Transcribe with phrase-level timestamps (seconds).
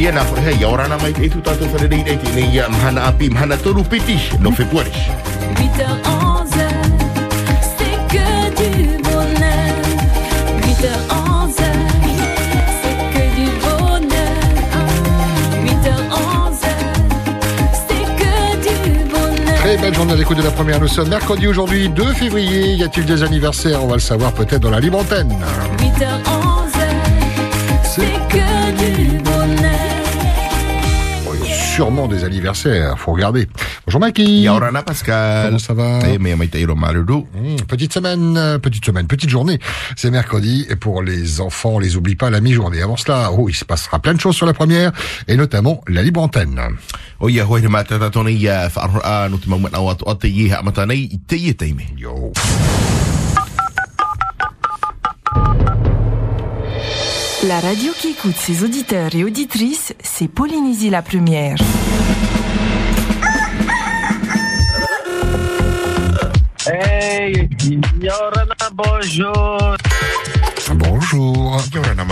[0.00, 2.68] ia nā whare hei, aorana mai te etu tātou whare rei rei te nei ia
[2.72, 4.90] mhana api, mhana toru piti, no februari.
[4.90, 6.39] 8h11, c'est
[19.80, 20.80] belle journée à l'écoute de la première.
[20.80, 22.74] Nous sommes mercredi aujourd'hui, 2 février.
[22.74, 23.82] Y a-t-il des anniversaires?
[23.82, 25.30] On va le savoir peut-être dans la libre antenne.
[25.78, 26.80] 8h11,
[27.84, 29.70] c'est que du bonheur.
[31.24, 33.48] Bon, il y a sûrement des anniversaires, faut regarder.
[33.86, 34.42] Bonjour Maki.
[34.42, 35.46] Ia orana Pascal.
[35.46, 35.98] Comment ça va?
[37.34, 39.58] Mmh, Petite semaine, euh, petite semaine, petite journée.
[39.96, 42.82] C'est mercredi et pour les enfants, on les oublie pas la mi-journée.
[42.82, 44.92] Avant cela, oh, il se passera plein de choses sur la première
[45.26, 46.60] et notamment la libre antenne.
[47.20, 50.46] O ia hoi te mātata tōna ia whaarora no te maumana o atu ate i
[50.48, 51.84] ha amata nei i te ia teime.
[52.00, 52.32] Yo.
[57.44, 61.56] La radio qui écoute ses auditeurs et auditrices, c'est Polynésie la première.
[66.66, 67.48] Hey,
[68.00, 69.76] Yorana, bonjour.
[70.74, 71.58] Bonjour.
[71.72, 72.06] Yorana,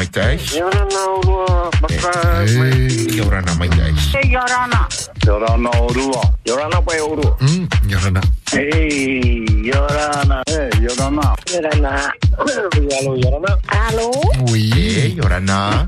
[1.23, 2.43] urua, baka.
[2.43, 3.07] Hey.
[3.15, 4.11] Ia orana mai te ais.
[4.15, 4.87] Hey, Yorana.
[5.25, 6.23] Yorana, urua.
[6.45, 6.99] Yorana, pai.
[7.41, 8.21] Mmh, Yorana.
[8.51, 10.43] Hey, Yorana.
[10.51, 11.35] Hey, Yorana.
[11.47, 12.11] Yorana.
[12.35, 13.59] Hello, Yorana.
[13.69, 14.11] Allô,
[14.51, 14.73] Oui.
[14.75, 15.87] E, orana.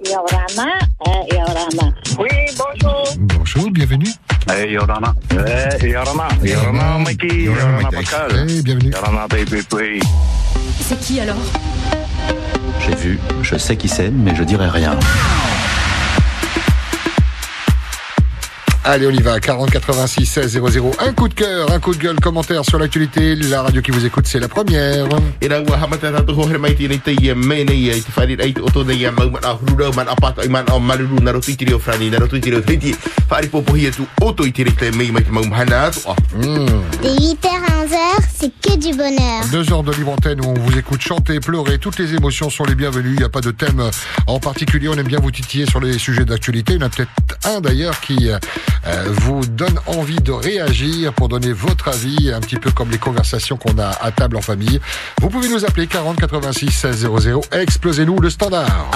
[0.00, 1.94] Yorana, eh, Yorana.
[2.18, 3.04] Oui, bonjour.
[3.18, 4.12] Bonjour, bienvenue.
[4.48, 5.14] Hey, Yorana.
[5.30, 6.28] Hey, Yorana.
[6.42, 7.44] Yorana, Mikey.
[7.44, 7.90] Yorana, Yorana.
[7.90, 8.30] Pascal.
[8.48, 8.92] Hey, bienvenue.
[8.92, 10.06] Yorana, baby, please.
[10.80, 11.36] C'est qui alors?
[12.80, 14.98] J'ai vu, je sais qui c'est, mais je dirai rien.
[18.88, 19.40] Allez, on y va.
[19.40, 20.92] 40 86 16 00.
[21.00, 23.34] Un coup de cœur, un coup de gueule, commentaire sur l'actualité.
[23.34, 25.08] La radio qui vous écoute, c'est la première.
[25.42, 28.12] E rau a hamata tātou hohere mai tēnei te ia me nei ia i te
[28.16, 31.32] whaere ai te oto nei ia maumana hururau man apata i man o maruru na
[31.36, 32.94] rotu i te reo frani na rotu i te reo hriti
[33.30, 36.00] whaere popohi atu oto i te rei te mei mai te maumhana atu.
[37.02, 39.44] De 8h à 11h, c'est que du bonheur.
[39.52, 41.78] Deux heures de libre antenne où on vous écoute chanter, pleurer.
[41.78, 43.14] Toutes les émotions sont les bienvenues.
[43.14, 43.82] Il n'y a pas de thème
[44.26, 44.88] en particulier.
[44.88, 46.74] On aime bien vous titiller sur les sujets d'actualité.
[46.74, 47.10] Il y en a peut-être
[47.44, 48.38] un d'ailleurs qui euh,
[49.08, 53.56] vous donne envie de réagir pour donner votre avis, un petit peu comme les conversations
[53.56, 54.80] qu'on a à table en famille.
[55.20, 57.40] Vous pouvez nous appeler 40 86 16 00.
[57.52, 58.90] Explosez-nous le standard.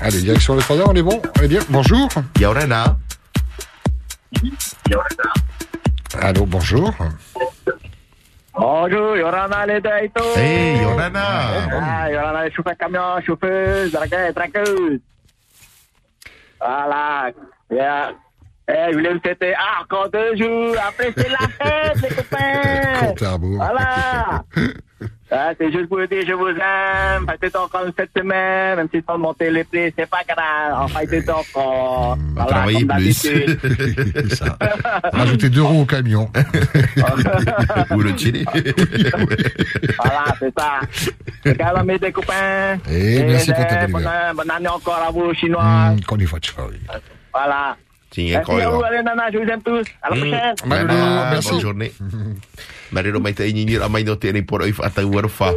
[0.00, 1.20] Allez, direction le standard, on est bon?
[1.38, 2.08] Allez bien, bonjour.
[2.40, 2.96] Ia orana.
[6.20, 6.92] Allô, bonjour.
[8.56, 10.22] Bonjour, Yorana, les deux, et tout.
[10.36, 11.20] E, ia orana.
[11.72, 15.00] Ah, Yorana, chauffeur camion, chauffeuse, traqueuse, traqueuse.
[16.64, 17.30] Voilà.
[17.70, 18.12] Yeah.
[18.66, 20.74] Eh, je voulais vous souhaiter ah, encore deux jours.
[20.88, 23.36] Après, c'est la fête, les copains.
[23.56, 24.44] Voilà.
[25.30, 27.26] Ah, c'est juste pour vous dire je vous aime.
[27.40, 30.88] Faites encore cette semaine, même si sans monter les prix, c'est pas grave.
[30.94, 32.16] On faites encore.
[32.18, 33.24] On va travailler comme plus.
[33.24, 34.32] d'habitude.
[34.34, 34.56] Ça.
[35.12, 36.30] Rajoutez deux roues au camion.
[37.90, 38.44] Ou le chili.
[39.98, 40.80] Voilà, c'est ça.
[41.44, 42.78] Des copains.
[42.90, 45.94] Et merci pour ta eh, bonne, bonne année encore à vous, Chinois.
[46.06, 46.54] Qu'on y fasse.
[47.32, 47.76] Voilà.
[48.16, 49.86] Merci à vous, allez, nana, je vous aime tous.
[50.02, 50.54] À la prochaine.
[50.66, 51.50] Merci.
[51.50, 51.92] Bonne journée.
[52.92, 55.48] Marero mai te inyi a mai no te nei poro i whaatau warofa.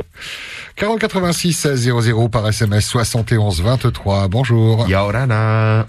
[0.76, 4.28] 40 86 16 00 par SMS 71 23.
[4.28, 4.88] Bonjour.
[4.90, 5.86] Ia orana.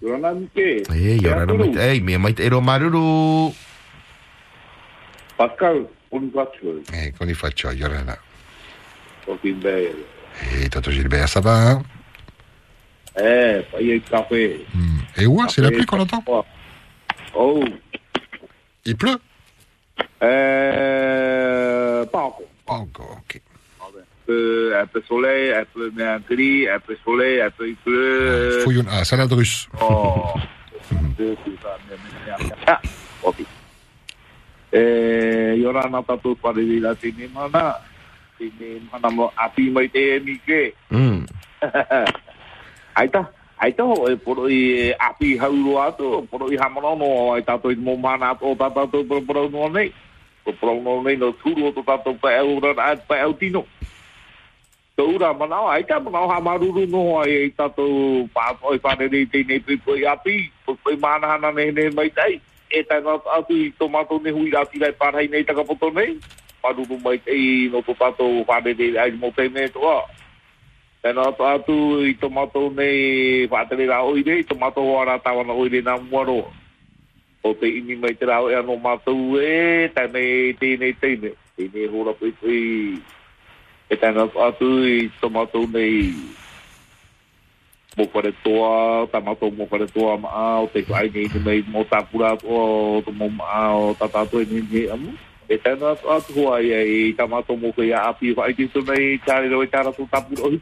[0.00, 0.86] Yorana, Mike.
[0.88, 1.90] E, ia orana mai te.
[1.90, 3.52] Ei, mea mai ero maruru.
[5.36, 5.84] Pascal.
[6.92, 8.16] Eh, qu'on y fasse ça, Yorana.
[9.26, 9.94] Ok, belle.
[10.60, 11.82] Et Toto Gilbert, ça va hein?
[13.16, 14.64] Eh, paye café.
[14.74, 14.98] Hmm.
[15.16, 16.22] Et où C'est la pluie qu'on entend?
[17.34, 17.64] Oh.
[18.84, 19.16] Il pleut?
[20.22, 22.40] Euh, pas encore.
[22.66, 23.40] Pas encore, ok.
[23.80, 27.76] Un peu, un peu soleil, un peu bien gris, un peu soleil, un peu il
[27.76, 28.60] pleut.
[28.64, 29.68] Fouillon- Ah, salade russe.
[29.80, 30.34] Oh.
[32.66, 32.80] Ah,
[33.22, 33.36] ok.
[34.72, 37.28] Eh, Yorana tato parili la tini
[38.38, 38.50] mana.
[38.50, 40.72] Tini mana mo api mai te mi ke.
[40.90, 41.26] Mm.
[42.96, 43.28] Aita,
[43.58, 47.74] aita ho e poro i api hauru ato, poro i hamano no, ai tato i
[47.74, 49.92] mo mana ato, tato to poro poro no nei.
[50.44, 53.34] Ko poro no nei no turu o to tato pa e ura at pa e
[53.38, 53.66] tino.
[54.96, 59.42] To ura manao, aita manao ha maruru no ai tato pa oi pa nei te
[59.42, 62.40] nei pi po i api, po i mana hana nei nei mai tai.
[62.70, 66.14] E tai no atu i tomato ne hui api lai parai nei taka poto nei.
[66.14, 66.43] Maruru
[67.04, 70.04] mai tei no to tato pa nei ai mo te nei to a.
[71.04, 71.74] Tēnā atu atu
[72.08, 76.48] i tomato nei whātere rā oire, i tomato hoara tawana oire nā muaro.
[77.44, 81.34] O te ini mai te rao e ano mātou e, tēnei tēnei tēnei.
[81.58, 82.62] Tēnei hora pui pui.
[83.92, 86.16] E tēnā atu atu i tomato nei
[87.96, 91.84] mo kore toa, tamato mo kore toa maa, o te kai nei ni mai mo
[91.84, 95.12] tāpura o to mo maa o tatato e ni ni amu.
[95.48, 99.50] e tēnā atu hoa i e tamato mo kia api wha i tu nei tāre
[99.52, 100.60] roi tāra tō tāpura rohi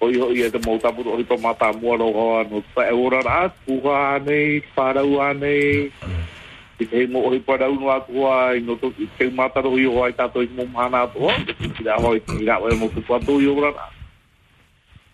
[0.00, 2.92] oi hoi e te mou tapu rohi mā tā mua rau hoa no tā e
[2.96, 5.52] ora rā kuha ane parau ane
[6.80, 9.84] i te mo ohi pa rau no atu hoa i no i te mata rohi
[9.84, 12.88] hoa i tato i mo mana atu hoa i rā hoi i rā hoi mō
[12.94, 13.88] te pato i ora rā.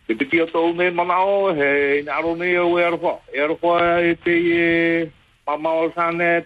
[0.08, 3.18] I te pia tau ne mana o he i nā ro ne au e arhoa
[3.34, 5.10] e arhoa e te e
[5.46, 6.44] mamao sāne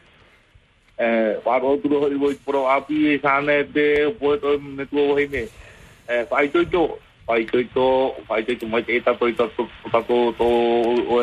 [1.01, 3.87] eh wa ro tulo hoy boy pro api sane te
[4.21, 5.49] po to me tu hoy me.
[6.09, 6.83] Eh fai to to
[7.27, 7.89] fai to ito
[8.29, 10.49] pa ito ito mai eta to ito to ta to to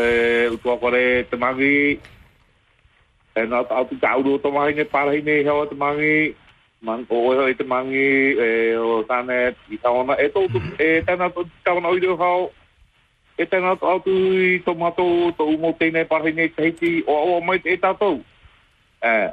[0.01, 2.01] eh tu akore temangi
[3.37, 6.33] eh na ta tu ka uru to mai ne pa hai ne ha temangi
[6.81, 11.29] man o ho te mangi eh o sane ita ona eto tu eh ta na
[11.29, 12.31] to ka ona uru ha
[13.37, 17.41] e tēnā tō atu i tō mātou tō umo tēnei parhi nei teiti o awa
[17.45, 18.09] mai tētā tō.
[19.05, 19.27] Eh,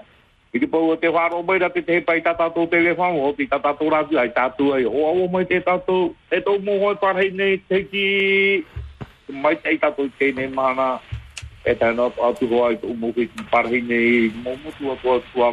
[0.55, 3.91] i te pau te whāro mai ra te te hepai tātātou telefon o te tātātou
[3.91, 6.13] rātu ai tātou ai o au mai te tātou.
[6.31, 8.05] E tō umo hoi parhei nei te ki,
[9.43, 11.01] mai te e tātou tēnei mana.
[11.67, 13.11] E tāna atu hoa i tō umo
[13.51, 15.51] parhei nei mo mutu atu atu tua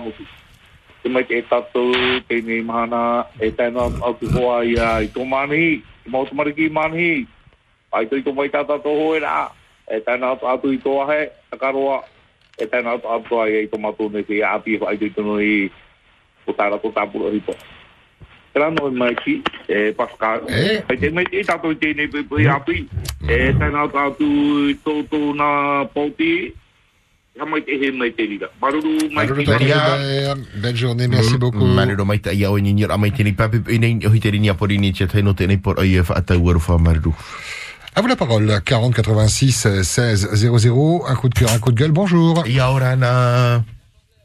[1.01, 1.94] te mai te tātou
[2.30, 6.69] te nei mana, e tāna atu hoa i a i tō mani, i mau mariki
[6.69, 7.25] mani,
[7.89, 9.50] ai tō i tō mai tātā tō hoe rā,
[9.89, 12.03] e tāna atu atu i tō ahe, takaroa,
[12.61, 13.65] e tēnā atu atu ai
[14.45, 15.69] api, tō i tono i
[16.45, 17.55] o tāra tō tāpura hipo.
[18.53, 19.41] Noi mai ki,
[19.71, 19.93] e
[20.51, 20.81] Eh?
[20.99, 22.87] te mai te tātou i tēnei pui pui api,
[23.27, 24.31] e tēnā atu atu
[24.69, 25.51] i tō tō nā
[25.93, 26.51] pauti,
[27.39, 28.49] ha mai te he mai te rira.
[28.61, 29.79] Maruru mai Allô, ki le Maria.
[29.79, 30.47] Robert.
[30.61, 31.65] Belle journée, merci beaucoup.
[31.65, 33.63] Mariro mai ta ia o ni nira mai tini papi
[35.57, 37.15] por ai e whaatau aru wha mariru.
[37.95, 41.03] À vous la parole, 40 86 16 00.
[41.07, 42.45] Un coup de cœur, un coup de gueule, bonjour.
[42.47, 43.61] Ia ora na...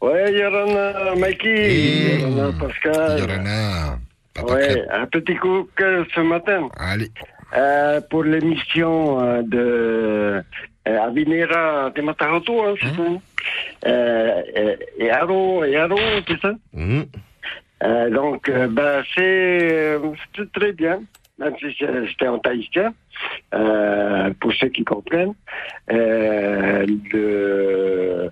[0.01, 3.19] Ouais, Yorana, Mikey, Et- Yorana, Pascal.
[3.19, 3.99] Yorana,
[4.35, 4.85] Papa Ouais, Crêpe.
[4.93, 6.69] un petit coup que ce matin.
[6.79, 7.11] Allez.
[7.57, 10.43] Euh, pour l'émission euh, de
[10.89, 13.03] euh, Avinera de Matahoto, hein, c'est ça
[13.87, 15.99] euh, euh, et Aro, et Aro,
[16.29, 16.53] c'est ça?
[16.73, 17.03] Mm.
[17.85, 19.99] Euh, Donc, euh, ben, c'est euh,
[20.37, 21.01] c'est très bien,
[21.39, 21.67] même si
[22.11, 22.93] c'était en tahitien,
[23.55, 25.35] euh, pour ceux qui comprennent.
[25.93, 28.31] Euh, le-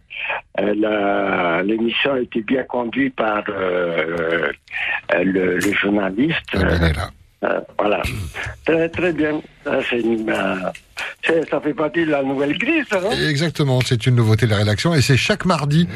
[0.61, 4.51] euh, la- L'émission a été bien conduite par euh,
[5.23, 6.57] le, le journaliste.
[7.43, 8.03] Ah, voilà.
[8.65, 9.41] Très, très bien.
[9.65, 10.33] Ça, c'est une,
[11.23, 12.57] c'est- ça fait partie de la nouvelle
[12.89, 13.11] ça, non?
[13.11, 15.87] Exactement, c'est une nouveauté de la rédaction et c'est chaque mardi.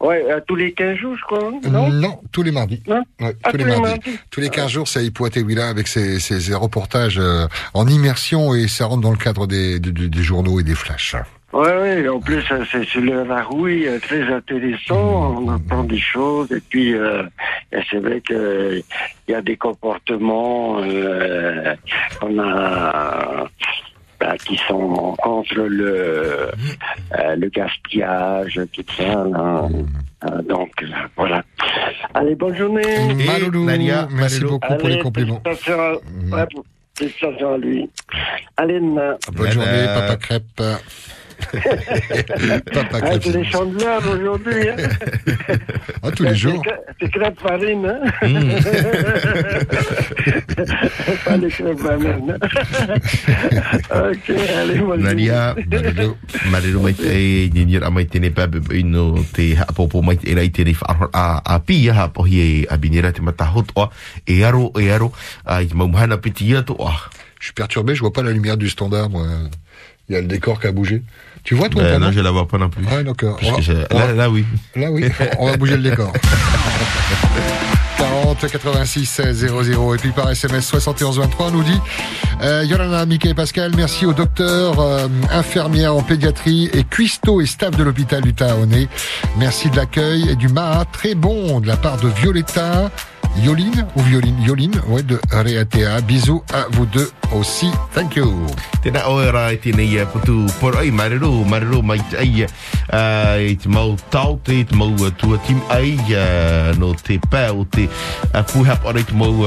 [0.00, 2.82] Ouais, euh, tous les 15 jours, je crois, non Non, tous les mardis.
[2.86, 4.00] Non Ouais, Ah, tous les mardis.
[4.30, 8.54] Tous les 15 jours, c'est Ipoate Willa avec ses, ses, ses reportages euh, en immersion
[8.54, 11.16] et ça rentre dans le cadre des, des, des journaux et des flashs.
[11.52, 16.50] Ouais, ouais, en plus, euh, c'est le Rahoui, euh, très intéressant, on apprend des choses,
[16.52, 17.22] et puis, euh,
[17.90, 18.82] c'est vrai que
[19.28, 21.74] il y a des comportements euh,
[22.20, 23.46] qu'on a,
[24.20, 26.50] bah, qui sont contre le,
[27.18, 29.68] euh, le gaspillage, tout ça, là.
[30.24, 31.42] Euh, donc, euh, voilà.
[32.14, 32.82] Allez, bonne journée.
[33.10, 34.58] Et Maloulou, Nadia, merci Maloulou.
[34.58, 35.40] beaucoup pour les compliments.
[35.44, 36.00] félicitations
[36.32, 36.46] à,
[36.96, 37.90] félicitations à lui.
[38.56, 38.80] Allez.
[38.80, 40.62] Bonne journée, Papa Crêpe.
[42.72, 44.68] Papa Ah, c'est les chandeleurs aujourd'hui.
[44.70, 44.76] Hein.
[46.02, 46.62] Ah, tous les jours.
[46.64, 48.00] C'est crê- C'est crêpes farine, hein
[51.24, 52.38] Pas les crêpes bananes.
[53.90, 56.10] ok, allez, moi Nadia, mariru,
[56.50, 60.34] mariru mai te e ni nira mai tene papi i no te haapopo mai te
[60.34, 63.90] rai tene whaarhor a, a pi a hapohi e a binera te matahot oa
[64.26, 65.12] e aro e aro
[65.44, 66.94] a i maumhana piti ia to oa.
[67.38, 69.26] Je suis perturbé, je vois pas la lumière du standard, moi.
[70.08, 71.02] Il y a le décor qui a bougé.
[71.42, 72.84] Tu vois, toi, Ben, non, je la vois pas non plus.
[72.86, 74.44] Ouais, donc, euh, Parce on que va- je- on va- là, là, oui.
[74.74, 75.04] Là, oui,
[75.38, 76.12] on va bouger le décor.
[77.98, 81.80] 40 86 16 00 et puis par SMS 71 23 on nous dit
[82.42, 87.46] euh, Yolanda, Mickey et Pascal merci aux docteurs euh, infirmières en pédiatrie et cuistots et
[87.46, 88.88] staff de l'hôpital du Taonnet
[89.38, 92.90] merci de l'accueil et du maha très bon de la part de Violetta
[93.42, 94.40] Yoline ou Violine?
[94.42, 97.70] Yoline ouais de Reatea bisous à vous deux aussi.
[97.94, 98.46] Thank you.
[98.84, 100.78] Tēnā oe rā e tēnei putu poro.
[100.78, 102.46] Ai mariru, mariru mai te ai
[103.50, 105.96] i te mau tau te, i te mau tua tim ai
[106.78, 109.42] no te pā o te uh, puhap ora i te mau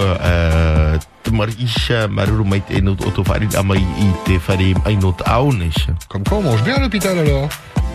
[1.24, 4.95] te mari isha maruru mai te no o to whare amai i te whare ai
[5.00, 5.95] no te au nesha.
[6.09, 7.50] Comme quoi, on mange bien à l'hôpital alors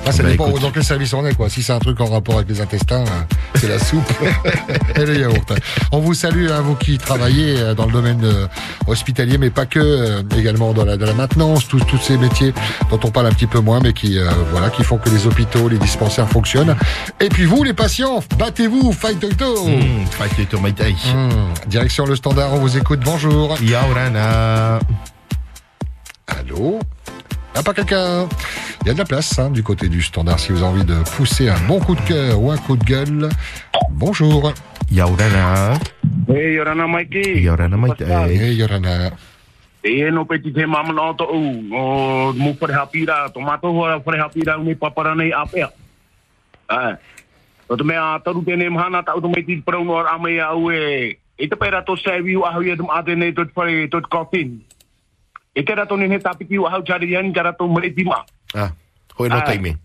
[0.06, 0.62] Ah, ça Bah, dépend écoute.
[0.62, 1.49] dans quel service on est, quoi.
[1.49, 4.02] Si c'est un truc en rapport avec les intestins, euh, c'est la soupe
[4.96, 5.52] et le yaourt.
[5.92, 8.46] On vous salue, hein, vous qui travaillez euh, dans le domaine euh,
[8.87, 12.52] hospitalier, mais pas que, également dans la, dans la maintenance, tous, tous ces métiers
[12.90, 15.26] dont on parle un petit peu moins, mais qui, euh, voilà, qui font que les
[15.26, 16.76] hôpitaux, les dispensaires fonctionnent.
[17.20, 20.04] Et puis vous, les patients, battez-vous, fight toto Hmm,
[20.50, 21.12] to mai te isha.
[21.14, 21.30] Hmm.
[21.66, 23.00] Direction le standard, on vous écoute.
[23.04, 23.56] Bonjour.
[23.62, 24.78] Ia orana.
[26.26, 26.78] Allô?
[27.56, 28.28] Ah, pas quelqu'un
[28.82, 30.84] Il y a de la place hein, du côté du standard si vous avez envie
[30.84, 33.28] de pousser un bon coup de cœur ou un coup de gueule.
[33.90, 34.52] Bonjour.
[34.90, 35.78] Ia orana.
[36.28, 37.23] Hei, orana mai ki.
[37.40, 38.37] Ia orana mai te e.
[38.37, 39.12] Hey, Yorana.
[39.84, 41.40] E e no peti te mamana o to u.
[41.73, 43.30] O mu pare hapira.
[43.32, 45.70] Tomato hora pare hapira uni papara nei apea.
[46.68, 46.96] Ai.
[47.68, 50.70] O te mea taru tēne mahana tau to mai ti parau no ar amai au
[50.70, 51.16] e.
[51.38, 54.58] E te pera to sevi u ahu ia tum ate nei tot pare tot kofin.
[55.54, 58.25] E te rato ni he tapiki u ahu chari yan kara to mre tima.
[58.54, 58.70] Ah,
[59.18, 59.44] hoi no Ah.
[59.46, 59.78] teime.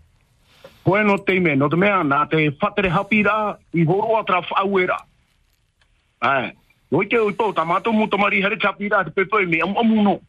[0.83, 4.97] Koe no teime, no te mea, nā te whatere hapira i horo atra whauera.
[6.21, 6.53] Ai,
[6.91, 10.19] no i te uto, ta mātou tamari here te pepe me am amu no.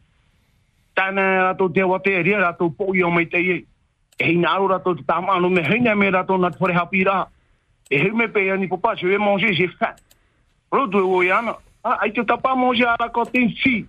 [0.95, 3.65] Tāna rato te wate ria rato po i o mai te ie.
[4.19, 5.03] E hei nāro rato te
[5.49, 7.27] me heina me rato nā te whare hapira.
[7.89, 8.67] E hei me pe ani
[9.79, 9.95] faim.
[10.71, 11.55] Rodo e o iana.
[11.83, 12.53] Ah, ai te tapa
[12.99, 13.87] la côté si.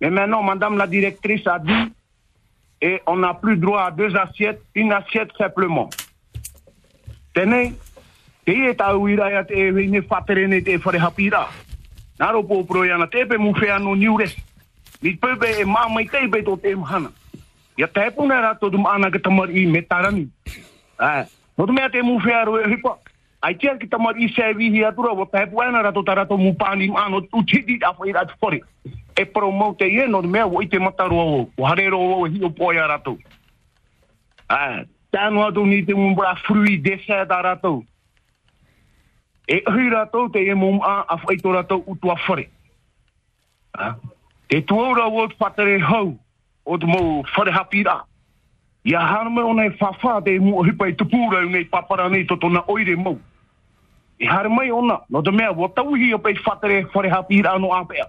[0.00, 1.92] Mais maintenant, madame la directrice a dit
[2.80, 5.90] et on n'a plus droit à deux assiettes, une assiette simplement.
[7.34, 7.74] Tenei,
[8.48, 11.48] te tau ira ia te e ne whatere ne te whare hapira.
[12.18, 14.34] Naro po pro iana te pe mu whea no niures.
[15.02, 17.10] Ni pepe e mamai te pe to te mahana.
[17.76, 20.28] Ia te puna rato dum ana ke tamar i me tarani.
[20.98, 21.26] Ah,
[21.58, 22.96] no te mea te mu whea ro hipa.
[23.42, 26.54] Ai tia ki tamar i se vi hi atura wa te puana rato tarato mu
[26.54, 28.60] pani ano tu titi a whai rat whare.
[29.18, 31.50] E promote ie no te mea wo i te mataro o.
[31.56, 33.18] O harero o hi o poia rato.
[34.48, 37.82] Ah, tano atu ni te mumbra frui desa da rato.
[39.48, 42.48] E hui rato te e mum a a whai to rato utua whare.
[43.74, 43.96] Ah,
[44.46, 46.14] te tuora o patere hau
[46.64, 48.04] o te mo whare hapira.
[48.84, 52.24] Ia hanome ona e whawha te mu o hipa i tupura i nei papara nei
[52.24, 53.18] to tona oire mau.
[54.20, 57.74] E hare mai ona, no te mea, wa tauhi o pei whatere whare hapira ano
[57.74, 58.06] apea.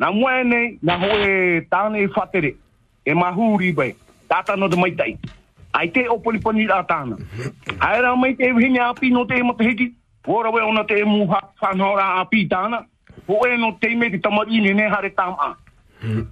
[0.00, 1.30] Nā mua nei, nā hoe
[1.68, 2.54] tāne i whatere,
[3.04, 3.92] e mahuri bai,
[4.30, 5.14] tāta no te maitai.
[5.76, 7.18] Ai te opolipani rā tāna.
[7.78, 9.92] Ai rā mai te hinga api no te matahiki,
[10.26, 12.84] Ora we ona te muha whanhora api tāna,
[13.26, 15.56] ho e no te me te tamari ni ne hare tāma.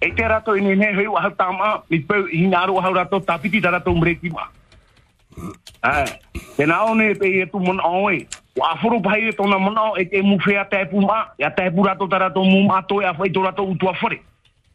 [0.00, 3.20] E te rato i ni ne heu ahau tāma, mi pau i ngāro ahau rato
[3.20, 4.48] tāpiti tā rato mreki ma.
[5.82, 6.04] Ah,
[6.56, 8.26] te na one pe e tu mon oi.
[8.56, 11.96] Wa furu pai e tona mon e te mu fea te puma, ya te pura
[11.96, 14.20] to tara to mu mato ya fai to rato utua fore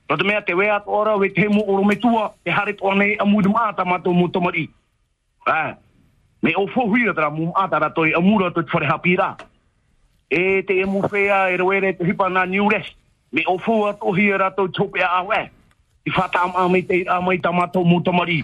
[0.10, 2.74] No te mea te wea to ora we te mu oro me tua, te hare
[2.74, 4.70] to ane amu de mata mato mu tomari.
[5.48, 5.75] Ah,
[6.41, 9.36] me o fo hui atara mu mata rato e amu rato te fore hapira.
[10.29, 12.96] E te mu fea e roere te hipa na new rest.
[13.32, 15.50] Me o fo ato hi rato chope a we
[16.05, 18.43] I fata me te amai tamato mu to mari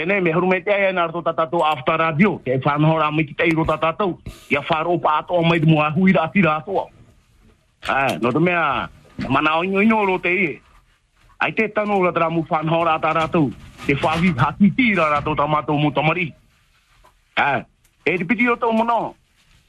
[0.00, 3.34] Tēnei me harume te aia nā rato tatatou after radio, te whanhora me ki
[3.68, 4.14] tatatou,
[4.48, 4.62] ia
[5.44, 6.86] mai mua hui ratoa.
[7.86, 8.88] Ah, no te mea,
[9.28, 10.62] mana o ino ino ro te ie.
[11.38, 12.46] Ai tano ra tara mu
[13.84, 13.94] te
[14.40, 16.32] haki tira rato ta matou mu tamari.
[17.36, 17.60] Ah,
[18.06, 19.14] e te piti o tau mono,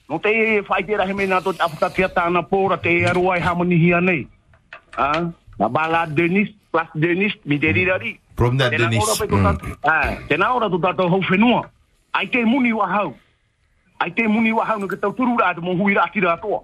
[0.07, 1.51] no te e whai te rahe me nā tō
[2.07, 3.35] tāna pōra te e aroa
[5.67, 8.20] bala Denis, plus Denis, mi.
[8.41, 9.03] Promenade Tēnā Denis.
[9.05, 11.61] ora pe tō Ah, tēnā ora tō tātou hau whenua.
[12.13, 13.13] Ai te muni wa hau.
[14.01, 16.37] Ai te muni wa hau no ke tau turu rā te mo hui rā tira
[16.41, 16.63] toa.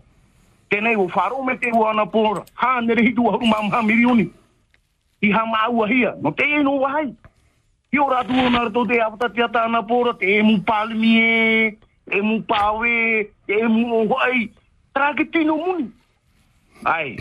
[0.71, 2.41] Tēnei o wharo me te wana pōra.
[2.55, 4.29] Ha, nere hitu wa huru mamha mirioni.
[5.21, 6.15] I ha maua hia.
[6.21, 7.13] No te e no wahai.
[7.91, 10.17] Ki ora tu ona rato te awata te ata ana pōra.
[10.17, 11.77] Te e mu palmi e.
[12.09, 13.29] Te e mu pawe.
[13.45, 14.49] Te e mu o wai.
[14.93, 15.91] Tra ke tino muni.
[16.83, 17.15] Ai.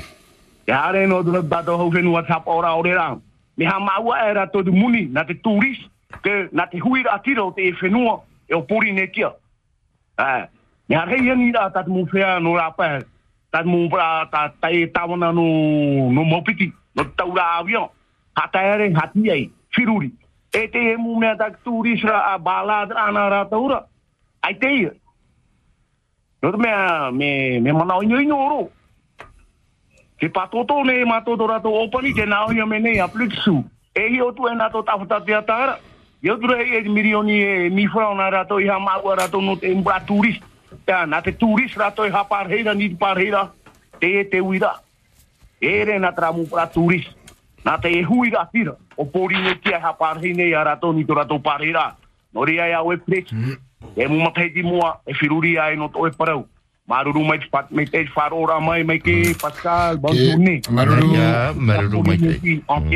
[0.65, 3.09] Te hare no tuna tato hau whenua tapa ora ore rā.
[3.57, 5.07] Me ha maua e rato te muni.
[5.09, 5.79] Na te turis.
[6.23, 8.21] Ke na te hui rā tira o te e whenua.
[8.49, 9.33] E o pori ne kia.
[10.89, 11.71] Me har hei ani rā
[12.13, 13.03] whea no rā pae.
[13.51, 16.73] Tatu pra ta ta e tawana no no mopiti.
[16.95, 17.89] No rā avion.
[18.37, 19.51] Hata ere hati ai.
[19.77, 20.13] Whiruri.
[20.53, 23.83] E te he mu mea tak tūrisra a bālādra ana rātou ra.
[24.43, 24.93] Ai te ia.
[26.43, 27.99] Roto mea, me, me mana.
[30.17, 33.65] Ke patoto ne ma toto rato opani te nao ia me nei a plitsu.
[33.93, 35.79] E hi o tu e nato tawhata te atara.
[36.23, 39.57] Yo tu e e milioni e mi frau na rato i ha maua rato no
[39.57, 40.41] te mbra turis.
[40.87, 43.53] Ya, na te turis rato i ha parheira ni parheira.
[44.01, 44.81] Te e te uira.
[45.61, 47.05] E re na tramu pra turis.
[47.65, 48.77] Na te e hui ga tira.
[48.97, 51.97] O pori ne kia ha parheine a rato ni to rato parheira.
[52.33, 53.37] Nori ai au e plitsu.
[53.97, 56.49] E mu matai di mua e firuri ai no to e parau.
[56.87, 60.61] Maruru mai te pat mai te wharora mai mai ke Pascal Bantuni.
[60.71, 61.14] Maruru.
[61.14, 62.62] Ya, Maruru mai te.
[62.66, 62.95] Ok.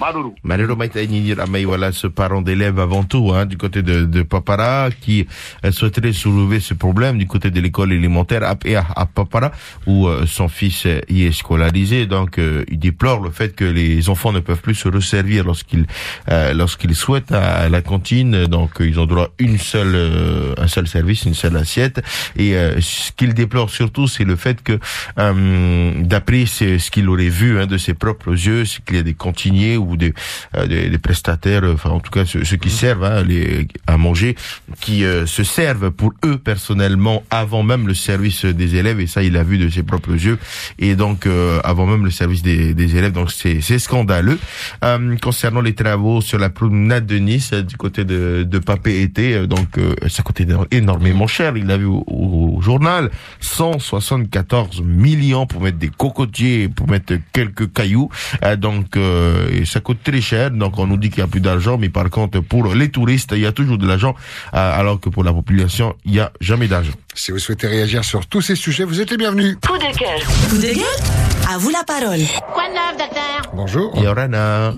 [0.00, 0.30] Maruru.
[0.42, 4.22] Malero Maïta Nini Ramay, voilà ce parent d'élève avant tout, hein, du côté de, de
[4.22, 5.26] Papara, qui
[5.64, 8.56] euh, souhaiterait soulever ce problème du côté de l'école élémentaire à,
[8.96, 9.52] à, Papara,
[9.86, 12.06] où euh, son fils euh, y est scolarisé.
[12.06, 15.86] Donc, euh, il déplore le fait que les enfants ne peuvent plus se resservir lorsqu'ils
[16.30, 18.46] euh, lorsqu'ils souhaitent à, la cantine.
[18.46, 22.02] Donc, ils ont droit à une seule euh, un seul service, une seule assiette.
[22.36, 24.78] Et ce qu'il déplore surtout, c'est le fait que,
[25.16, 29.14] d'après ce, qu'il aurait vu hein, de ses propres yeux, c'est qu'il y a des
[29.14, 30.14] cantiniers ou des,
[30.56, 33.66] euh, des, des prestataires, euh, enfin en tout cas ceux, ceux qui servent hein, les,
[33.86, 34.36] à manger,
[34.80, 39.00] qui euh, se servent pour eux personnellement avant même le service des élèves.
[39.00, 40.38] Et ça, il a vu de ses propres yeux.
[40.78, 43.12] Et donc euh, avant même le service des, des élèves.
[43.12, 44.38] Donc c'est c'est scandaleux.
[44.84, 49.34] Euh, concernant les travaux sur la promenade de Nice du côté de, de Papé été,
[49.34, 51.56] euh, donc euh, ça coûtait énormément cher.
[51.56, 53.10] Il l'a vu au, au journal.
[53.40, 58.10] 174 millions pour mettre des cocotiers, pour mettre quelques cailloux.
[58.44, 60.50] Euh, donc euh, et ça coûte très cher.
[60.50, 63.32] Donc on nous dit qu'il y a plus d'argent, mais par contre pour les touristes,
[63.32, 64.14] il y a toujours de l'argent,
[64.54, 66.92] euh, alors que pour la population, il y a jamais d'argent.
[67.14, 69.56] Si vous souhaitez réagir sur tous ces sujets, vous êtes les bienvenus.
[69.66, 70.20] Coup de cœur.
[70.48, 72.20] Coup de gueule À vous la parole.
[72.54, 73.52] Quoi de neuf, docteur?
[73.54, 73.96] Bonjour.
[74.02, 74.74] Yorana,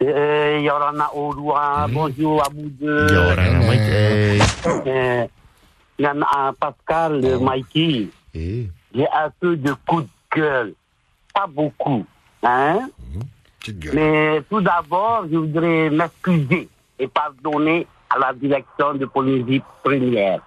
[0.00, 3.06] Eh, Yorana Orua, bonjour à vous deux.
[3.12, 4.42] Yorana, Maite.
[4.86, 10.74] Eh, Nan à Pascal, le Mikey, Eh, j'ai un peu de coup de gueule.
[11.32, 12.04] Pas beaucoup.
[12.42, 12.88] Hein?
[13.12, 13.22] Gueule.
[13.92, 20.40] Mais tout d'abord, je voudrais m'excuser et pardonner à la direction de Polynésie première.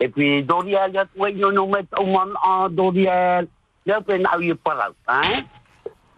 [0.00, 3.48] Et puis, Doriel, il y a trouvé nous mettre au monde en Doriel.
[3.86, 5.42] Il y a pas là, hein?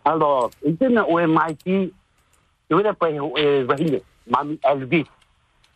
[0.05, 1.93] Alors, il y a MIT,
[2.71, 5.07] je voudrais pas venir, Mamie Elvis.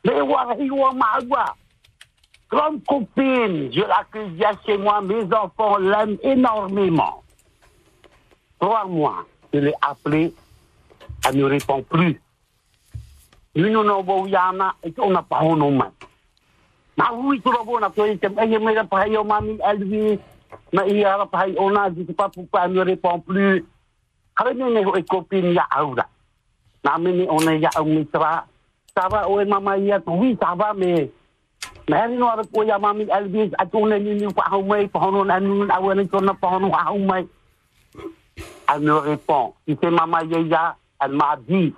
[0.04, 1.54] Mais ouais, il y a
[2.50, 4.36] Grande copine, je l'accueille
[4.66, 7.22] chez moi, mes enfants l'aiment énormément.
[8.58, 10.32] Trois mois, je l'ai appelé,
[11.26, 12.20] elle ne répond plus.
[13.54, 15.72] Nous n'avons pas et on n'a pas de nom.
[16.96, 20.18] Na oui, vu, tu as dit, mais mais pas yo mami Elvis,
[20.72, 23.64] mais il y a on a dit pas pourquoi elle ne répond plus.
[24.54, 26.06] Ni ni oi copine ya aura.
[26.84, 28.46] Na mini on est ya mitra.
[28.96, 31.10] Ça va, oi mama ya, oui, ça va, mais
[31.88, 35.24] ni no ko ya mami Elvis, a tu ni ni pa hau mai, pa hono
[35.24, 37.26] na ni a ko na pa hono hau mai.
[38.72, 39.54] Elle me répond.
[39.66, 41.74] Si c'est Maman Yaya, elle m'a dit,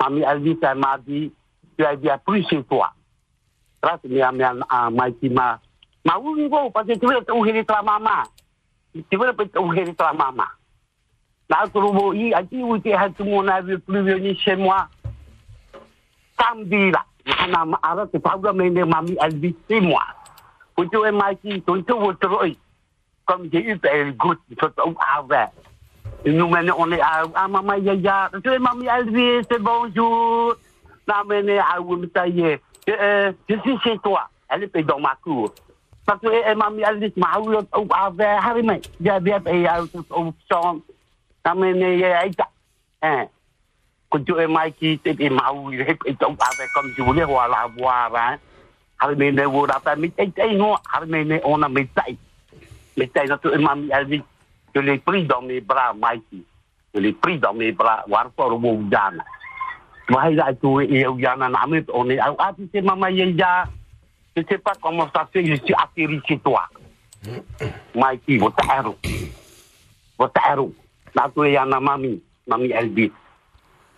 [0.00, 1.32] Mamie Elvis, elle m'a dit,
[1.78, 2.92] tu as bien plus chez toi.
[3.82, 5.60] Grâce à ma à Mikey ma.
[6.04, 8.22] Ma oui, go, parce que tu veux ouvrir ta maman.
[8.92, 10.44] Tu veux pas ouvrir ta maman.
[11.48, 14.56] Là, tu vois, il a dit, oui, tu tout le monde avait plus venir chez
[14.56, 14.88] moi.
[16.38, 17.04] Samedi, là.
[17.38, 20.02] Ana ara te pauga me ne mami Elvis, c'est moi.
[20.74, 22.56] Pour tu es Mikey, tu tu veux trouver.
[23.24, 24.72] Comme j'ai eu un good, tu peux
[25.16, 25.48] avoir.
[26.26, 28.30] Nous on est à, à Maman Yaya.
[28.42, 30.56] Tu es Mamie Elvis, c'est bonjour.
[31.28, 32.58] Mais à Oumtaye.
[32.88, 34.28] Je suis chez toi.
[34.48, 35.54] Elle est dans ma cour.
[36.04, 38.80] Parce que eh, Mamie Elvis m'a eu avec Harimé.
[39.00, 39.68] J'ai bien payé
[40.10, 40.82] au son.
[41.46, 42.36] Non, mais il
[43.02, 43.26] Hein.
[44.10, 48.10] Quand tu es c'est des maous, il est avec comme tu voulais voir la voir.
[48.16, 48.36] Hein.
[48.98, 52.18] Harimé vous rappelle, mais non, Harimé, on a mes tailles.
[52.96, 54.22] Mes tailles, notre Mamie Elvis.
[54.76, 56.42] Je l'ai pris dans mes bras, Mikey.
[56.94, 58.04] Je l'ai pris dans mes bras.
[61.00, 62.18] Ujana, Namit, on est.
[62.18, 63.06] Ah, tu maman.
[63.08, 66.68] Je ne sais pas comment ça fait, je suis atterri chez toi.
[67.94, 68.98] Mikey, votre héros.
[70.18, 70.74] Votre héros.
[71.46, 73.12] Yana Mami, Mami Elvis.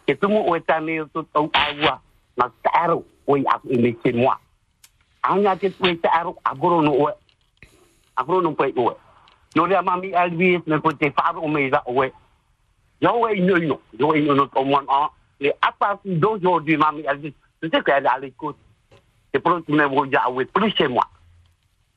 [0.07, 2.01] Et tout le monde est allé tout au Awa.
[2.37, 3.45] Notre héros, oui,
[4.07, 4.39] chez moi.
[5.61, 7.09] Es héros, agro no,
[8.17, 8.55] agro no,
[9.55, 9.67] pas, ouais.
[9.67, 12.13] no le mami Elvis me te faru me da oe
[13.01, 17.03] yo e no no yo e no to mon a le apa si d'aujourd'hui mami
[17.03, 18.57] Elvis tu sais qu'elle est à l'écoute.
[19.33, 21.05] C'est pour que me voya oe plus chez moi.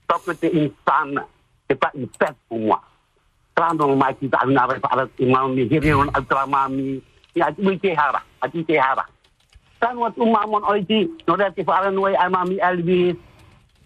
[0.10, 1.24] Donc que t'es une femme
[1.70, 2.82] c'est pas une fête pour moi.
[3.56, 7.02] Trando mai ki ta na re para ti mami hiri on altra mami
[7.36, 8.22] ya tu te hara.
[8.42, 9.06] Ati te hara.
[9.80, 13.16] Tan wat uma mon oiti, no da ti fara noi ai mami Elvis.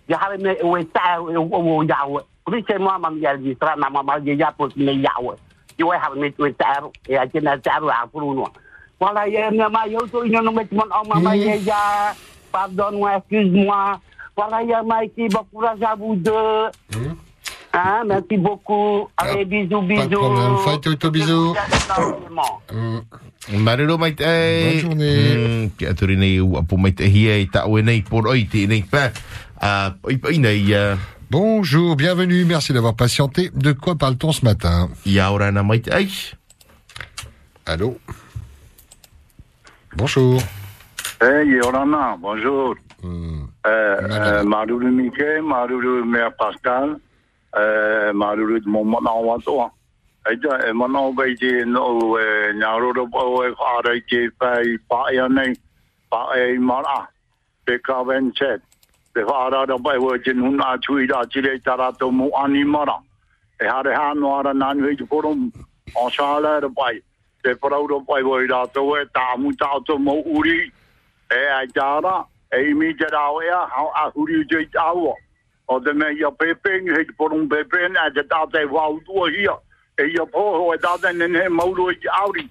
[0.07, 2.21] Ya hare me we ta o o yawe.
[2.45, 7.79] Kuri se mo mami Elvis tra na mama ye ya hare me we ta e
[7.79, 8.47] ru a puru no.
[8.99, 12.13] Wala ye me ma yo to ino no me mon o mama ye ya.
[12.55, 13.99] Pardon moi, excuse-moi.
[14.37, 16.31] Voilà, il y a Mikey, bon courage à vous deux.
[17.73, 19.09] Hein, merci beaucoup.
[19.17, 20.01] Allez, bisous, bisous.
[20.01, 21.11] Pas de problème.
[21.11, 21.53] Bisous.
[23.59, 24.23] Marero mai te.
[24.23, 25.35] Bonne journée.
[25.35, 28.81] Mm, Ki ua po mai te hia i ta ue nei por oi te nei
[28.89, 29.11] pa.
[31.31, 33.49] Bonjour, bienvenue, merci d'avoir patienté.
[33.55, 34.89] De quoi parle-t-on ce matin?
[37.65, 37.97] Allô?
[39.95, 40.39] Bonjour.
[41.19, 42.75] Hey, Yorana, bonjour.
[43.01, 43.45] Hmm.
[43.65, 44.91] Euh, euh, Maroulou
[45.41, 46.97] Maroulou Mère Pascal,
[47.55, 48.85] euh, Maroulou de mon
[50.29, 50.37] Et
[56.57, 56.81] mon
[59.15, 62.95] te whaarara bai wa jen nuna a tui rā tire i tarato mo ani mara.
[63.63, 65.45] E hare hano ara nani hei te porom
[65.95, 66.99] o sāra ara bai.
[67.43, 70.57] Te parauro bai wa i rato e tā mu tāto mo uri
[71.31, 72.17] e ai tāra
[72.51, 75.15] e imi te rāo ea hau a huri te i tāua.
[75.71, 79.55] O te mea ia pepeni hei te porom pepeni a te tāte wautua hia.
[79.95, 82.49] E ia pōho e tāte nene mauro i te auri.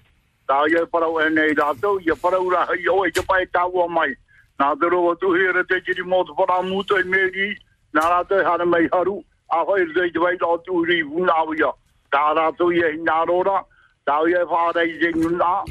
[0.48, 2.92] Tā ia parau e nei rātou, ia parau hei oe e ia parau rā hei
[2.96, 4.14] oe te pai tāua mai.
[4.62, 7.46] Nā te roa tu hira te kiri mō te para mūta i meri,
[7.96, 9.16] nā rātou e hara mai haru,
[9.50, 11.72] a hoi rei te pai rā tu ri vunawia.
[12.14, 13.64] Tā rātou ia hi nā rora,
[14.06, 15.64] tā e whārei te nguna,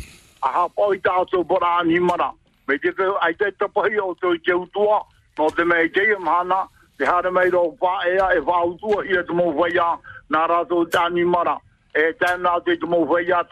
[0.43, 2.31] a ha poi tātou para ni mara.
[2.67, 4.67] Me te kau ai te tapahi o tō i te te
[5.55, 7.63] te i te mai rō
[9.07, 9.33] e te
[10.33, 11.55] nā rātou tāni mara.
[11.95, 13.43] E tēnā te te mō whaia,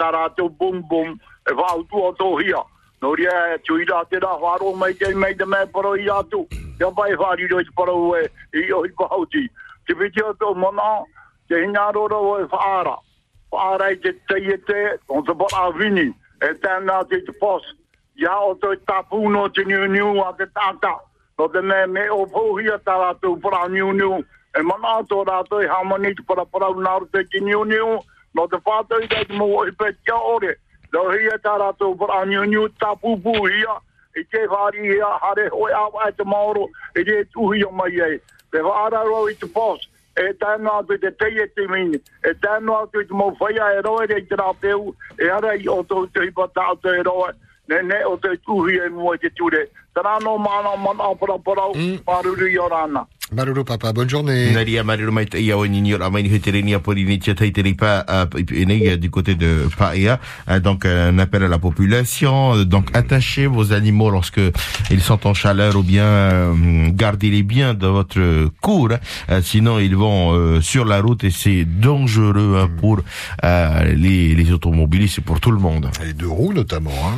[2.51, 2.70] e.
[3.01, 6.45] No ria e tui te rā wharo mai te mai te mai paro i atu.
[6.77, 9.49] Te pai whari roi te paro e i o i pahauti.
[9.87, 11.01] Te piti o tō mona,
[11.49, 12.95] te hinga ro o e whaara.
[13.51, 16.13] Whaara i te teie te, on te bora vini.
[16.45, 17.65] E tēnā te te pos.
[18.21, 20.99] Ia o tō tapu no te niu niu a te tata.
[21.39, 24.21] No te me me o pohia tā rātou para niu niu.
[24.53, 27.97] E mana tō rātou i hamani te para para unaru te ki niu niu.
[28.35, 30.59] No te whātou i te mo i pe kia ore.
[30.91, 33.77] No hia tā rātou para niu niu tapu pu hia.
[34.15, 36.67] I te whāri hia hare hoi awa e te maoro.
[36.95, 38.19] I te tuhi o mai e.
[38.51, 39.87] Te whaara ro i te pos.
[40.19, 42.01] E tēnā atu te teie te mini.
[42.27, 44.91] E tēnā atu te mo whaia e roe rei te rāpeu.
[45.15, 47.31] E hara i o tō te hipa tātou e roe.
[47.71, 49.69] Ne ne o te tuhi e mua i te ture.
[49.95, 51.71] Tara no mana mana para para
[52.07, 53.07] maruru i o rana.
[53.33, 54.51] Maruru papa, bonne journée.
[54.51, 57.33] Naria Maruru mai te ia o nini ora mai ni hetereni a pori ni tia
[57.33, 60.19] taiteri pa uh, du côté de Paea.
[60.49, 62.55] Uh, donc un appel à la population.
[62.57, 64.41] Euh, donc attachez vos animaux lorsque
[64.89, 68.89] ils sont en chaleur ou bien euh, gardez-les bien dans votre cour.
[69.29, 72.99] Euh, sinon ils vont euh, sur la route et c'est dangereux hein, pour
[73.45, 75.89] euh, les, les automobilistes et pour tout le monde.
[76.03, 76.91] Les deux roues notamment.
[76.91, 77.15] Hein.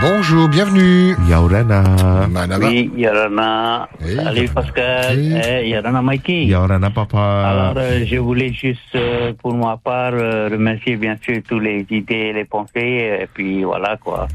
[0.00, 1.16] Bonjour, bienvenue.
[1.28, 1.82] Yaurana.
[2.30, 2.66] Manaba.
[2.66, 3.88] Oui, Yorana.
[4.00, 5.18] Salut Pascal.
[5.64, 6.44] Yorana Mikey.
[6.46, 7.18] Yaurana papa.
[7.48, 11.86] Alors, euh, je voulais juste, euh, pour ma part, euh, remercier bien sûr tous les
[11.90, 14.28] idées, les pensées, et puis voilà quoi.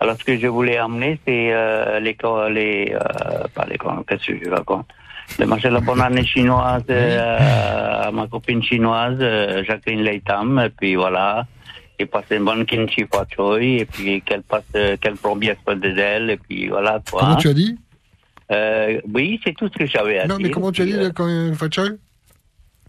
[0.00, 4.26] Alors, ce que je voulais amener, c'est euh, les, co- les, euh, pas les, qu'est-ce
[4.32, 4.86] que je raconte?
[5.38, 10.58] Le marché de la bonne année chinoise euh, à ma copine chinoise, euh, Jacqueline Leitam,
[10.64, 11.44] et puis voilà.
[11.98, 15.74] Et passer une bonne kimchi choy, et puis qu'elle passe, euh, qu'elle prend bien soin
[15.76, 17.20] de elle, et puis voilà quoi.
[17.20, 17.76] Comment tu as dit?
[18.50, 20.46] Euh, oui, c'est tout ce que j'avais à Non, dire.
[20.46, 21.54] mais comment tu as dit là, quand il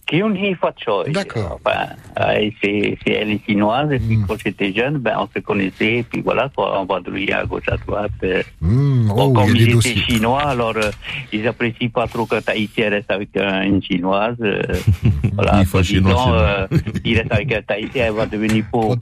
[0.09, 1.03] Kyun-hee Fa Choi.
[1.09, 1.59] D'accord.
[1.63, 1.85] Enfin,
[2.19, 4.25] euh, c'est, c'est elle est chinoise, et puis Hmm.
[4.27, 7.67] quand j'étais jeune, ben, on se connaissait, et puis voilà, quoi, on vadrouillait à gauche,
[7.69, 8.11] à droite.
[8.59, 10.89] Bon, Oh, comme ils étaient chinois, alors euh,
[11.31, 14.35] ils apprécient pas trop qu'un Tahitien reste avec un- une chinoise.
[14.41, 14.61] euh,
[15.33, 16.67] voilà, Il faut chinois, euh,
[17.05, 18.95] il reste avec un Tahitien, elle va devenir pauvre.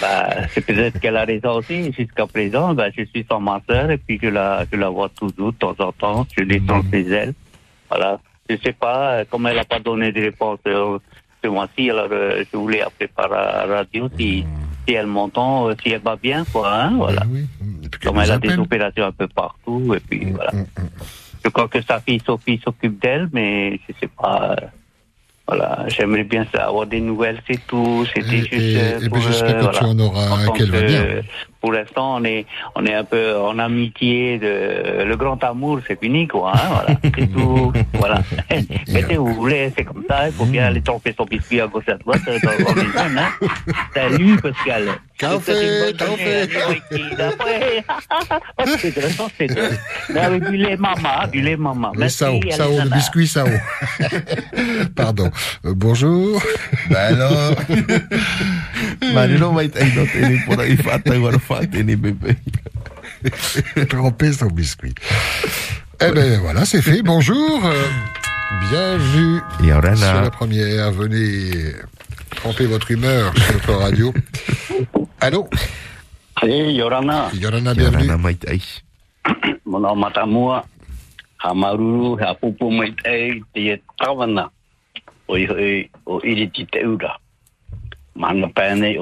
[0.00, 1.92] Bah, c'est peut-être qu'elle a raison aussi.
[1.92, 5.08] Jusqu'à présent, ben, je suis sans ma sœur et puis je la, je la vois
[5.08, 6.26] toujours de temps en temps.
[6.36, 6.90] Je descends Hmm.
[6.92, 7.34] chez elle.
[7.88, 8.18] Voilà.
[8.48, 10.98] Je sais pas, euh, comme elle n'a pas donné de réponse euh,
[11.42, 14.44] ce mois-ci, alors euh, je voulais appeler par la radio si,
[14.86, 16.72] si elle m'entend, si elle va bien, quoi.
[16.72, 17.22] Hein, voilà.
[18.02, 20.52] Comme elle a des opérations un peu partout et puis voilà.
[21.44, 24.56] Je crois que sa fille Sophie s'occupe d'elle, mais je sais pas.
[25.46, 28.06] voilà, j'aimerais bien ça, avoir des nouvelles, c'est tout.
[28.14, 28.52] C'était juste.
[28.54, 31.02] et- et ben, pour, j'espère que tu en auras, qu'elle va bien.
[31.64, 35.98] Pour l'instant, on est, on est un peu en amitié de, le grand amour, c'est
[35.98, 36.98] fini, quoi, hein, voilà.
[37.18, 38.20] C'est tout, voilà.
[38.92, 41.66] Mais si vous voulez, c'est comme ça, il faut bien aller tromper son biscuit à
[41.66, 43.48] gauche à droite, euh, dans dans les zones, hein.
[43.94, 44.88] Salut, Pascal.
[45.16, 46.48] Café, café.
[48.78, 48.92] C'est
[49.38, 51.92] c'est du lait maman, du lait maman.
[51.96, 52.96] Le Sao, Sao, le Alexandra.
[52.96, 53.46] biscuit Sao.
[54.96, 55.30] Pardon.
[55.64, 56.42] Euh, bonjour.
[56.90, 57.54] Ben alors.
[63.88, 64.94] Tremper son biscuit.
[66.00, 67.02] Eh ben voilà, c'est fait.
[67.02, 67.60] Bonjour.
[68.70, 69.96] bienvenue Yorana.
[69.96, 70.92] sur la première.
[70.92, 71.72] Venez
[72.36, 74.14] tremper votre humeur sur notre radio.
[75.20, 75.48] Allô
[76.42, 77.30] Hey, Yorana.
[77.32, 78.06] Yorana, bienvenue.
[78.06, 78.18] Yorana
[79.94, 80.64] matamua.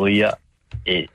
[0.08, 0.36] Ia,
[0.86, 1.08] e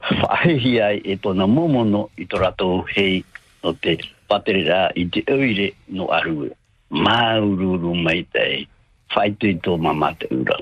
[0.00, 3.24] whaehi ai e tona momono i tō rato hei
[3.64, 3.98] no te
[4.30, 6.50] patere rā i te oire no arue.
[6.90, 8.66] Maururu mai tei,
[9.14, 10.56] whaitu i tō mama te ura.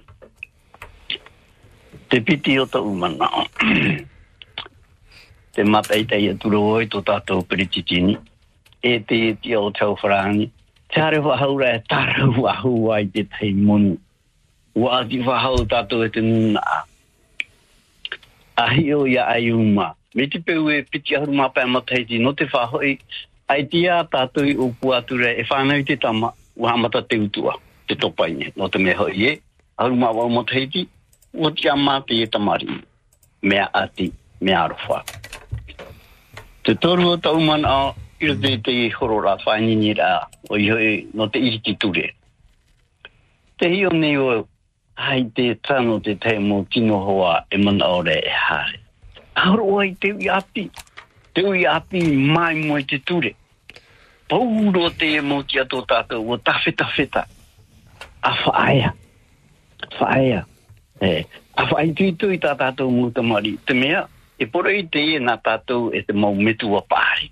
[2.08, 3.28] Te piti o tō umana.
[5.54, 8.16] te matai tei e turo oi tō tātou perititini.
[8.82, 10.50] E te e tia o tau wharani.
[10.92, 13.96] Te are wahaura e tara wahu ai te tei monu.
[14.76, 16.62] Wā ti wahau tātou e te nuna
[18.56, 18.64] a.
[18.64, 19.94] Ahi o ia ai uma.
[20.14, 22.98] Me te peu e piti ahuru mapa e mataiti no te whahoi.
[23.48, 26.32] Ai tia tātou i upu e whanau te tama.
[26.56, 26.72] Ua
[27.08, 27.54] te utua.
[27.86, 28.52] Te topaine.
[28.56, 29.40] No te me hoi e.
[29.78, 30.88] Ahuru mapa o mataiti.
[31.34, 32.66] o tia mate e tamari.
[33.42, 34.12] Mea ati.
[34.40, 35.04] Mea arofa.
[36.64, 41.06] Te toru o tau man a ira te te horora whainini rā o iho hoi
[41.14, 42.14] no te iriti ture.
[43.58, 44.46] Te hio nei o
[44.96, 46.64] hai te tano te te mo
[47.04, 48.80] hoa e mana ore e hare.
[49.34, 50.70] Auro ai te ui api.
[51.32, 53.34] Te ui api mai mo te ture.
[54.28, 57.26] Pauro te e mo ki ato tātou o tawheta wheta.
[58.22, 58.94] A whaaya.
[60.00, 60.46] Whaaya.
[61.00, 63.54] E, a whaai tui tui tā tātou mo tamari.
[63.66, 64.06] Te mea,
[64.38, 67.30] e poro i te e nā tātou e te mau metu a pāri.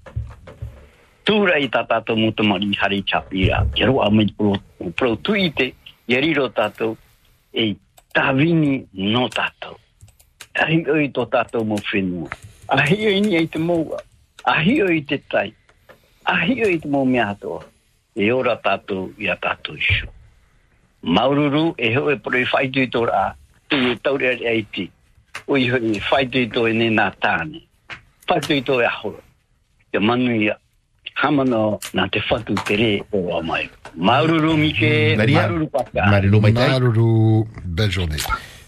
[1.24, 3.64] Tūra i tā tātou mo tamari hari chapira.
[3.74, 4.52] Kero a mei pro,
[4.94, 5.72] pro tui te,
[6.06, 6.98] i riro tātou,
[7.54, 7.74] e
[8.14, 9.78] tāwini no tātou.
[10.62, 12.30] Ahi oi tō tātou mo whenua.
[12.74, 14.00] Ahi oi ni ei te moua.
[14.50, 15.48] Ahi oi te tai.
[16.30, 17.62] Ahi oi te mo mea hatoa.
[18.14, 20.10] E ora tātou i a tātou isu.
[21.02, 23.24] Maururu e hoe poro i whaitu i tō a.
[23.68, 24.88] Tu i taure ari aiti.
[25.46, 27.62] O hoi whaitu i tō e ne nā tāne.
[28.30, 29.22] Whaitu i tō e ahora.
[29.90, 30.58] Te manu i a
[36.40, 36.68] mai tai.
[36.68, 38.16] Maruru, belle journée.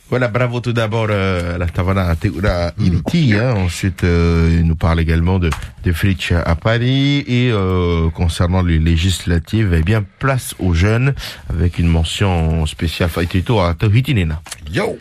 [0.08, 3.34] Voilà, bravo tout d'abord euh, la Tavana Teura Iriti.
[3.34, 3.54] Hein.
[3.56, 5.50] Ensuite, euh, il nous parle également de,
[5.82, 7.24] de Fritsch à Paris.
[7.26, 11.12] Et euh, concernant les législatives, eh bien, place aux jeunes
[11.50, 14.40] avec une mention spéciale Faitito à Tahitinena.
[14.72, 14.96] Yo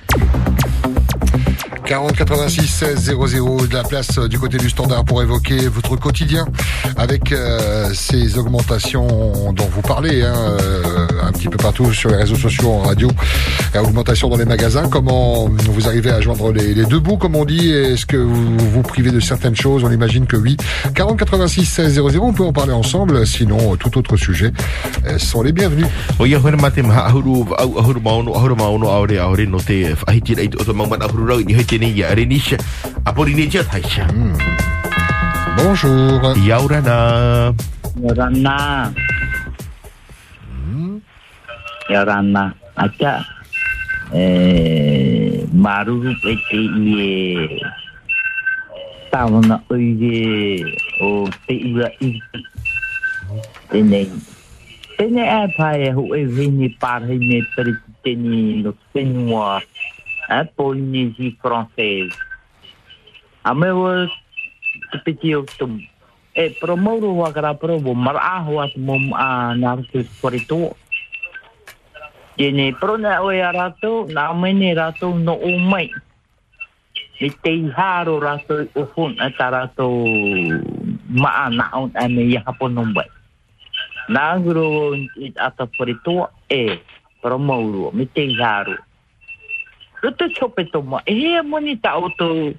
[1.86, 5.96] 40 86 16 00 de la place euh, du côté du standard pour évoquer votre
[5.96, 6.48] quotidien
[6.98, 12.18] avec euh, ces augmentations dont vous parlez hein, euh, un petit peu partout sur les
[12.18, 13.10] réseaux sociaux, en radio,
[13.74, 14.88] et augmentation dans les magasins.
[14.90, 17.72] Comment vous arrivez à joindre les, deux bouts, comme on dit?
[17.72, 19.84] Est-ce que vous vous privez de certaines choses?
[19.84, 20.58] On imagine que oui.
[20.94, 23.26] 40 86 16 00, on peut en parler ensemble.
[23.26, 24.52] Sinon, euh, tout autre sujet
[25.06, 25.88] euh, sont les bienvenus.
[35.58, 36.36] Bonjour.
[36.38, 37.54] Yaurana.
[38.00, 38.92] Yorana.
[41.90, 42.56] Yorana.
[42.76, 43.26] Acha.
[44.14, 47.62] Eh, maruru e te i e
[49.10, 50.62] tawana oire
[51.02, 52.22] o te e
[53.72, 53.82] e
[56.16, 57.42] e vini parhe me
[58.62, 59.62] no whenua
[60.30, 62.14] a Polynésie française.
[63.44, 64.08] A me wo
[64.92, 65.82] te piti o tumu.
[66.36, 70.76] E promouro wa kara pro bo mar a ho at mom a nar te sporito.
[72.38, 75.90] Yene pro na o ya rato na me ne rato no o mai.
[77.22, 79.88] Ni te haro rato o fun a tarato
[81.08, 83.08] ma na on a me ya hapon no mai.
[84.10, 85.38] Na guro it
[87.94, 88.06] me
[90.06, 91.02] Roto chope toma.
[91.10, 92.54] E he moni ta auto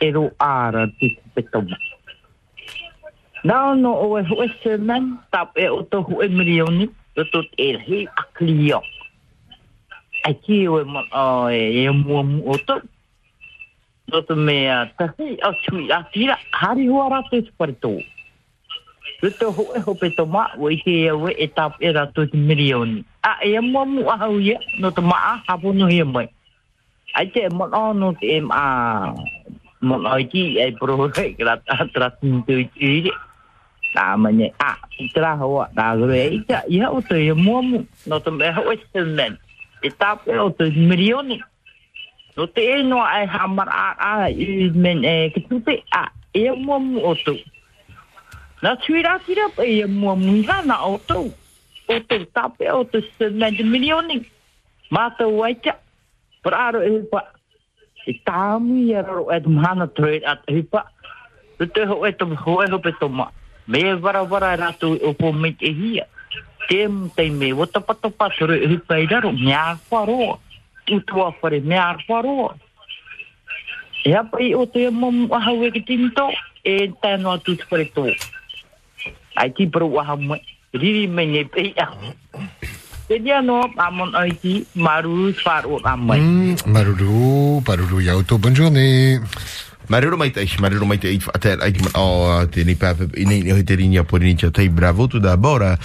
[0.00, 1.78] e ro ara te chope toma.
[3.44, 7.78] Now no o e hoe semen tap e o to hoe milioni o to e
[7.86, 8.82] he aklio.
[10.26, 12.82] Ai ki o e mo o e e mo mo o to.
[14.10, 17.92] no te mea tahi a tui a tira hari hoa rata e whare tō.
[19.22, 22.26] Ruto ho e ho pe to ma o i e we e tap e rato
[22.26, 23.04] te milioni.
[23.22, 26.28] A e a mua mu a hau ia no te maa hapo no hia mai.
[27.14, 29.14] ai te mo no no te ma
[29.80, 33.12] mo no ki e pro re ta tra tin tu i ri
[33.94, 34.74] ta ma ne a
[35.14, 38.74] tra ho da re i ta ya o te mo mo no te me ho
[38.92, 39.38] te men.
[39.82, 41.38] E ta pe o te milioni.
[42.36, 46.10] No te e no ai ha a a i men e ki tu te a
[46.34, 47.34] e mo mo o tu
[48.62, 51.30] na tui ra tira pe e mo mo ga na o tu
[51.88, 54.26] o te ta pe o te men milioni.
[54.90, 55.54] Ma te wai
[56.54, 57.24] aro e pa.
[58.06, 60.84] I tāmu i aro tu mahana trade at e pa.
[61.58, 63.30] Te ho e tu ho e ho pe toma.
[63.66, 66.06] Me e vara vara ratu o po me te hia.
[66.68, 69.32] Tem te me wata pata paturu e pa i raro.
[69.32, 70.38] Mea wharoa.
[70.90, 72.56] Utua whare mea wharoa.
[74.04, 76.30] E apa i o te mamu ahau e ki tinto.
[76.64, 78.08] E tēnua tu te whare tō.
[79.36, 80.40] Ai ti paru aha mai.
[80.72, 81.92] Riri me ne pe a.
[83.08, 86.20] Te dia no amon ai ti maru far o amai.
[86.20, 89.18] Mm, Maruru, Maruru Yauto, bonne journée.
[89.88, 94.04] Tai, marero mai tai, ater, ai man o te ni pa ini ni te rinia
[94.04, 95.76] pour ni tai bravo tout d'abord à,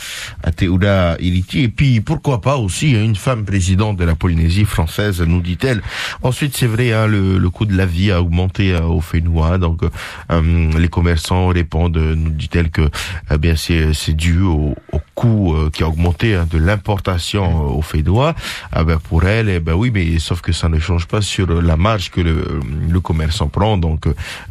[0.43, 4.65] à te uda iriti et puis pourquoi pas aussi une femme présidente de la Polynésie
[4.65, 5.81] française nous dit-elle.
[6.21, 9.57] Ensuite c'est vrai hein, le, le coût de la vie a augmenté euh, au Fénois
[9.57, 12.89] donc euh, les commerçants répondent nous dit-elle que
[13.31, 17.45] eh bien c'est c'est dû au, au coût euh, qui a augmenté hein, de l'importation
[17.45, 18.35] euh, au Fénois.
[18.73, 21.47] Ah ben pour elle eh ben oui mais sauf que ça ne change pas sur
[21.61, 23.77] la marge que le, le commerçant prend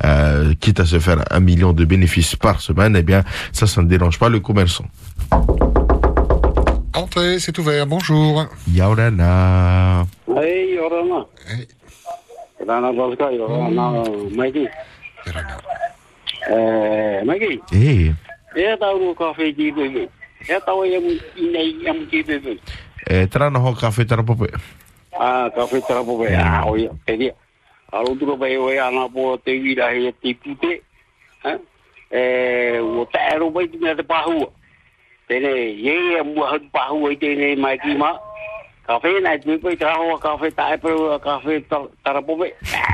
[0.04, 3.82] euh, quitte à se faire un million de bénéfices par semaine, eh bien, ça, ça
[3.82, 4.84] ne dérange pas le commerçant.
[6.94, 8.46] Entrez, c'est ouvert, bonjour.
[8.70, 10.06] Yaurana.
[10.36, 11.26] Hey, Yorana.
[11.48, 11.66] Hey.
[12.66, 14.02] Rana Bosca, Yorana,
[14.36, 14.68] Mikey.
[16.50, 18.12] Eh.
[23.08, 23.26] Eh,
[23.78, 24.06] café.
[25.18, 26.26] Ah, be.
[26.34, 26.64] Ah,
[27.16, 27.32] dia.
[27.92, 30.80] aro tuka oe eo e ana po te wira he te pute
[32.12, 34.48] e o ta ero pa iti te pahua.
[35.28, 38.16] Tene ye e mua hau pahua i tene mai ki ma.
[38.86, 41.64] Kafe na iti mea pai traho a kafe ta e pere a kafe
[42.04, 42.52] tarapope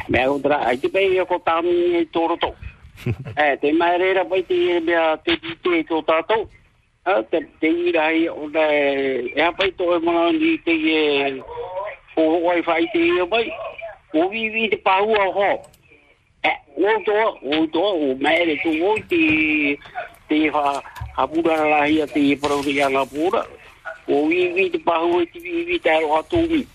[0.08, 2.54] mea o tra ai te pei e ko tami e toro to
[3.38, 6.48] e te mai reira pa te e mea te pute e to tato
[7.30, 11.42] te te ira hai o da e hapai to e mana ni te e
[12.16, 13.50] o wifi te e bai
[14.18, 14.24] e pai.
[14.24, 15.62] O vi vi te pa ua ho.
[16.42, 19.78] Eh, o to o to o mai re to o te
[20.28, 20.82] te ha
[21.16, 23.46] ha pura la hi te pro ri ala pura.
[24.08, 26.66] O vi vi te pa ua te vi vi te ro atu mi.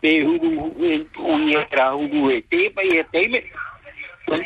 [0.00, 3.42] Pe huru e o ni e tra huru e te pai e te me.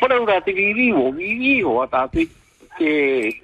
[0.01, 2.27] Para ura te vivi o vivi o ata te
[2.79, 3.43] te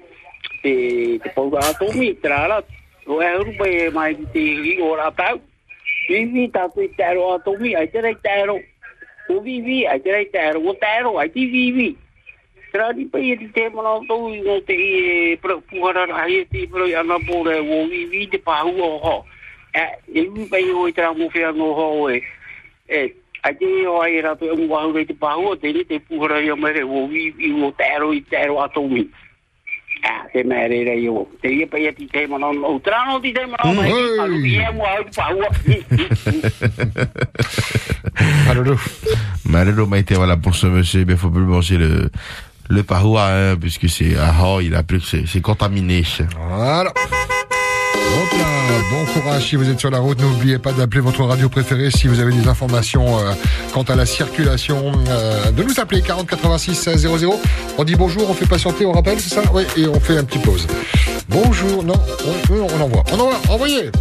[0.63, 2.65] te te pauga ato mi trara
[3.07, 5.41] o e uru pe mai te i o ra tau
[6.09, 8.59] vivi tatu i tēro a tōmi, ai te rei tēro.
[9.31, 10.63] O vivi, ai te rei tēro.
[10.67, 11.93] o tēro, ai te vivi.
[12.73, 14.93] Tera ni pa iri te mana tau i ngā te i
[15.33, 18.97] e pukara na hae te i pura i ana pōre o vivi te pāhu o
[19.03, 19.17] ho.
[19.77, 22.23] E mi o i hoi tera mo whea ngō ho e.
[22.89, 23.03] E,
[23.45, 26.41] a te o ai rato e mwahu rei te pāhu o te ni te pukara
[26.41, 29.05] i amere o vivi o tēro i tēro a tōmi.
[29.05, 29.32] Tera
[30.33, 31.29] te mere re yo.
[31.43, 33.93] Te ia pa ia ti te mana o trano ti te mana mai.
[34.21, 35.49] Alu ia mo au pa ua.
[38.47, 38.77] Marero.
[39.45, 42.11] Marero Maïté, voilà, pour ce monsieur, il faut plus manger le,
[42.69, 46.03] le pahoua, hein, puisque c'est, ah, oh, il a plus c'est contaminé.
[46.49, 46.93] Voilà.
[48.15, 48.29] Hop
[48.91, 50.21] bon courage si vous êtes sur la route.
[50.21, 53.33] N'oubliez pas d'appeler votre radio préférée si vous avez des informations euh,
[53.73, 54.93] quant à la circulation.
[55.09, 57.41] euh, de nous appeler 40 86 00.
[57.79, 59.43] On dit bonjour, on fait patienter, on rappelle, c'est ça?
[59.53, 60.67] Oui, et on fait un petit pause.
[61.29, 61.95] Bonjour, non,
[62.27, 62.33] on,
[62.77, 63.05] on envoie.
[63.13, 63.91] On envoie, envoyez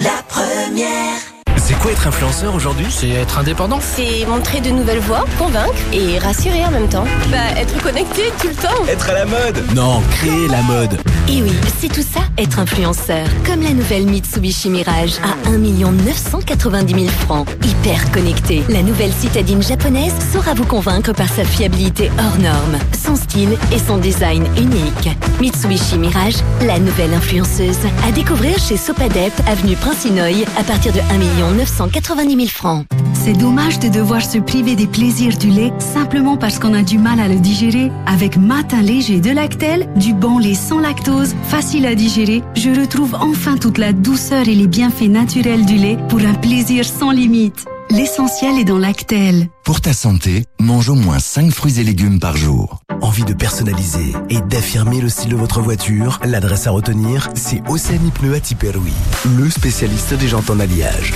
[0.00, 1.35] La première.
[1.66, 6.16] C'est quoi être influenceur aujourd'hui C'est être indépendant C'est montrer de nouvelles voies, convaincre et
[6.16, 7.02] rassurer en même temps.
[7.28, 8.86] Bah, être connecté tout le temps.
[8.88, 10.96] Être à la mode Non, créer la mode.
[11.28, 13.26] Et oui, c'est tout ça, être influenceur.
[13.44, 17.48] Comme la nouvelle Mitsubishi Mirage à 1 990 000 francs.
[17.64, 18.62] Hyper connectée.
[18.68, 23.78] La nouvelle citadine japonaise saura vous convaincre par sa fiabilité hors norme, son style et
[23.78, 25.10] son design unique.
[25.40, 27.78] Mitsubishi Mirage, la nouvelle influenceuse.
[28.06, 32.86] À découvrir chez Sopadep, avenue Prince Inouye, à partir de 1 990 000 francs.
[33.14, 36.98] C'est dommage de devoir se priver des plaisirs du lait simplement parce qu'on a du
[36.98, 37.90] mal à le digérer.
[38.06, 43.14] Avec Matin léger de Lactel, du bon lait sans lactose, facile à digérer, je retrouve
[43.14, 47.64] enfin toute la douceur et les bienfaits naturels du lait pour un plaisir sans limite.
[47.90, 49.48] L'essentiel est dans Lactel.
[49.66, 52.82] Pour ta santé, mange au moins 5 fruits et légumes par jour.
[53.02, 56.20] Envie de personnaliser et d'affirmer le style de votre voiture?
[56.24, 58.92] L'adresse à retenir, c'est Océanie Pneu à Tiperoui,
[59.36, 61.14] le spécialiste des jantes en alliage.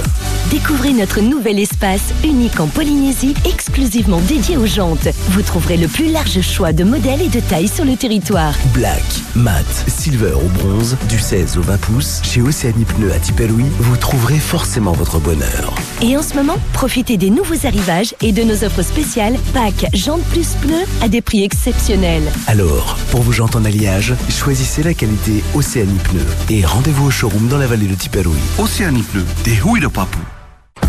[0.51, 5.09] Découvrez notre nouvel espace unique en Polynésie, exclusivement dédié aux jantes.
[5.29, 8.55] Vous trouverez le plus large choix de modèles et de tailles sur le territoire.
[8.75, 9.05] Black,
[9.37, 13.97] mat, silver ou bronze, du 16 au 20 pouces, chez Océanie Pneu à Tiperoui, vous
[13.97, 15.73] trouverez forcément votre bonheur.
[16.03, 20.23] Et en ce moment, profitez des nouveaux arrivages et de nos offres spéciales pack jantes
[20.25, 22.31] plus pneus à des prix exceptionnels.
[22.47, 27.49] Alors, pour vos jantes en alliage, choisissez la qualité Océanie Pneu et rendez-vous au showroom
[27.49, 28.39] dans la vallée de Tiperoui.
[28.59, 30.21] Océanie Pneu, des houilles de papou.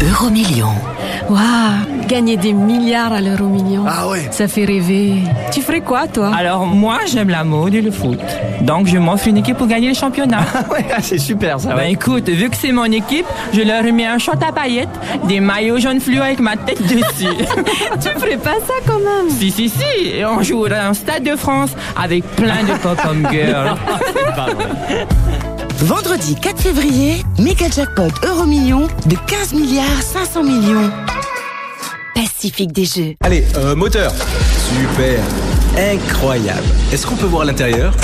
[0.10, 0.74] Euromillion.
[1.30, 3.84] Waouh, gagner des milliards à l'euro million.
[3.88, 4.28] Ah ouais.
[4.32, 5.18] Ça fait rêver.
[5.54, 6.32] Tu ferais quoi, toi?
[6.36, 8.20] Alors, moi, j'aime la mode et le foot.
[8.62, 10.40] Donc, je m'offre une équipe pour gagner le championnat.
[10.72, 11.76] ouais, c'est super ça.
[11.76, 14.90] Ben écoute, vu que c'est mon équipe, je leur mets un short à paillettes,
[15.26, 17.28] des maillots jaune fluo avec ma tête dessus.
[18.02, 19.30] tu ferais pas ça quand même?
[19.30, 20.08] Si, si, si.
[20.16, 23.78] Et on joue dans un stade de France avec plein de pop-up girls.
[25.82, 30.92] Vendredi 4 février, méga jackpot euro million de 15 milliards 500 millions.
[32.14, 33.16] Pacifique des Jeux.
[33.22, 34.14] Allez, euh, moteur.
[34.70, 35.20] Super.
[35.76, 36.62] Incroyable.
[36.94, 37.96] Est-ce qu'on peut voir l'intérieur?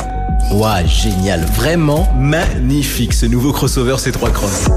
[0.52, 1.46] Ouah, génial.
[1.56, 4.70] Vraiment magnifique ce nouveau crossover C3 Cross.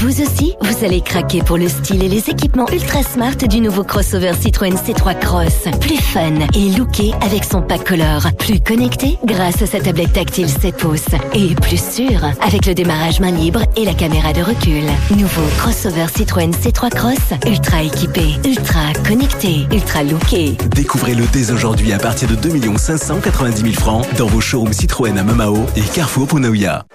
[0.00, 3.82] Vous aussi, vous allez craquer pour le style et les équipements ultra smart du nouveau
[3.82, 5.76] crossover Citroën C3 Cross.
[5.80, 8.28] Plus fun et looké avec son pack color.
[8.38, 11.00] Plus connecté grâce à sa tablette tactile 7 pouces.
[11.34, 14.84] Et plus sûr avec le démarrage main libre et la caméra de recul.
[15.18, 17.34] Nouveau crossover Citroën C3 Cross.
[17.44, 20.56] Ultra équipé, ultra connecté, ultra looké.
[20.76, 25.24] Découvrez-le dès aujourd'hui à partir de 2 590 000 francs dans vos showrooms Citroën à
[25.24, 26.86] Mamao et Carrefour Punauia.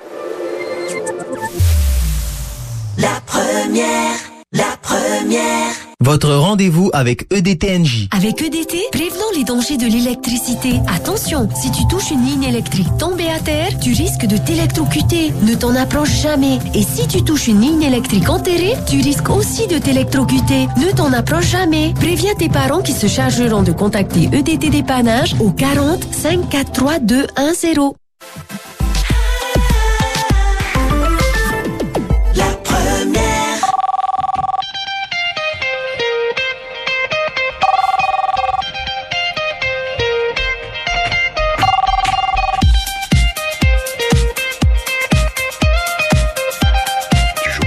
[2.97, 4.15] La première,
[4.51, 5.73] la première.
[5.99, 8.09] Votre rendez-vous avec E EDTNJ.
[8.11, 10.73] Avec EDT, prévenons les dangers de l'électricité.
[10.87, 15.31] Attention, si tu touches une ligne électrique tombée à terre, tu risques de t'électrocuter.
[15.41, 16.59] Ne t'en approche jamais.
[16.75, 20.67] Et si tu touches une ligne électrique enterrée, tu risques aussi de t'électrocuter.
[20.77, 21.93] Ne t'en approche jamais.
[21.95, 27.93] Préviens tes parents qui se chargeront de contacter EDT Dépannage au 40 543 210.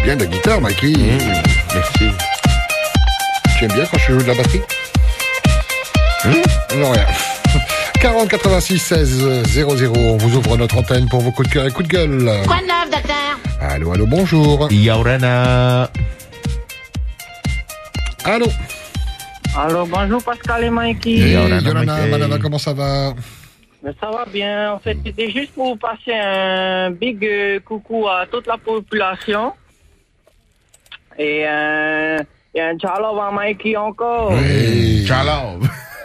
[0.06, 0.92] Bien de la guitare, Mikey.
[1.74, 2.04] merci.
[3.58, 4.60] Tu aimes bien quand je joue de la batterie?
[6.76, 7.06] Non, rien.
[8.00, 9.92] 40 86 16 00.
[9.96, 12.30] On vous ouvre notre antenne pour vos coups de cœur et coups de gueule.
[12.46, 13.40] Quoi de neuf, docteur?
[13.60, 14.68] Allô, allô, bonjour.
[14.70, 15.90] Yaurana.
[18.24, 18.46] Allô?
[19.58, 21.18] Alors, bonjour Pascal et Mikey.
[21.18, 23.12] Hey, Yorana, Manana, comment ça va?
[23.82, 24.72] Mais ça va bien.
[24.72, 29.52] En fait, c'était juste pour vous passer un big euh, coucou à toute la population.
[31.18, 31.40] Et,
[32.54, 34.32] et un ciao à Mikey encore.
[34.32, 35.04] Oui.
[35.06, 35.58] Ciao.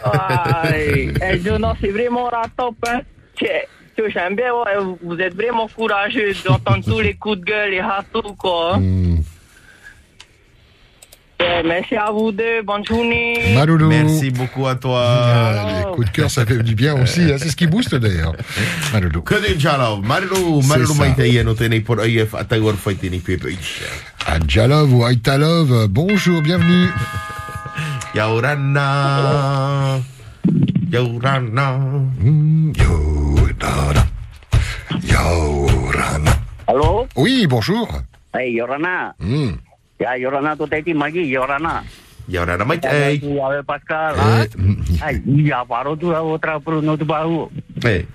[0.05, 1.09] Ouais.
[1.21, 2.75] Et Jonas, c'est vraiment la top.
[2.87, 3.01] Hein.
[3.39, 7.73] C'est- c'est- J'aime bien, ouais, vous êtes vraiment courageux d'entendre tous les coups de gueule
[7.73, 8.75] et hatou, quoi.
[8.75, 8.81] hein.
[8.81, 9.30] Et
[11.65, 13.53] Merci à vous deux, bonne journée.
[13.55, 13.87] Maloulou.
[13.87, 15.03] Merci beaucoup à toi.
[15.05, 17.21] Ah, les coups de cœur, ça fait du bien aussi.
[17.21, 17.35] hein.
[17.37, 18.33] C'est ce qui booste d'ailleurs.
[18.93, 19.21] Maloulou.
[19.21, 20.01] Que de Jalov.
[20.05, 20.93] Marlo, C'est Marlo ça.
[20.99, 23.47] Maïtaïen, au tenez pour AIF, à Tagor Faitini Pepe.
[24.27, 26.87] Adjalov ou Aitalov, bonjour, bienvenue.
[28.15, 29.99] Yaurana.
[30.91, 31.79] Yaurana.
[32.77, 34.05] Yaurana.
[35.03, 36.31] Yaurana.
[36.67, 37.07] Allô?
[37.15, 37.87] Oui, bonjour.
[38.33, 39.13] Hey, Yorana.
[40.01, 40.17] Hmm.
[40.17, 41.85] Ya, Yorana tu tadi magi, Yorana.
[42.29, 44.45] Yaurana Eh, ya, Pascal, ah?
[45.01, 47.49] Ay, ya, paro tu outra Bruno do Baú.
[47.85, 48.05] Eh.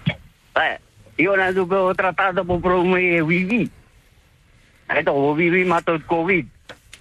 [0.57, 0.79] Eh,
[1.19, 3.71] io na do outra tada po pro me vivi.
[4.89, 6.47] Ito, o vivi COVID.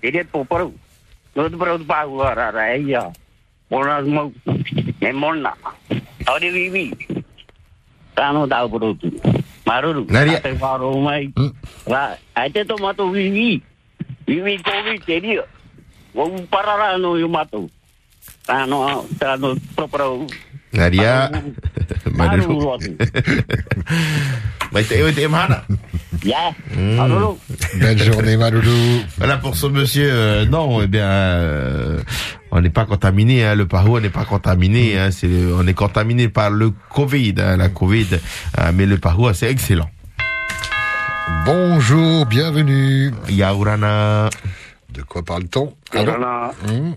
[0.02, 0.74] Ele po pro.
[1.36, 3.10] No do pro do Baú, ara, ara, ya.
[3.72, 4.34] Ona mo,
[5.02, 5.54] me mona.
[6.30, 6.94] Ori vivi.
[8.14, 9.10] Tano da pro tu.
[9.66, 10.06] Maruru.
[11.02, 11.34] Mai.
[12.66, 13.06] To
[14.28, 14.58] mato vivi.
[14.58, 15.42] Vivi COVID, ele.
[16.16, 17.70] O parara no yo mato.
[18.46, 20.28] Tano, tano pro pro.
[20.74, 21.32] Nadia.
[22.12, 22.48] Marlo.
[22.48, 22.98] Maru.
[24.72, 25.64] Maïtaï, Maïtaï, Mana.
[26.24, 26.54] Yeah.
[26.76, 27.00] Mmh.
[27.00, 27.38] Allô.
[27.80, 29.04] Belle journée, Maloulou.
[29.18, 30.10] Voilà pour ce monsieur.
[30.12, 32.02] euh, non, eh bien, euh,
[32.52, 33.46] on n'est pas contaminé.
[33.46, 34.98] Hein, le Pahou, on n'est pas contaminé.
[34.98, 38.20] Hein, c'est, on est contaminé par le Covid, hein, la Covid.
[38.58, 39.90] hein, mais le Pahou, c'est excellent.
[41.26, 43.10] Bonjour, bienvenue.
[43.30, 44.30] Yaurana.
[44.94, 45.74] De quoi parle-t-on?
[45.94, 46.52] Yorana.
[46.68, 46.94] Hmm?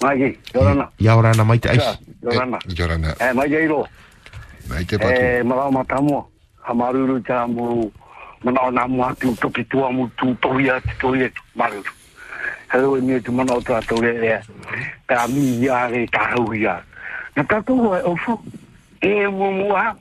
[0.00, 0.88] Magi, Yorana.
[0.98, 1.98] Yaurana, maite aish.
[2.22, 2.58] Yorana.
[2.68, 3.14] Yorana.
[3.20, 3.86] Eh, mai ilo.
[4.68, 6.24] Maite Eh, marama tamu.
[6.64, 7.92] Hamaruru tamu.
[8.42, 11.92] Mana ona mu atu topi tua mu tu toia toia maruru.
[12.72, 14.40] Hello mi tu mana ota tole e.
[15.06, 16.80] Ta mi ya re ta hu ya.
[17.36, 18.40] Na wa ofu.
[19.02, 19.94] E mu mu ha.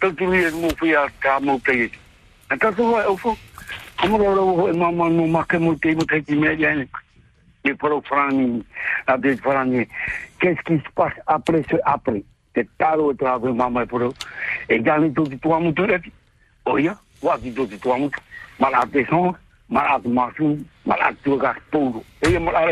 [0.00, 1.88] Tu tu ni mu fu ya ta mu te.
[2.50, 2.66] Tu
[4.76, 5.56] mama te
[6.04, 6.88] te ki me ya ni.
[7.64, 7.74] Les
[9.36, 9.88] Frani.
[10.38, 12.22] Qu'est-ce qui se passe après après.
[12.98, 13.52] Oh, de de
[22.54, 22.70] a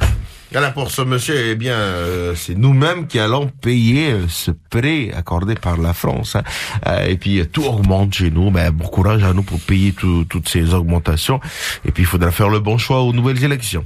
[0.51, 5.09] Voilà pour ce monsieur, eh bien, euh, c'est nous-mêmes qui allons payer euh, ce prêt
[5.11, 6.35] accordé par la France.
[6.35, 6.43] hein.
[6.85, 8.51] Euh, et puis euh, tout augmente chez nous.
[8.51, 11.39] Ben, bon courage à nous pour payer tout- toutes ces augmentations.
[11.85, 13.83] Et puis il faudra faire le bon choix aux nouvelles élections.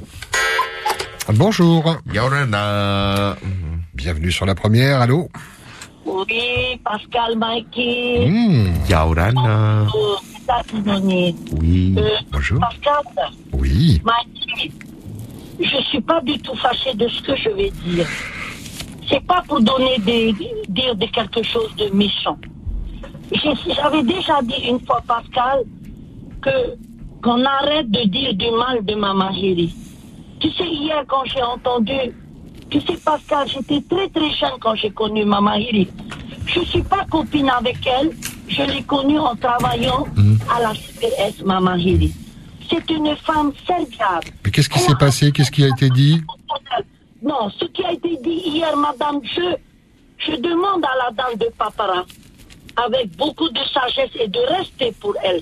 [1.30, 1.96] Bonjour.
[2.14, 3.38] Yaurana.
[3.94, 5.30] Bienvenue sur la première, allô?
[6.08, 7.38] Oui, Pascal
[10.70, 11.36] qui donnait.
[11.60, 11.96] Oui.
[11.98, 12.60] Euh, Bonjour.
[12.62, 13.04] Pascal,
[13.52, 14.02] Oui.
[14.06, 14.72] Mikey,
[15.60, 18.08] je suis pas du tout fâché de ce que je vais dire.
[19.10, 20.34] C'est pas pour donner des,
[20.70, 22.38] dire de quelque chose de méchant.
[23.76, 25.64] J'avais déjà dit une fois, Pascal,
[26.42, 26.78] que
[27.22, 29.74] qu'on arrête de dire du mal de Maman Héry.
[30.40, 32.14] Tu sais, hier, quand j'ai entendu,
[32.70, 35.58] tu sais, Pascal, j'étais très très jeune quand j'ai connu Maman.
[36.46, 38.12] Je suis pas copine avec elle,
[38.48, 40.06] je l'ai connue en travaillant
[40.54, 42.14] à la CPS Maman Hiri.
[42.70, 44.28] C'est une femme serviable.
[44.44, 45.32] Mais qu'est-ce qui s'est passé?
[45.32, 46.22] Qu'est-ce qui a été dit?
[47.22, 49.56] Non, ce qui a été dit hier, madame, je,
[50.18, 52.06] je demande à la dame de Papara,
[52.76, 55.42] avec beaucoup de sagesse et de respect pour elle,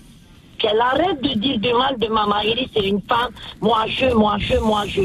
[0.57, 4.37] qu'elle arrête de dire du mal de Maman Iris, c'est une femme, moi je, moi
[4.39, 5.01] je, moi je.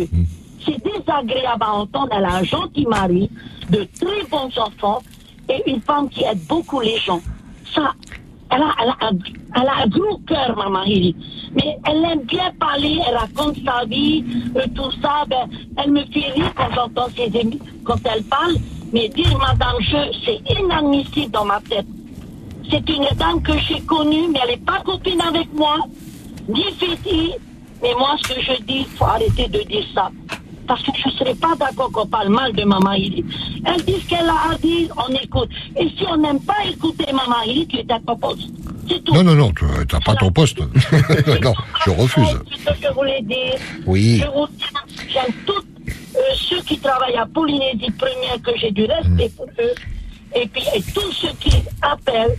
[0.65, 3.31] C'est désagréable à entendre, elle a un gentil mari,
[3.71, 5.01] de très bons enfants,
[5.49, 7.21] et une femme qui aide beaucoup les gens.
[7.75, 7.93] Ça,
[8.51, 10.85] elle a, un, gros cœur, Maman.
[10.85, 14.25] Mais elle aime bien parler, elle raconte sa vie,
[14.57, 15.25] euh, tout ça.
[15.29, 18.55] Ben, elle me fait rire quand j'entends ses émi- quand elle parle.
[18.93, 21.87] Mais dire Madame Je, c'est inadmissible dans ma tête.
[22.71, 25.77] C'est une dame que j'ai connue, mais elle n'est pas copine avec moi,
[26.49, 27.35] ni fille.
[27.83, 30.11] Mais moi, ce que je dis, il faut arrêter de dire ça.
[30.71, 33.25] Parce que je ne serais pas d'accord qu'on parle mal de Maman Ili.
[33.67, 35.49] Elle dit ce qu'elle a à dire, on écoute.
[35.77, 38.49] Et si on n'aime pas écouter Maman Ili, tu es à ton poste.
[38.89, 39.13] C'est tout.
[39.13, 40.61] Non, non, non, tu n'as pas ton poste.
[41.43, 41.55] non,
[41.85, 42.39] je refuse.
[42.53, 43.57] Ce que je voulais dire.
[43.85, 44.23] Oui.
[44.23, 48.85] Je vous tiens, j'aime tous euh, ceux qui travaillent à Polynésie première, que j'ai du
[48.85, 49.75] respect pour eux.
[50.37, 51.51] Et puis, et tous ceux qui
[51.83, 52.37] appellent,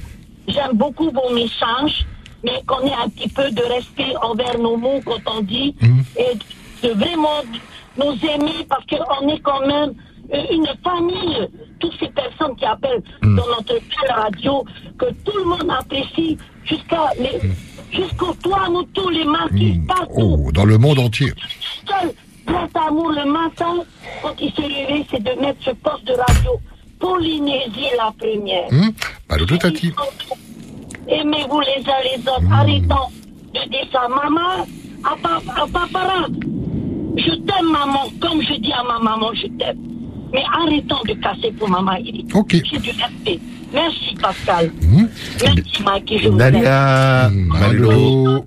[0.47, 2.05] j'aime beaucoup vos messages,
[2.45, 5.75] mais qu'on ait un petit peu de respect envers nos mots quand on dit,
[6.17, 6.37] et
[6.87, 7.43] de vraiment
[7.97, 9.93] nous aimer, parce qu'on est quand même
[10.33, 11.47] euh, une famille.
[11.79, 14.63] Toutes ces personnes qui appellent dans notre belle radio,
[14.97, 17.39] que tout le monde apprécie, jusqu'à les,
[17.91, 20.37] jusqu'au toit, nous tous les marquis, partout.
[20.45, 21.33] Oh, dans le monde entier.
[21.87, 22.13] Seul
[22.45, 23.77] grand amour le matin,
[24.21, 26.51] quand il se réveille, c'est de mettre ce poste de radio.
[26.99, 28.67] Polynésie la première.
[28.71, 28.91] Hmm
[29.27, 29.91] Maloulou Tati.
[31.07, 32.51] Aimez-vous les uns les autres.
[32.51, 33.09] Arrêtons
[33.53, 34.07] de dire ça.
[34.07, 34.65] Maman,
[35.03, 36.27] à, pa- à Papara,
[37.17, 38.09] je t'aime, maman.
[38.19, 39.77] Comme je dis à ma maman, je t'aime.
[40.33, 41.97] Mais arrêtons de casser pour maman.
[42.33, 42.51] Ok.
[42.63, 43.39] J'ai du respect.
[43.73, 44.71] Merci, Pascal.
[45.41, 46.17] Merci, Mikey.
[46.19, 46.29] Je.
[46.29, 47.29] Nadia.
[47.31, 48.45] Marino.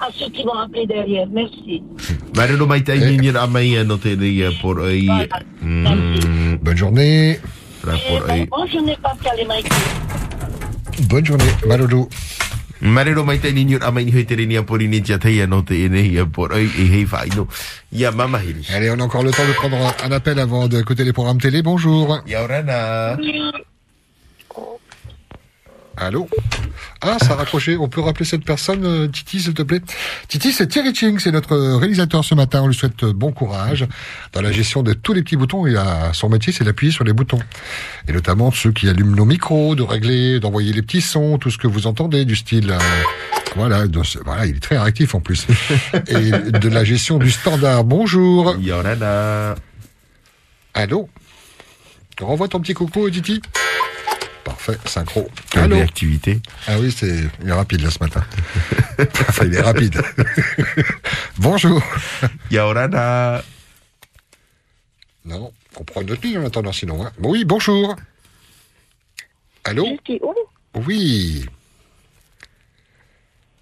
[0.00, 1.26] À ceux qui vont appeler derrière.
[1.32, 1.82] Merci.
[2.36, 5.06] Marino mai tai ni ra mai no te ria por ai.
[5.62, 7.38] Mm, Bonne journée.
[7.82, 8.46] Por ai.
[8.46, 9.70] Bonne journée, Pascal et Mikey.
[11.08, 12.08] Bonne journée, Maloulou.
[12.84, 15.62] Marino mai tai ni ra mai ni hoi te ria por ini tia tai no
[15.64, 17.48] te ene ia por ai e hei fai no.
[17.90, 18.60] Ia mama hiri.
[18.76, 21.62] Allez, on a encore le temps de prendre un appel avant d'écouter les programmes télé.
[21.62, 22.20] Bonjour.
[22.26, 23.16] Yaurana.
[25.96, 26.28] Allô
[27.00, 27.76] Ah, ça a raccroché.
[27.76, 29.80] On peut rappeler cette personne, euh, Titi, s'il te plaît
[30.28, 32.62] Titi, c'est Thierry Ching, c'est notre réalisateur ce matin.
[32.62, 33.86] On lui souhaite euh, bon courage
[34.32, 35.66] dans la gestion de tous les petits boutons.
[35.66, 37.38] Il a son métier, c'est d'appuyer sur les boutons.
[38.08, 41.58] Et notamment ceux qui allument nos micros, de régler, d'envoyer les petits sons, tout ce
[41.58, 42.70] que vous entendez, du style...
[42.70, 42.78] euh,
[43.56, 43.84] Voilà,
[44.24, 45.46] voilà, il est très réactif en plus.
[46.08, 47.84] Et de la gestion du standard.
[47.84, 48.56] Bonjour.
[48.60, 49.54] Yorana.
[50.74, 51.08] Allô
[52.20, 53.40] Renvoie ton petit coucou, Titi.
[54.44, 55.26] Parfait, synchro.
[55.54, 56.40] Allô Réactivité.
[56.66, 58.22] Ah oui, c'est il est rapide là ce matin.
[58.98, 60.00] enfin, il est rapide.
[61.38, 61.82] Bonjour.
[62.50, 63.42] Yorana.
[65.24, 67.04] Non, on prend une autre ligne en attendant sinon.
[67.06, 67.12] hein.
[67.20, 67.96] Oui, bonjour.
[69.64, 69.96] Allô
[70.86, 71.46] Oui.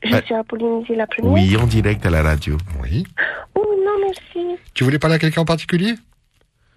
[0.02, 1.30] Je suis à Polynésie la première.
[1.32, 2.58] Oui, en direct à la radio.
[2.82, 3.06] Oui.
[3.54, 4.58] Oh non, merci.
[4.74, 5.94] Tu voulais parler à quelqu'un en particulier?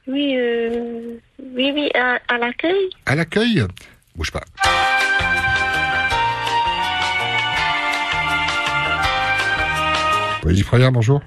[0.05, 1.15] Oui, euh,
[1.55, 2.89] oui, oui, à, à l'accueil.
[3.07, 3.65] À l'accueil?
[4.15, 4.43] Bouge pas.
[10.41, 11.21] Poésie première, bonjour.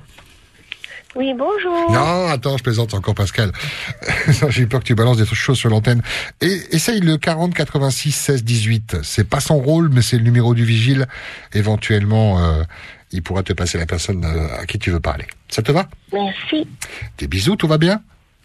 [1.16, 1.90] Oui, bonjour.
[1.90, 3.50] Non, attends, je plaisante encore, Pascal.
[4.50, 6.02] J'ai eu peur que tu balances des choses sur l'antenne.
[6.40, 8.96] Et essaye le 40 86 16 18.
[9.02, 11.08] C'est pas son rôle, mais c'est le numéro du vigile.
[11.54, 12.62] Éventuellement, euh,
[13.10, 15.26] il pourra te passer la personne euh, à qui tu veux parler.
[15.48, 15.88] Ça te va?
[16.12, 16.68] Merci.
[17.16, 18.02] Des bisous, tout va bien?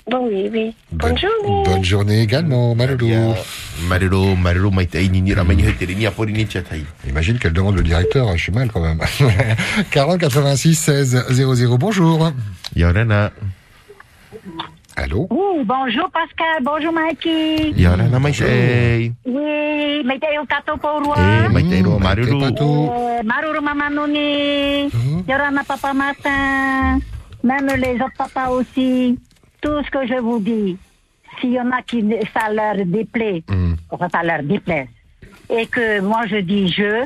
[0.09, 0.75] Bon, oui, oui.
[0.91, 1.63] Bonne journée.
[1.63, 3.07] Bonne journée également, Malolo.
[3.87, 6.83] Malolo, Malolo, Maïtaï, Nini, Ramani, Heterini, Aporini, Tchataï.
[7.07, 8.99] Imagine qu'elle demande le directeur, je suis mal quand même.
[9.91, 11.77] 40 86 16 00.
[11.77, 12.31] Bonjour.
[12.75, 13.31] Yorana.
[14.95, 15.25] Allô?
[15.31, 17.71] Oui, bonjour Pascal, bonjour Mikey.
[17.77, 19.13] Yorana, Maïtaï.
[19.25, 21.15] Oui, Maitei o tatou paurua.
[21.17, 22.29] Eh, Maïtaï, Ro, Marulu.
[22.33, 24.89] Euh, Maruru Mamanoni.
[25.29, 26.99] Yorana Papa Martin.
[27.41, 29.17] Même les autres papas aussi.
[29.63, 30.77] Tout ce que je vous dis,
[31.39, 32.03] s'il y en a qui
[32.33, 33.43] ça leur déplaît,
[33.89, 34.87] enfin ça leur déplaise,
[35.49, 37.05] et que moi je dis je,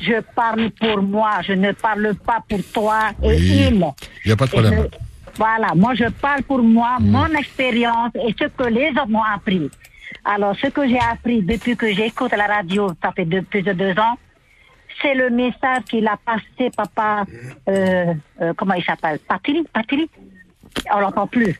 [0.00, 3.36] je parle pour moi, je ne parle pas pour toi et Oui,
[3.70, 3.84] il.
[4.24, 4.88] il n'y a pas de problème.
[4.92, 4.98] je-
[5.36, 9.68] voilà, moi je parle pour moi, mon expérience et ce que les autres m'ont appris.
[10.24, 13.72] Alors, ce que j'ai appris depuis que j'écoute la radio, ça fait de, plus de
[13.72, 14.16] deux ans,
[15.00, 17.24] c'est le message qu'il a passé, papa,
[17.68, 18.12] euh,
[18.42, 19.18] euh, comment il s'appelle?
[19.26, 20.10] Patiri Patiri
[20.94, 21.58] On l'entend plus.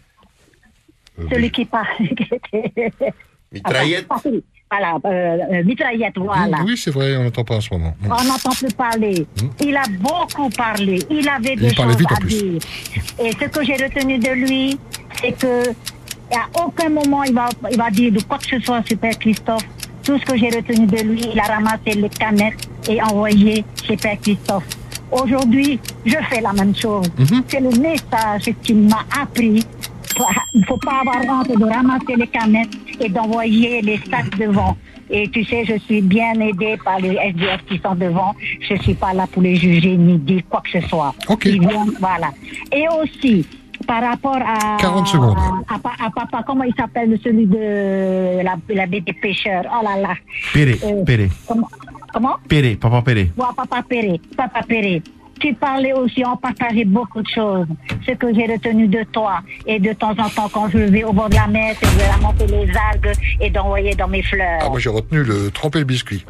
[1.30, 1.86] Celui qui parle.
[3.52, 4.06] Mitraillette.
[4.06, 4.44] Patiri.
[4.70, 6.58] Voilà, euh, euh, mitraillette, voilà.
[6.64, 7.92] Oui, c'est vrai, on n'entend pas en ce moment.
[8.04, 9.26] On n'entend plus parler.
[9.60, 11.00] Il a beaucoup parlé.
[11.10, 12.60] Il avait des Il choses vite, à dire.
[13.18, 14.78] Et ce que j'ai retenu de lui,
[15.20, 15.70] c'est que
[16.32, 19.18] à aucun moment il va, il va dire de quoi que ce soit sur Père
[19.18, 19.64] Christophe.
[20.04, 23.96] Tout ce que j'ai retenu de lui, il a ramassé les canettes et envoyé chez
[23.96, 24.64] Père Christophe.
[25.10, 27.06] Aujourd'hui, je fais la même chose.
[27.48, 29.66] C'est le message qu'il m'a appris.
[30.54, 34.76] Il ne faut pas avoir honte de ramasser les canettes et d'envoyer les sacs devant.
[35.10, 38.34] Et tu sais, je suis bien aidée par les SDF qui sont devant.
[38.60, 41.14] Je suis pas là pour les juger ni dire quoi que ce soit.
[41.44, 42.30] Ils viennent, voilà.
[42.72, 43.44] Et aussi,
[43.86, 44.76] par rapport à...
[44.78, 45.36] 40 secondes.
[45.68, 49.64] À, pa- à papa, comment il s'appelle celui de la, la baie des pêcheurs?
[49.72, 50.14] Oh là là.
[50.52, 51.28] Péré, Euh, Péré.
[51.48, 51.68] Comment,
[52.12, 52.36] comment?
[52.48, 53.32] Péré, Papa Péré.
[53.36, 55.02] Ouais, Papa Péré, Papa Péré.
[55.40, 57.66] Tu parlais aussi, on partageait beaucoup de choses.
[58.06, 59.40] Ce que j'ai retenu de toi.
[59.66, 62.10] Et de temps en temps, quand je vais au bord de la mer, c'est de
[62.10, 64.60] ramasser les algues et d'envoyer dans mes fleurs.
[64.62, 66.24] Ah, moi j'ai retenu le tremper le biscuit.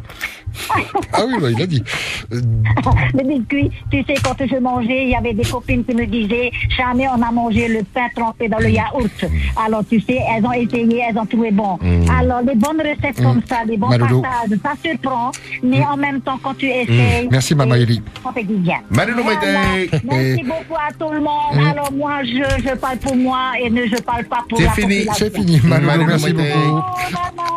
[1.13, 1.83] Ah oui, bah, il a dit.
[2.31, 6.51] Le biscuit, tu sais, quand je mangeais, il y avait des copines qui me disaient,
[6.77, 9.25] jamais on a mangé le pain trempé dans le yaourt.
[9.65, 11.79] Alors, tu sais, elles ont essayé, elles ont trouvé bon.
[11.81, 12.09] Mm.
[12.19, 14.21] Alors, les bonnes recettes comme ça, les bons Malolo.
[14.23, 15.31] partages, ça se prend,
[15.63, 17.29] mais en même temps, quand tu essayes, Mm.
[17.31, 18.03] Merci, Mama Eli.
[18.23, 18.79] ça fait du bien.
[18.91, 19.41] Malolo Voilà.
[19.41, 19.99] Maïté.
[20.05, 21.55] Merci beaucoup à tout le monde.
[21.55, 21.67] Mm.
[21.67, 25.13] Alors, moi, je, je parle pour moi et ne je parle pas pour la population.
[25.15, 25.61] c'est fini.
[25.65, 26.81] Malolo, merci beaucoup.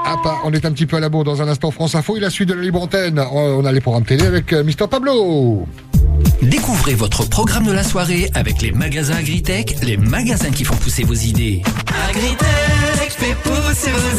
[0.05, 2.17] Ah, pas, on est un petit peu à la bourre dans un instant France Info
[2.17, 5.65] et la suite de la libre on a les programmes télé avec euh, Mister Pablo.
[6.41, 11.03] Découvrez votre programme de la soirée avec les magasins Agritech, les magasins qui font pousser
[11.03, 11.61] vos idées.
[12.09, 12.92] Agritech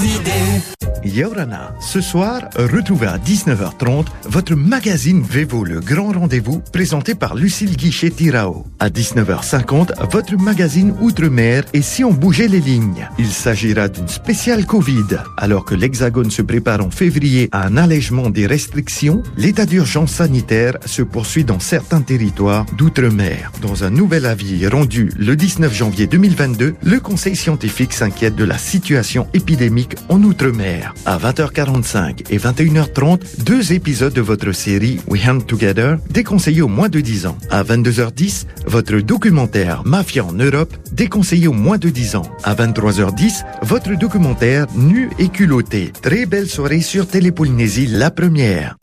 [0.05, 0.75] idées.
[1.05, 7.77] Yorana, ce soir, retrouvez à 19h30 votre magazine Vevo, le grand rendez-vous présenté par Lucille
[7.77, 8.67] Guichet-Tirao.
[8.79, 13.09] À 19h50, votre magazine Outre-mer et si on bougeait les lignes.
[13.19, 15.19] Il s'agira d'une spéciale Covid.
[15.37, 20.79] Alors que l'Hexagone se prépare en février à un allègement des restrictions, l'état d'urgence sanitaire
[20.87, 23.53] se poursuit dans certains territoires d'outre-mer.
[23.61, 28.57] Dans un nouvel avis rendu le 19 janvier 2022, le Conseil scientifique s'inquiète de la
[28.57, 28.94] situation
[29.33, 30.95] épidémique en outre-mer.
[31.05, 36.89] À 20h45 et 21h30, deux épisodes de votre série We Hunt Together, déconseillés aux moins
[36.89, 37.37] de 10 ans.
[37.51, 42.31] À 22h10, votre documentaire Mafia en Europe, déconseillé aux moins de 10 ans.
[42.45, 45.93] À 23h10, votre documentaire Nu et culotté.
[46.03, 48.77] Très belle soirée sur Télépolynésie, la première.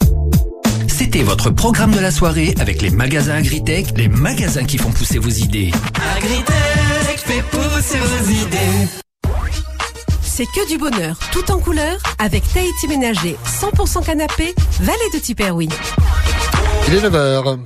[0.88, 5.20] C'était votre programme de la soirée avec les magasins Agritech, les magasins qui font pousser
[5.20, 5.72] vos idées.
[6.16, 9.01] Agritech fait pousser vos idées.
[10.34, 15.67] C'est que du bonheur, tout en couleur, avec Tahiti Ménager, 100% canapé, valet de Tiperoui.
[16.88, 17.59] Il est 9h.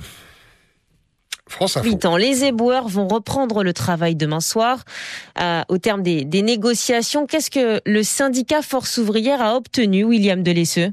[1.48, 1.88] France Info.
[1.88, 2.18] 8 ans.
[2.18, 4.80] Les éboueurs vont reprendre le travail demain soir.
[5.40, 10.42] Euh, au terme des, des négociations, qu'est-ce que le syndicat Force ouvrière a obtenu, William
[10.42, 10.92] Delesseux?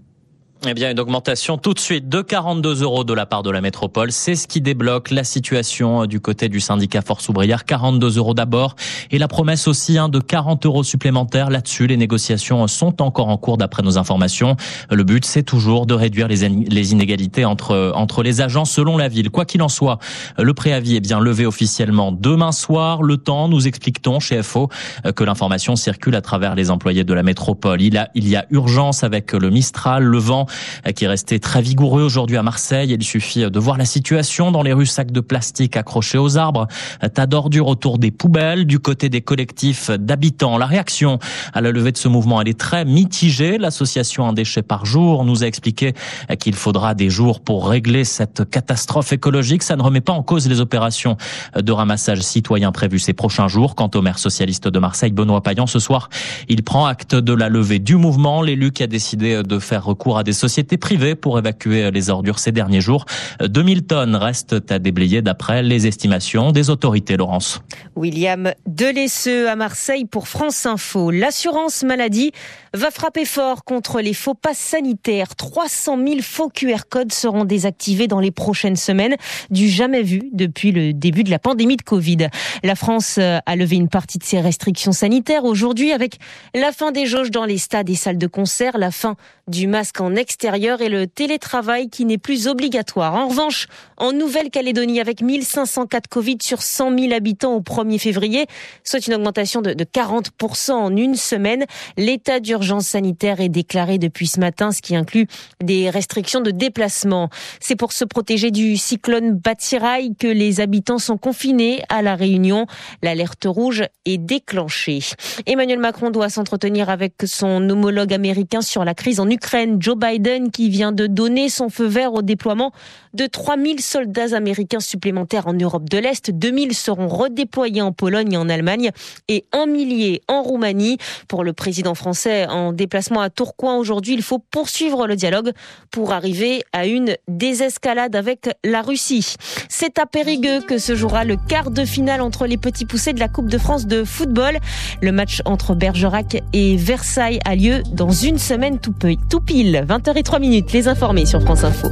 [0.64, 3.60] Eh bien, une augmentation tout de suite de 42 euros de la part de la
[3.60, 4.12] métropole.
[4.12, 7.64] C'est ce qui débloque la situation du côté du syndicat Force ouvrière.
[7.64, 8.76] 42 euros d'abord
[9.10, 11.50] et la promesse aussi hein, de 40 euros supplémentaires.
[11.50, 14.56] Là-dessus, les négociations sont encore en cours d'après nos informations.
[14.90, 16.44] Le but, c'est toujours de réduire les,
[16.92, 19.30] inégalités entre, entre les agents selon la ville.
[19.30, 19.98] Quoi qu'il en soit,
[20.38, 23.02] le préavis est bien levé officiellement demain soir.
[23.02, 24.68] Le temps, nous explique-t-on chez FO
[25.16, 27.82] que l'information circule à travers les employés de la métropole.
[27.82, 30.46] Il, a, il y a urgence avec le Mistral, le vent
[30.94, 32.90] qui est resté très vigoureux aujourd'hui à Marseille.
[32.92, 36.66] Il suffit de voir la situation dans les rues, sacs de plastique accrochés aux arbres,
[37.14, 40.58] tas d'ordures autour des poubelles, du côté des collectifs d'habitants.
[40.58, 41.18] La réaction
[41.52, 43.58] à la levée de ce mouvement, elle est très mitigée.
[43.58, 45.94] L'association Un déchet par jour nous a expliqué
[46.38, 49.62] qu'il faudra des jours pour régler cette catastrophe écologique.
[49.62, 51.16] Ça ne remet pas en cause les opérations
[51.56, 53.74] de ramassage citoyen prévues ces prochains jours.
[53.74, 56.08] Quant au maire socialiste de Marseille, Benoît Payan, ce soir,
[56.48, 58.42] il prend acte de la levée du mouvement.
[58.42, 62.40] L'élu qui a décidé de faire recours à des sociétés privées pour évacuer les ordures
[62.40, 63.04] ces derniers jours.
[63.40, 67.60] 2000 tonnes restent à déblayer d'après les estimations des autorités, Laurence.
[67.94, 71.12] William Delesseux à Marseille pour France Info.
[71.12, 72.32] L'assurance maladie
[72.74, 75.36] va frapper fort contre les faux passes sanitaires.
[75.36, 79.14] 300 000 faux QR codes seront désactivés dans les prochaines semaines,
[79.50, 82.28] du jamais vu depuis le début de la pandémie de Covid.
[82.64, 86.16] La France a levé une partie de ses restrictions sanitaires aujourd'hui avec
[86.54, 89.16] la fin des jauges dans les stades et salles de concert, la fin
[89.46, 90.31] du masque en extérieur
[90.80, 93.14] et le télétravail qui n'est plus obligatoire.
[93.14, 93.66] En revanche,
[93.96, 98.46] en Nouvelle-Calédonie, avec 1500 cas de Covid sur 100 000 habitants au 1er février,
[98.82, 101.64] soit une augmentation de 40% en une semaine,
[101.96, 105.26] l'état d'urgence sanitaire est déclaré depuis ce matin, ce qui inclut
[105.62, 107.28] des restrictions de déplacement.
[107.60, 112.66] C'est pour se protéger du cyclone Batsirai que les habitants sont confinés à la Réunion.
[113.02, 115.00] L'alerte rouge est déclenchée.
[115.46, 119.76] Emmanuel Macron doit s'entretenir avec son homologue américain sur la crise en Ukraine.
[119.80, 120.21] Joe Biden
[120.52, 122.72] qui vient de donner son feu vert au déploiement
[123.14, 126.30] de 3000 soldats américains supplémentaires en Europe de l'Est.
[126.30, 128.90] 2000 seront redéployés en Pologne et en Allemagne
[129.28, 130.98] et un millier en Roumanie.
[131.28, 135.52] Pour le président français en déplacement à Tourcoing aujourd'hui, il faut poursuivre le dialogue
[135.90, 139.34] pour arriver à une désescalade avec la Russie.
[139.68, 143.20] C'est à Périgueux que se jouera le quart de finale entre les petits poussés de
[143.20, 144.58] la Coupe de France de football.
[145.00, 148.92] Le match entre Bergerac et Versailles a lieu dans une semaine tout,
[149.40, 149.84] pile.
[150.02, 151.88] 20h03 minutes, les informés sur France Info.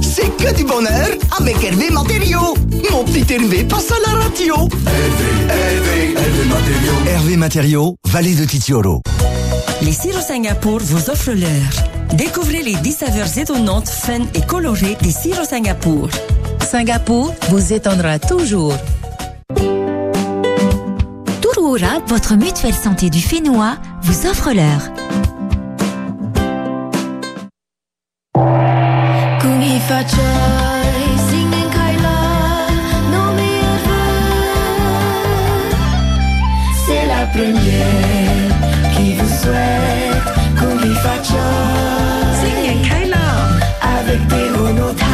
[0.00, 2.54] C'est que du bonheur avec Hervé Matériaux.
[2.90, 4.54] Mon petit Hervé passe à la radio.
[4.56, 7.06] Hervé, Hervé, Hervé Matériaux.
[7.06, 9.02] Hervé Matériaux, vallée de Titioro.
[9.82, 12.14] Les sirops Singapour vous offrent l'heure.
[12.14, 16.08] Découvrez les 10 saveurs étonnantes, fun et colorées des sirops Singapour.
[16.68, 18.74] Singapour vous étonnera toujours.
[21.40, 24.90] Touroura, votre mutuelle santé du Fénois, vous offre l'heure.
[36.86, 38.50] C'est la première
[38.96, 40.28] qui vous souhaite
[40.58, 41.32] qu'on lui fasse
[43.96, 45.08] avec des monotailles.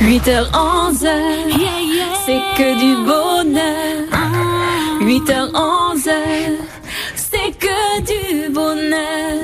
[0.00, 1.06] 8h11,
[2.26, 4.06] c'est que du bonheur.
[5.00, 6.10] 8h11,
[7.14, 9.41] c'est que du bonheur.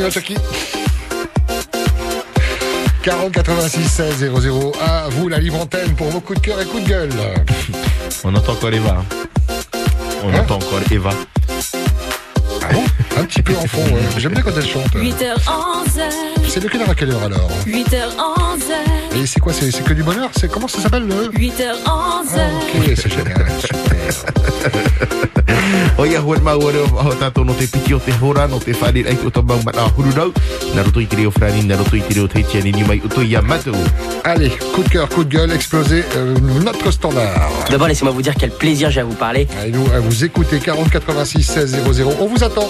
[0.00, 0.36] Va, Chucky.
[3.02, 4.72] 40 86 16 00.
[4.80, 7.10] À vous, la libre antenne pour vos coups de cœur et coups de gueule.
[8.24, 9.04] On entend encore Eva.
[10.24, 11.10] On entend encore Eva.
[12.62, 12.82] Ah bon?
[13.18, 14.00] Un petit peu en fond, ouais.
[14.18, 14.86] J'aime bien quand elle chante.
[14.94, 16.00] 8h11,
[16.48, 17.50] C'est de quelle heure à quelle heure alors?
[17.66, 20.30] 8h11, Et c'est quoi C'est que du bonheur?
[20.36, 21.28] C'est Comment ça s'appelle le?
[21.32, 22.38] 8h11.
[22.76, 23.46] Ok, c'est génial.
[25.38, 25.41] O
[26.06, 29.04] ia hua mau ore o tātou no te piki o te hora, no te whare
[29.08, 30.32] ai o tā mau mana huru rau.
[30.76, 33.00] Nā roto i te reo frani, nā roto i te reo te tia ni mai
[33.04, 33.76] uto ia matou.
[34.24, 36.34] Allez, coup de cœur, coup de gueule, explosé euh,
[36.64, 37.50] notre standard.
[37.70, 39.48] D'abord, laissez-moi vous dire quel plaisir j'ai à vous parler.
[39.60, 42.10] Allez, nous, à vous écouter 40 86 16 00.
[42.20, 42.68] On vous attend.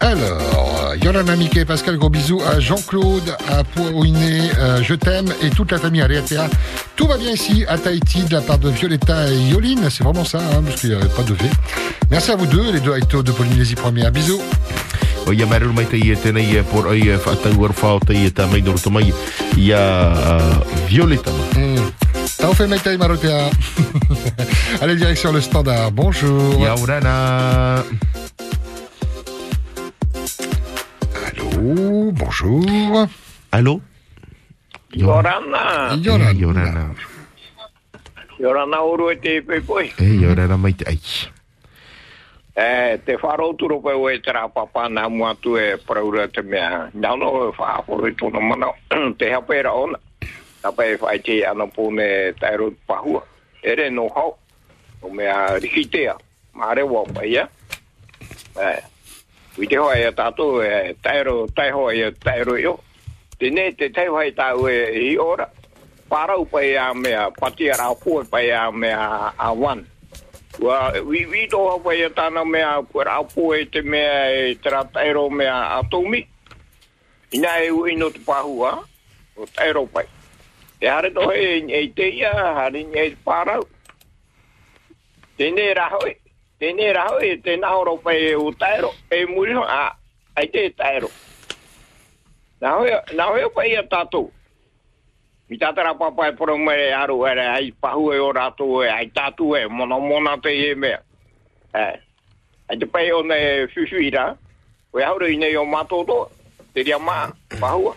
[0.00, 5.70] Alors, Yolanda Mickey, Pascal, gros bisous à Jean-Claude, à Pouiné, euh, je t'aime, et toute
[5.70, 6.48] la famille Ariatea.
[6.96, 9.88] Tout va bien ici, à Tahiti, de la part de Violetta et Yoline.
[9.88, 11.44] C'est vraiment ça, hein, parce qu'il n'y avait pas de V.
[12.10, 14.10] Merci à vous deux, les deux Aito de Polynésie Première.
[14.10, 14.42] Bisous.
[15.32, 18.48] Ia maru mai te ia tēnei por ai e whaatau ar whao te ia tā
[18.50, 19.12] mai noro to mai
[19.56, 19.80] ia
[20.88, 21.44] Violeta ma.
[22.38, 23.50] Tao fait Maïtaï Marotea.
[24.80, 25.90] Allez, direction le standard.
[25.90, 26.54] Bonjour.
[31.26, 33.08] Allô, bonjour.
[33.50, 33.80] Allô
[34.94, 35.96] Yorana.
[35.96, 36.32] Yorana.
[36.32, 36.94] Yorana.
[38.38, 39.42] Yorana uru e te.
[39.98, 41.00] E Yorana mai te ai.
[42.58, 46.24] E, te wharo turo pe o e te rā papa nā mua tu e praura
[46.26, 46.88] te mea.
[46.90, 48.72] Nāno e whaaporo i tōna mana.
[49.18, 50.00] te hapera ona.
[50.62, 52.08] Tapa e whai te ana pōne
[52.40, 53.20] tairo pahua.
[53.62, 54.32] Ere no hau.
[55.02, 56.16] O mea rikitea.
[56.58, 57.44] Māre wā pai ia.
[58.58, 58.72] E.
[59.58, 62.74] Ui te hoa e tātou e tairo, taiho e tairo i o.
[63.38, 65.46] Tēnei te tai whai tāu e i ora.
[66.10, 68.42] Parau pai a mea, pati a rā pua pa
[68.74, 69.86] mea a wan
[70.58, 73.82] wa wi wi to wa ya ta na me a ko ra po e te
[73.82, 76.26] me a e tra tairo me a atomi.
[77.32, 80.06] Ina e u ino te pahu o tairo pai.
[80.80, 83.60] Te hare to e e te ia hare ni e para
[85.38, 86.16] te ne ra ho e
[86.58, 89.94] te ne ra ho e te na ro pai e u tairo e muri a
[90.34, 91.10] ai te tairo
[92.60, 92.84] na ho
[93.14, 94.32] na ho pai ya tatou
[95.48, 99.06] Mi tātara papa e poro mai aru ere ai pahu e o rātou e ai
[99.08, 101.00] tātu e mona mona te e mea.
[101.74, 101.96] Eh.
[102.68, 104.36] ai te pai o ne whiwhira,
[104.92, 106.28] o haure hauru i nei o mātoto,
[106.74, 107.94] te ria mā, pahua.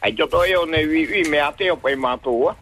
[0.00, 2.54] Ai toto e o ne wiwi me ate o pai mātoa.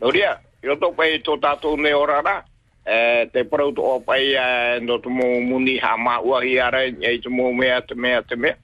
[0.00, 2.42] No ria, i roto pai tō tātou ne o rara,
[2.84, 7.16] eh, te parauto o pai eh, no te mō muni ha māua hi ara, e
[7.16, 8.56] te mō mea te mea te mea.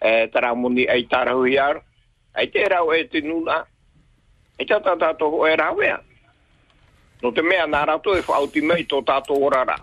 [0.00, 1.80] Eh, tara muni ai tarahu hi ara.
[2.36, 3.64] Ai te rau e te nuna.
[4.58, 5.98] E te tata toho e rau ea.
[7.22, 9.78] No te mea nā rātou e whauti mei tō tātou orara.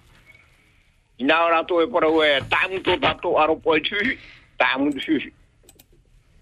[1.18, 4.18] I nā rātou e parau e tāmu tō tātou aropo e tūhi,
[4.62, 5.32] Tāmu tūhi.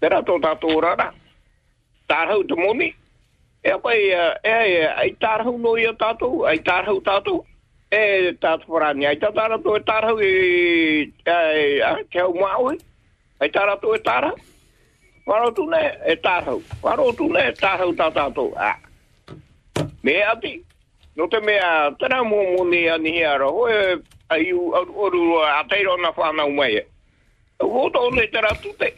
[0.00, 1.08] Te rātou tātou orara.
[2.10, 2.90] Tārhau te moni.
[3.64, 6.44] E apai, e, e, ai tārhau no ia tātou.
[6.46, 7.44] Ai tārhau tātou.
[7.92, 9.08] E tātou parani.
[9.08, 10.32] Ai tātou e tārhau e,
[11.24, 11.36] e,
[11.80, 12.76] e, te au maui.
[13.40, 14.36] Ai tā rato e tārhau.
[15.26, 16.62] Waro tu ne e tāhau.
[16.82, 18.52] Waro tu ne e tāhau tā tātou.
[18.56, 18.76] Ah.
[20.02, 20.56] Me ati.
[21.16, 23.46] No te mea, tera mō mōni ani hiara.
[23.46, 26.80] Hoe a iu oru a teiro na whanau mai.
[27.60, 28.90] Ho tō ne tera tute.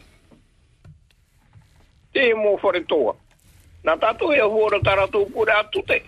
[2.14, 3.14] Te mō whare toa.
[3.84, 6.00] Nā tātou e huora tara tō pura tute.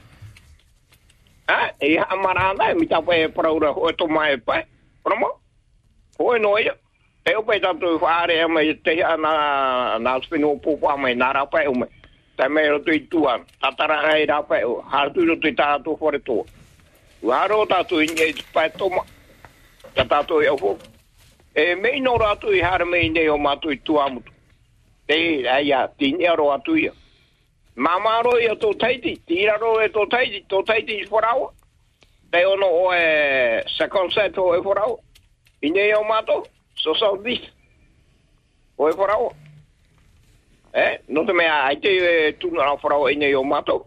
[1.48, 1.58] Ha?
[1.80, 4.62] E ha marana e mi tapa e praura hoe tō mai pai.
[5.04, 5.28] Promo?
[6.18, 6.72] Hoe noia
[7.27, 11.64] e o pai tatu i whaare ama te ana na spino pupa mai na rapa
[11.64, 11.87] e ume.
[12.37, 16.47] Ta me ro tui tua, tatara ai rapa o, hartu ro tui tatu whare tō.
[17.22, 19.03] Waro tatu i ngei pai toma,
[19.95, 20.79] ta tatu i au.
[21.55, 24.33] E mei no ratu i hara mei nei o matu i tua mutu.
[25.09, 26.93] Te ai a tinea ro atu ia.
[27.74, 31.51] Mama ro ia tō taiti, tira ro e tō taiti, tō taiti i whorawa.
[32.31, 34.99] Te ono o e second set o e whorawa.
[35.62, 36.45] I nei o matu.
[36.77, 37.53] 70.
[38.77, 39.35] Hoor je vooral?
[40.70, 43.87] Hé, nog meer, hij deed toen al vooral in de Yamato.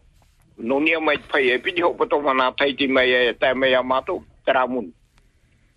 [0.56, 4.94] Nog niet met PEP, die hopen toch van dat hij die met de Yamato, Tramun.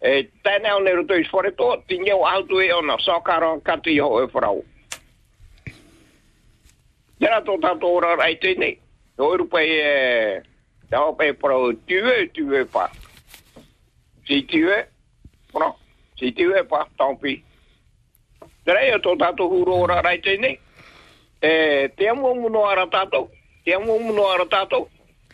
[0.02, 3.62] Eh, ten el nero dus voor het oor, tien jouw auto e ona, zo karan
[3.62, 4.64] kati hoor je vooral.
[7.16, 8.80] Dera tot dat oor al uit in nee.
[9.16, 10.42] Hoor je,
[10.88, 12.90] daar op je pro, tuwe, tuwe pa.
[14.22, 14.90] Zie.
[16.22, 17.42] Si tiwe pa, tampi.
[18.62, 20.54] Tere e tō tātou huro ora rai tēnei.
[21.42, 21.50] E,
[21.98, 23.26] te amu muno ara tātou.
[23.66, 24.86] Te amu muno ara tātou.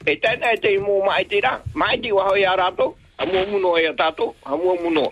[0.09, 1.59] E tēnei te imo mai te rā.
[1.77, 2.97] Mai te waho i a rātou.
[3.21, 4.33] Amu muno e a tātou.
[4.49, 5.11] Amu muno.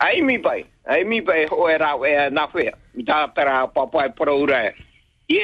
[0.00, 0.64] Ai mi pai.
[0.88, 2.72] Ai mi pai ho e rau e a nawhea.
[2.96, 4.76] Mi tātara papai paraura e.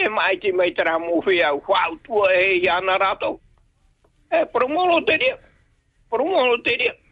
[0.08, 1.52] Mai te mai tera mo whea.
[1.52, 3.36] Whau tua e i ana rātou.
[4.32, 5.42] E, promono te ria.
[6.08, 7.02] Promono te ria.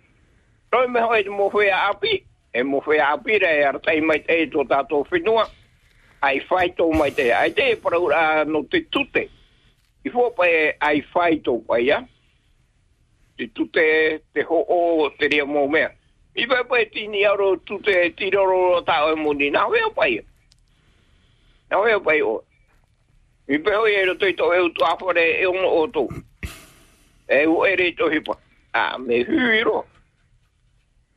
[0.75, 4.41] Toi me hoi mo whea api, e mo whea api re ar tei mai te
[4.51, 5.45] tō tātou whenua,
[6.27, 9.23] ai whai tō mai te, ai te e paraura no te tute.
[10.03, 12.01] I fōpa e ai whai tō pai a,
[13.39, 13.87] te tute
[14.35, 14.81] te ho o
[15.15, 15.95] te rea mō mea.
[16.35, 20.29] I wai pai tini aro tute tiroro tāo e muni, nā wea pai a.
[21.71, 22.41] Nau e pai o.
[23.47, 26.09] I pe hoi e roto i to e utu apore e ono o tō.
[27.31, 28.41] E u ere to hipa.
[28.75, 29.85] A me huiro.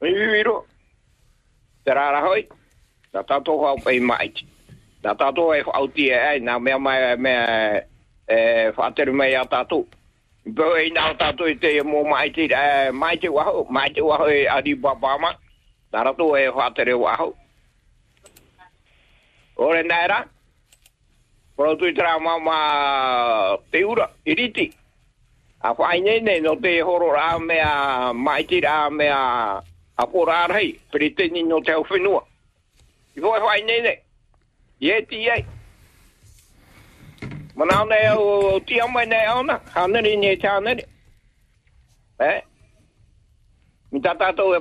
[0.01, 0.65] Me viviro.
[1.83, 2.47] Tera ara hoi.
[3.13, 4.33] Na tato hoa pei mai.
[5.03, 6.39] Na tato e au tia ai.
[6.39, 7.33] Na mea mai me
[8.27, 9.87] e fateru mai a tato.
[10.45, 12.47] Bo e na tato i te mo mai te
[12.91, 13.65] mai te waho.
[13.69, 15.35] Mai te waho e adi babama.
[15.91, 17.33] Na rato e fateru waho.
[19.55, 20.27] Ore na era.
[21.55, 24.11] Pro tui tera mama te ura.
[24.25, 24.71] Iriti.
[25.61, 29.63] A whainene no te horo rā mea mai te rā mea...
[29.97, 32.23] a pora rei, peri te ni no te au whenua.
[33.15, 33.99] I voi whai nei nei.
[34.79, 35.45] Ie ti ei.
[37.55, 37.83] Mana
[40.29, 40.85] e haneri.
[42.19, 42.41] Eh?
[43.91, 44.59] Mi tā tātou e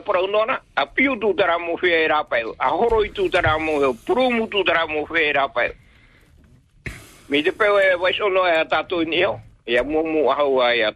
[0.75, 1.59] a piu tu tara
[2.05, 3.11] e rāpau, a horo i
[3.81, 5.73] heo, prumu tu tara mo whea e rāpau.
[7.29, 7.93] Mi te peo e
[8.47, 10.95] e a tātou ni heo, e a ahau ai a.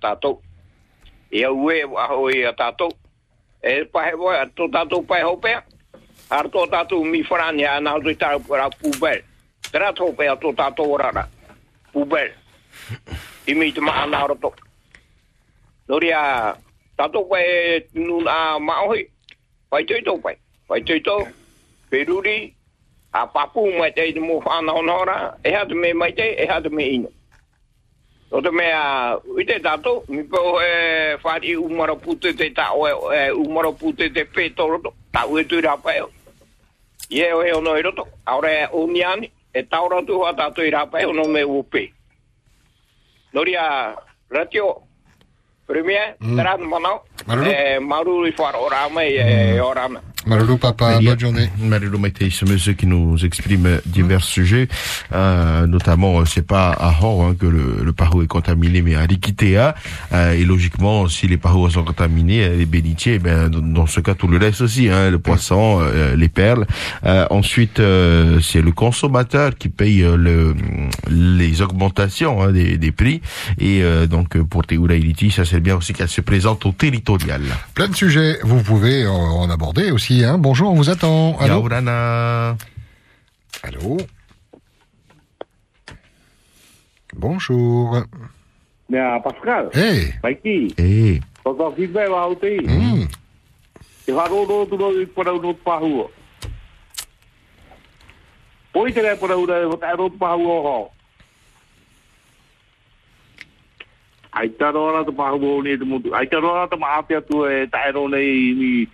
[1.30, 1.50] E a
[2.32, 3.09] e a.
[3.62, 5.52] e pahe voi to tatu pai hope
[6.30, 9.20] ar to tatu mi frani ana do ta ra pubel
[9.72, 11.24] tra to pe to tatu ora ra
[11.92, 12.30] pubel
[13.46, 14.52] i mi te mana ro to
[15.88, 16.56] noria
[16.96, 19.04] tatu pe nu a ma oi
[19.70, 20.36] pai to to pai
[20.68, 21.26] pai to to
[21.90, 22.54] peruri
[23.12, 26.70] a papu mai te mo fana ona ora e hat me mai te e hat
[26.70, 27.08] me ino.
[28.30, 30.74] O te mea, ui te tātou, mi pō e
[31.18, 35.62] whāri umara pute te tā oe, e umara pute te pēto roto, tā ue tui
[35.64, 36.06] rāpai o.
[37.10, 40.62] Ie o he ono i roto, aore e o niani, e taura tu hoa tātou
[40.62, 41.88] i ono me upe.
[43.32, 43.96] Nori a
[44.30, 44.76] ratio,
[45.66, 46.36] premier, mm.
[46.36, 47.50] taran manau, Maruru.
[47.50, 49.18] e maru i whara o rāma e
[49.56, 50.00] e o rāma.
[50.30, 51.50] Malolo papa, bonne journée.
[51.58, 54.68] Malolo Maïté, ce monsieur qui nous exprime divers sujets,
[55.12, 58.94] euh, notamment, euh, c'est pas à Hor hein, que le, le paro est contaminé, mais
[58.94, 59.74] à Likitea.
[60.12, 63.98] Euh, et logiquement, si les paros sont contaminés, euh, les bénitiers, eh ben, dans, ce
[63.98, 66.64] cas, tout le reste aussi, hein, le poisson, euh, les perles.
[67.04, 70.54] Euh, ensuite, euh, c'est le consommateur qui paye le,
[71.10, 73.20] les augmentations hein, des, des prix.
[73.58, 77.42] Et euh, donc, pour Teura Iliti, ça c'est bien aussi qu'elle se présente au territorial.
[77.74, 80.19] Plein de sujets, vous pouvez en aborder aussi.
[80.24, 80.38] Hein.
[80.38, 81.36] Bonjour, on vous attend.
[81.38, 82.56] Allô Yaurana.
[83.62, 83.96] Allô
[87.16, 88.04] Bonjour.
[88.88, 89.70] Nea, Pascal.
[89.72, 90.14] Hey.
[90.22, 90.74] Maiki.
[90.76, 91.20] Hey.
[91.44, 92.60] Toto kipe wa uti.
[92.60, 93.08] Mm.
[94.06, 94.76] Te wharo ro tu
[95.14, 95.32] para
[95.64, 96.10] pahua.
[98.72, 100.90] Poi te para wata ro pahua ho.
[104.32, 106.14] Ai taro ara te pahua o ni te mutu.
[106.14, 108.88] Ai taro ara te maate atu e tae ro nei ni.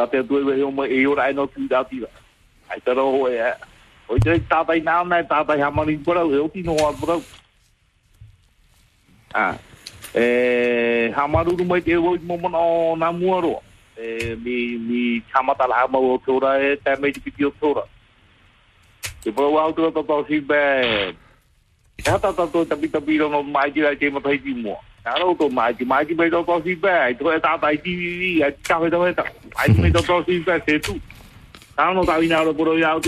[0.00, 2.08] Tate atu e wehe o e ora e no tu da tira.
[2.72, 3.36] Ai taro ho e.
[4.08, 7.20] Oi te tātai nāo nei tātai hamari para e o tino o para.
[9.34, 9.54] Ah.
[10.14, 13.62] e hamaruru mai te woi mo mana o na muaro
[13.96, 17.86] e mi mi chamata la ma o tora e te mai te piti o tora
[19.22, 21.14] te po wa tora to to si be
[22.04, 24.50] ya ta ta to ta pita piro no mai ti ai te ma tai ti
[24.54, 24.74] mo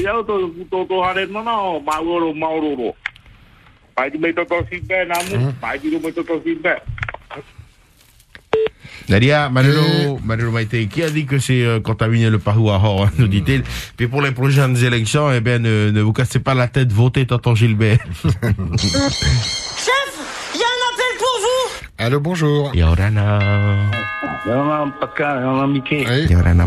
[0.03, 2.97] ya to to to hare no no ma ro ma ro ro
[3.97, 6.41] mai ti me to to si be na mu mai ti ro me to to
[6.45, 6.75] si be
[9.09, 13.05] Nadia, Manolo, Manolo Maïté, qui a dit que c'est euh, contaminé le Pahou à Hor,
[13.05, 13.63] hein, nous dit-il.
[13.97, 17.27] Puis pour les prochaines élections, eh bien, ne, ne vous cassez pas la tête, votez
[17.27, 17.99] Tonton Gilbert.
[18.23, 18.39] Chef,
[20.55, 22.75] il y a un appel pour vous Allô, bonjour.
[22.75, 23.39] Yorana.
[24.47, 26.05] Yorana, Pascal, Yorana, Mickey.
[26.31, 26.67] Yorana.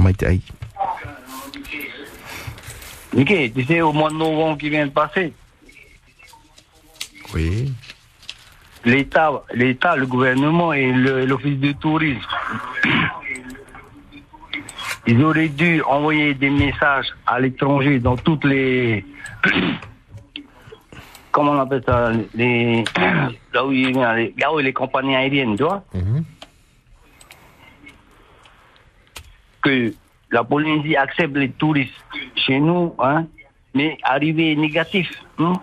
[3.14, 5.34] Mickey, tu sais, au mois de novembre qui vient de passer,
[7.34, 7.74] Oui.
[8.86, 12.20] l'État, l'État, le gouvernement et le- l'Office de tourisme,
[15.08, 19.06] ils auraient dû envoyer des messages à l'étranger dans toutes les.
[21.36, 22.86] Comment on appelle ça les,
[23.54, 25.84] là, où il y a les, là où les compagnies aériennes, tu vois
[29.62, 29.94] Que
[30.32, 31.92] la Polynésie accepte les touristes
[32.38, 33.26] chez nous, hein,
[33.74, 35.12] mais arrivé négatif.
[35.40, 35.54] hein.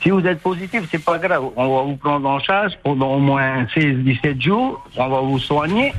[0.00, 1.50] Si vous êtes positif, c'est pas grave.
[1.54, 4.82] On va vous prendre en charge pendant au moins 16-17 jours.
[4.96, 5.92] On va vous soigner.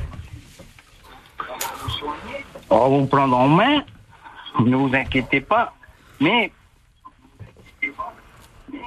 [2.68, 3.82] On va vous prendre en main.
[4.60, 5.72] Ne vous inquiétez pas.
[6.20, 6.50] Mais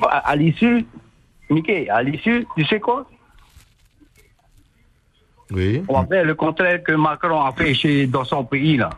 [0.04, 0.86] à, à l'issue,
[1.50, 3.08] Mickey, à l'issue, tu sais quoi
[5.52, 5.84] Oui.
[5.88, 8.90] On va faire le contraire que Macron a fait chez, dans son pays, là.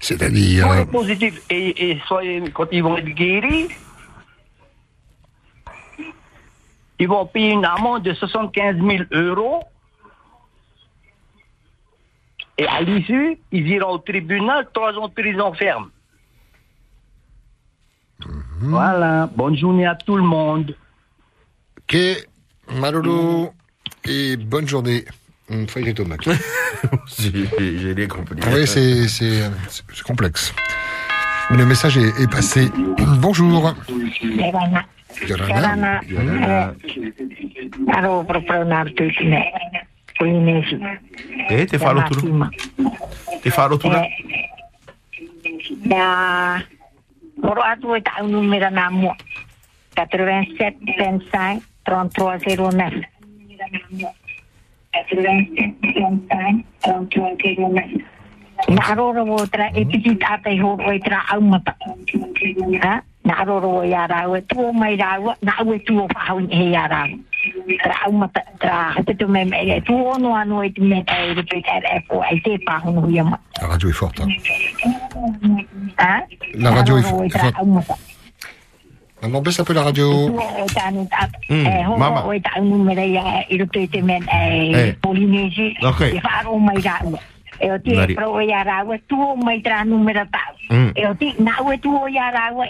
[0.00, 3.68] C'est-à-dire Pour les positifs, et, et soyez, quand ils vont être guéris,
[6.98, 9.64] ils vont payer une amende de 75 000 euros.
[12.58, 15.90] Et à l'issue, ils iront au tribunal, trois ans de prison ferme.
[18.60, 19.28] Voilà.
[19.34, 20.74] Bonne journée à tout le monde.
[21.78, 21.96] Ok,
[22.74, 23.52] Malolo,
[24.04, 25.04] et bonne journée.
[25.68, 26.20] Feuille de tomate.
[27.18, 27.30] J'ai
[28.52, 28.66] oui,
[29.08, 30.54] c'est complexe.
[31.50, 32.70] Mais le message est, est passé.
[33.18, 33.74] Bonjour.
[41.50, 42.16] Eh, te falo tu.
[43.42, 43.88] Te falo tu.
[45.84, 46.58] Ya.
[47.42, 49.16] Moro atu e tau numero na mo.
[49.98, 53.02] 87 25 33 09.
[54.94, 58.04] 87 25 33 09.
[58.68, 61.74] Naaroro wo tra e piti tata i ho o tra au mata.
[62.80, 63.02] Ha?
[63.24, 64.96] Naaroro wo ya ra o tu mai
[73.22, 73.38] na.
[73.60, 74.22] La radio est forte.
[76.54, 78.02] La radio wo forte.
[79.40, 80.08] baisse un peu la radio.
[80.28, 81.66] o tanu ta Mm,
[87.60, 88.06] e o te e Ok.
[88.06, 88.32] mai pro
[89.60, 89.84] tra
[90.70, 90.92] Mm.
[90.96, 91.52] e o na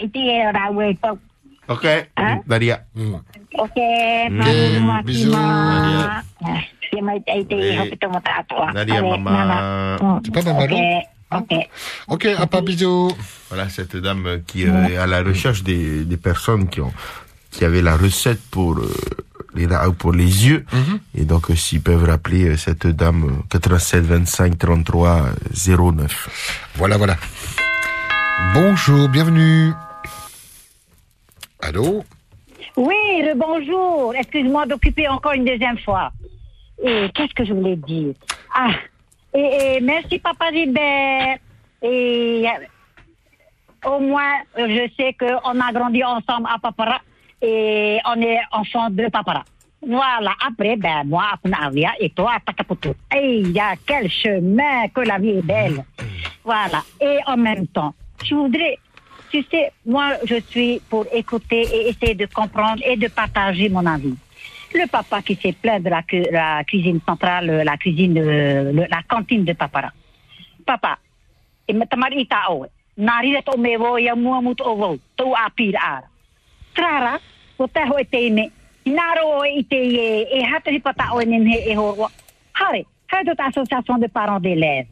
[0.01, 0.51] i e
[0.83, 1.15] e pa
[1.67, 1.85] Ok,
[2.45, 2.83] Daria.
[3.55, 3.77] ok
[4.29, 4.35] Mm.
[4.35, 4.45] ma
[4.85, 5.31] ma Bisous.
[7.01, 7.55] mai te te
[8.73, 10.19] Nadia, maman.
[10.23, 11.01] C'est pas mal, non
[11.39, 11.51] ok
[12.09, 13.11] Ok, à pas bisous.
[13.49, 16.93] Voilà cette dame qui euh, est à la recherche des, des personnes qui ont
[17.49, 18.91] qui avaient la recette pour euh,
[19.55, 20.65] les ra- pour les yeux
[21.15, 25.09] et donc euh, s'ils peuvent rappeler euh, cette dame euh, 87 25 33
[25.69, 26.69] euh, 09.
[26.75, 27.15] Voilà, voilà.
[28.53, 29.71] Bonjour, bienvenue.
[31.61, 32.03] Allô?
[32.75, 34.13] Oui, le bonjour.
[34.15, 36.11] Excuse-moi d'occuper encore une deuxième fois.
[36.83, 38.13] Et qu'est-ce que je voulais dire?
[38.53, 38.71] Ah,
[39.33, 41.37] et, et merci Papa Gilbert.
[41.81, 42.45] Et
[43.85, 46.99] euh, au moins, je sais qu'on a grandi ensemble à Papara
[47.43, 49.43] et on est enfant de Papara.
[49.85, 52.89] Voilà, après, ben moi, à Punavia et toi Takaputu.
[53.15, 55.83] Et il y a quel chemin que la vie est belle.
[56.43, 58.79] Voilà, et en même temps, je voudrais
[59.29, 63.83] tu sais, moi, je suis pour écouter et essayer de comprendre et de partager mon
[63.83, 64.15] avis.
[64.75, 69.01] Le papa qui s'est plaint de la, cu- la cuisine centrale, la cuisine, euh, la
[69.09, 69.91] cantine de Papara.
[70.63, 70.99] Papa,
[71.67, 72.27] e me tamari
[77.57, 77.79] ko te
[79.75, 80.43] e, e
[83.39, 84.87] association de parents d'élèves.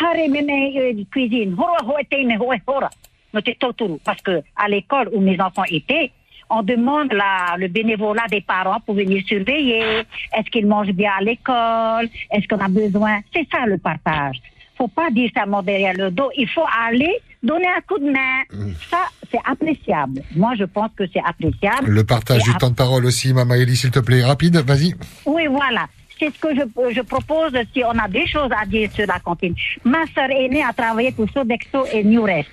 [0.00, 1.56] Hare me me e cuisine,
[4.04, 6.10] parce que à l'école où mes enfants étaient,
[6.50, 10.02] on demande la, le bénévolat des parents pour venir surveiller.
[10.36, 12.08] Est-ce qu'ils mangent bien à l'école?
[12.30, 13.20] Est-ce qu'on a besoin?
[13.32, 14.40] C'est ça le partage.
[14.76, 16.30] Faut pas dire ça derrière le dos.
[16.36, 18.68] Il faut aller donner un coup de main.
[18.90, 18.98] Ça,
[19.30, 20.22] c'est appréciable.
[20.34, 21.88] Moi, je pense que c'est appréciable.
[21.88, 24.22] Le partage du temps de parole aussi, Mama Eli, s'il te plaît.
[24.24, 24.94] Rapide, vas-y.
[25.26, 25.86] oui, voilà.
[26.18, 26.62] C'est ce que je,
[26.94, 29.54] je propose si on a des choses à dire sur la cantine.
[29.84, 32.50] Ma sœur aînée a travaillé pour Sodexo et New Rest.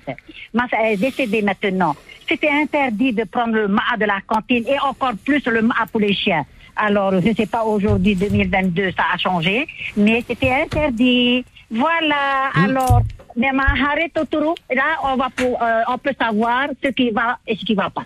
[0.54, 1.96] Ma sœur est décédée maintenant.
[2.28, 6.02] C'était interdit de prendre le mât de la cantine et encore plus le mât pour
[6.02, 6.44] les chiens.
[6.76, 11.46] Alors, je ne sais pas, aujourd'hui, 2022, ça a changé, mais c'était interdit.
[11.70, 13.02] Voilà, alors,
[13.36, 17.38] mais ma arrête autour, là, on, va pour, euh, on peut savoir ce qui va
[17.48, 18.04] et ce qui va pas.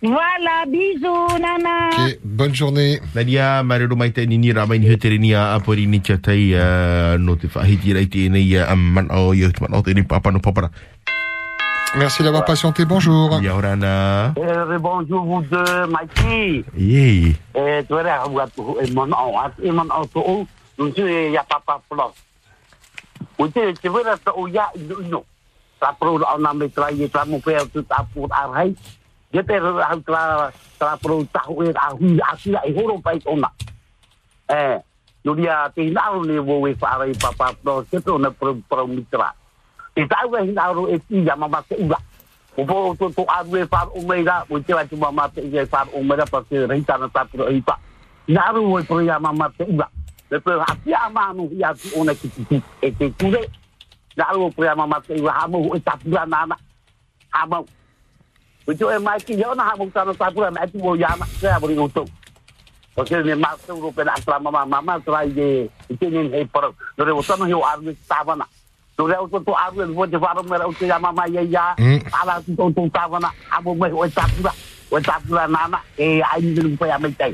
[0.00, 1.90] Voilà, bisous, nana.
[1.90, 3.00] Ok, bonne journée.
[3.16, 6.54] Nadia marero mai te nini ra mai ni hetere ni a apori ni chatai
[7.18, 10.04] no te whahiti rai te nei am man o yo te man o te ni
[10.04, 10.70] papa no papara.
[11.96, 12.84] Merci d'avoir patienté.
[12.84, 13.40] Bonjour.
[13.42, 14.34] Yaurana.
[14.36, 16.64] Eh, bonjour vous deux, Mikey.
[16.76, 17.34] Yei.
[17.54, 18.02] Eh, tu vois,
[18.82, 21.44] eh, mon on, eh, mon on tu oh, tu sais, ya
[23.38, 23.54] papa plus.
[23.54, 24.70] Uite, tu vois, tu oh, ya,
[25.10, 25.24] no.
[25.80, 28.74] Ta pro on a mis tra, ye tra mo pe tu ta put ar hai.
[29.32, 32.98] Ye te ha tra, tra pro ta ho e a hu a si ai horo
[32.98, 33.48] pai ona.
[34.48, 34.78] Eh,
[35.24, 38.30] no dia te na ro le wo we fa rai papa plus, ke to na
[38.30, 39.32] pro pro mitra.
[39.94, 41.98] Te tau e hina ro e ti ya mama te ua.
[42.56, 45.30] O po to to a we fa o me da, o te wa tu mama
[45.30, 47.78] te ye fa o me da pa ke rei ta na ta pro i pa.
[48.26, 49.86] Na ro o pro ya mama te ua.
[50.30, 53.40] Le pro ha ti ama no ya tu ona ki ti e te tu le.
[54.16, 56.56] Na ro pro ya mama te ua ha mo o ta pura na na.
[57.30, 57.64] Ha mo.
[58.66, 60.78] O te e mai ki yo na ha mo ta na ta pura na ti
[60.78, 62.04] mo ya ma ke a bo ri o to.
[62.96, 65.70] O ke ne ma te ro pe na tra mama mama tra ye.
[65.98, 66.74] Te ne he pro.
[66.98, 68.44] No re o ta no yo a ri ta va na.
[68.98, 71.42] no le o to aru e vo te whara mera o te ama mai e
[71.46, 72.00] ia Mm.
[72.20, 74.50] ala tu tō tō tāwana amo mai o e tāpura
[74.90, 77.30] o e tāpura nana e ai ni lu pai amai tai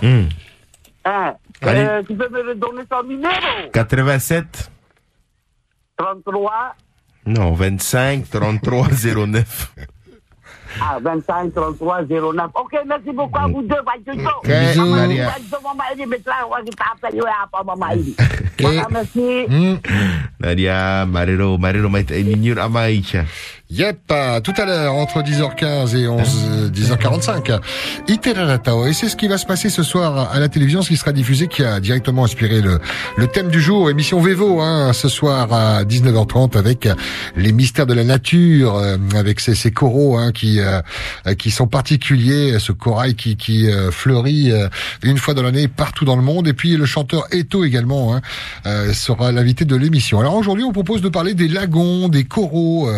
[0.00, 0.28] Hmm.
[1.04, 4.70] eh tu peux me donner ton numéro 87
[5.96, 6.74] 33
[7.26, 8.88] Non, 25 33
[9.28, 9.72] 09.
[10.80, 13.82] ah 25 33 09 ok merci beaucoup à vous deux.
[13.84, 14.94] Bye ciao Ok, Bisous.
[17.44, 18.14] Apa mama ini
[18.60, 19.48] Voilà, merci.
[20.38, 21.56] Nadia, marero,
[22.60, 23.24] amaicha.
[23.70, 27.60] Yep, tout à l'heure, entre 10h15 et 11, euh, 10h45,
[28.08, 28.86] Iteranatao.
[28.86, 31.12] Et c'est ce qui va se passer ce soir à la télévision, ce qui sera
[31.12, 32.80] diffusé, qui a directement inspiré le,
[33.28, 36.88] thème du jour, émission Vevo, hein, ce soir à 19h30 avec
[37.36, 40.80] les mystères de la nature, euh, avec ces, coraux hein, qui euh,
[41.38, 44.52] qui sont particuliers, ce corail qui, qui euh, fleurit
[45.02, 46.48] une fois dans l'année partout dans le monde.
[46.48, 50.18] Et puis le chanteur Eto également hein, sera l'invité de l'émission.
[50.18, 52.90] Alors aujourd'hui, on propose de parler des lagons, des coraux.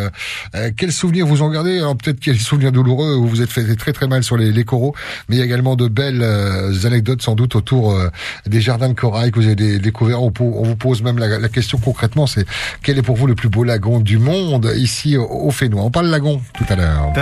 [0.62, 3.92] Euh, quels souvenirs vous en gardez peut-être des souvenirs douloureux où vous êtes fait très
[3.92, 4.94] très mal sur les, les coraux,
[5.28, 8.08] mais il y a également de belles euh, anecdotes sans doute autour euh,
[8.46, 10.22] des jardins de corail que vous avez dé- découverts.
[10.22, 12.46] On, vous pose même la, la question concrètement, c'est
[12.82, 15.82] quel est pour vous le plus beau lagon du monde ici au, au Fénois?
[15.82, 17.12] On parle lagon tout à l'heure.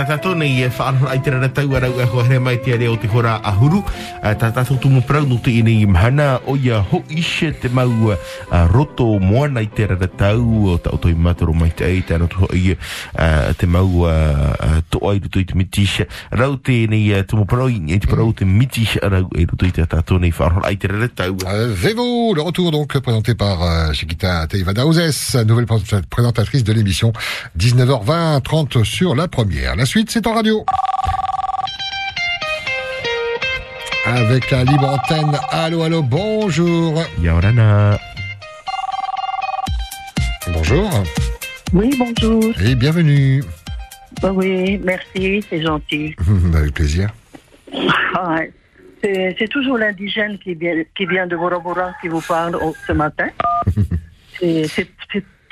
[13.57, 14.05] Te mau
[14.89, 16.07] to ai ruto i te.
[16.31, 19.67] Rau nei prau te mitisha rau e te
[20.19, 20.31] nei
[20.63, 20.77] ai
[21.15, 21.37] tau.
[21.75, 27.13] Vevo, le retour donc présenté par Chiquita Teivadaouzes, nouvelle pré- présentatrice de l'émission
[27.57, 29.75] 19h20 30 sur la première.
[29.75, 30.65] La suite c'est en radio.
[34.05, 35.39] Avec la libre antenne.
[35.51, 37.01] Allô, allô, bonjour.
[37.21, 37.99] Yaorana.
[40.53, 40.89] Bonjour.
[41.73, 42.43] Oui, bonjour.
[42.61, 43.43] Et bienvenue.
[44.21, 46.15] Bah oui, merci, c'est gentil.
[46.55, 47.09] Avec plaisir.
[48.15, 48.41] Ah,
[49.01, 53.29] c'est toujours l'indigène qui vient, qui vient de Borobora qui vous parle au- ce matin.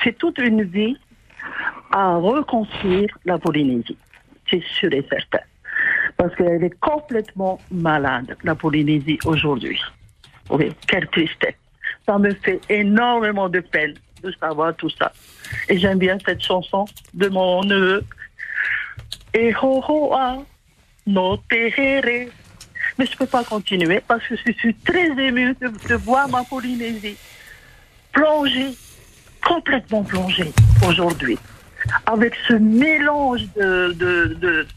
[0.02, 0.98] C'est toute une vie
[1.92, 3.98] à reconstruire la Polynésie.
[4.50, 5.44] C'est sûr et certain.
[6.18, 9.80] Parce qu'elle est complètement malade, la Polynésie, aujourd'hui.
[10.50, 11.54] Oui, quelle tristesse.
[12.08, 15.12] Ça me fait énormément de peine de savoir tout ça.
[15.68, 18.04] Et j'aime bien cette chanson de mon neveu.
[19.34, 19.84] Et ho
[21.06, 21.40] no.
[23.00, 26.28] Mais je ne peux pas continuer parce que je suis très émue de, de voir
[26.28, 27.18] ma Polynésie
[28.12, 28.76] plongée,
[29.46, 30.52] complètement plongée
[30.86, 31.38] aujourd'hui,
[32.06, 34.68] avec ce mélange de, de, de,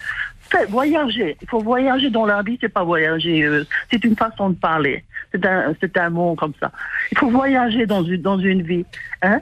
[0.49, 1.35] Faire voyager.
[1.41, 3.43] Il faut voyager dans la vie, c'est pas voyager.
[3.43, 5.03] euh, c'est une façon de parler.
[5.31, 6.71] C'est un, c'est un mot comme ça.
[7.11, 8.85] Il faut voyager dans une, dans une vie.
[9.23, 9.41] Hein?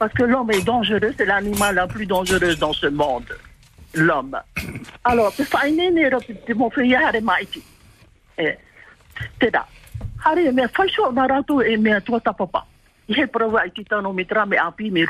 [0.00, 3.36] Parce que l'homme est dangereux, c'est l'animal la plus dangereuse dans ce monde.
[3.92, 4.34] L'homme.
[5.04, 7.60] Alors, te whaine ne ra te mo whi hare maiti.
[8.38, 8.56] E,
[9.38, 9.66] te da.
[10.24, 12.64] Hare e mea whaisho nā rātou e mea tua tapapa.
[13.10, 15.00] I he parawa i ti tano me me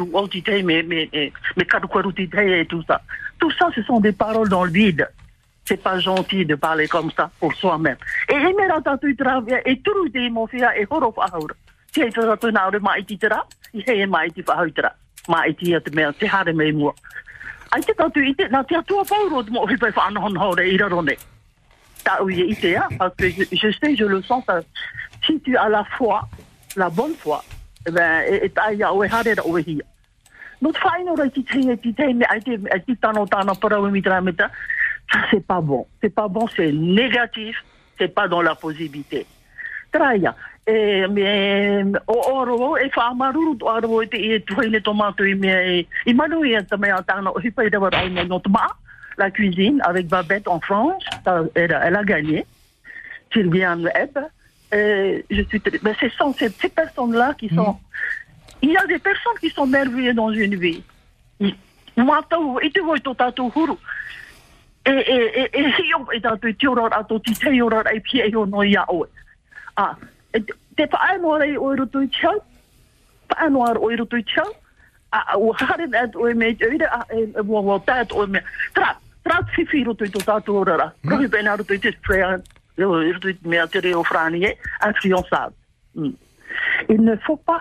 [1.12, 3.00] et tout ça.
[3.38, 5.08] Tout ça, ce sont des paroles dans le vide.
[5.66, 7.98] C'est pas gentil de parler comme ça pour soi-même.
[8.28, 11.54] Et e mera tatu i tra, e turu te mo whia e horo whahaura.
[11.92, 13.40] Te e tatu nā ore mai ti tera,
[13.74, 14.92] i he e mai ti whahau tera.
[15.28, 16.94] Mai ti a te mea, te hare me mua.
[17.74, 20.78] Ai te tatu i te, nā te atua pauro te mo hipai whanahon haure i
[20.78, 21.16] rarone.
[22.04, 24.44] Ta ui e i te a, parce que je, sais, je le sens,
[25.26, 26.22] si tu as la foi,
[26.76, 27.42] la bonne foi,
[27.86, 29.84] eh ben, et, et ta ia oe hare ra oe hia.
[30.62, 33.90] Notre faille aurait été très été, mais a été, a été tant longtemps en parole,
[33.90, 35.86] mais mais ça, c'est pas bon.
[36.00, 37.64] C'est pas bon, c'est négatif,
[37.98, 39.26] c'est pas dans la possibilité.
[39.90, 40.36] Traia.
[40.66, 45.34] E, me, o oro, e wha amaruru to aro e te e tuhaine tomato i
[45.34, 48.68] mea e, i manu i ata mea tāna o hipa i rewa rai not ma,
[49.18, 51.04] la cuisine, avec Babette en France,
[51.54, 52.46] elle, elle a gagné.
[53.32, 54.18] Sylviane Webb.
[54.72, 57.76] Euh, je suis ben, ce sont ces, ces personnes-là qui sont.
[58.62, 60.82] Il y a des personnes qui sont merveilleuses dans une vie.
[61.40, 61.54] I-
[61.96, 63.74] Mātou, i te voi tō tātou huru.
[64.86, 68.24] E, e, e, e hio e tātou te ora ato ti te ora ai pia
[68.24, 69.08] i ono i a oe.
[69.76, 72.38] Ah, e te whae moare i oiro tui chau,
[73.32, 74.48] whae moare oiro tui chau,
[75.12, 78.40] a o hare na at me mei tuira, a e mo mo ta at me
[78.74, 81.96] tra tra, si tra tui whiro tui tō tātou orara, rohi pēn aru tui tis
[82.06, 82.36] prea,
[82.78, 85.52] o iro tui mea te reo frani e, a trion sāb.
[86.88, 87.60] I ne fopa,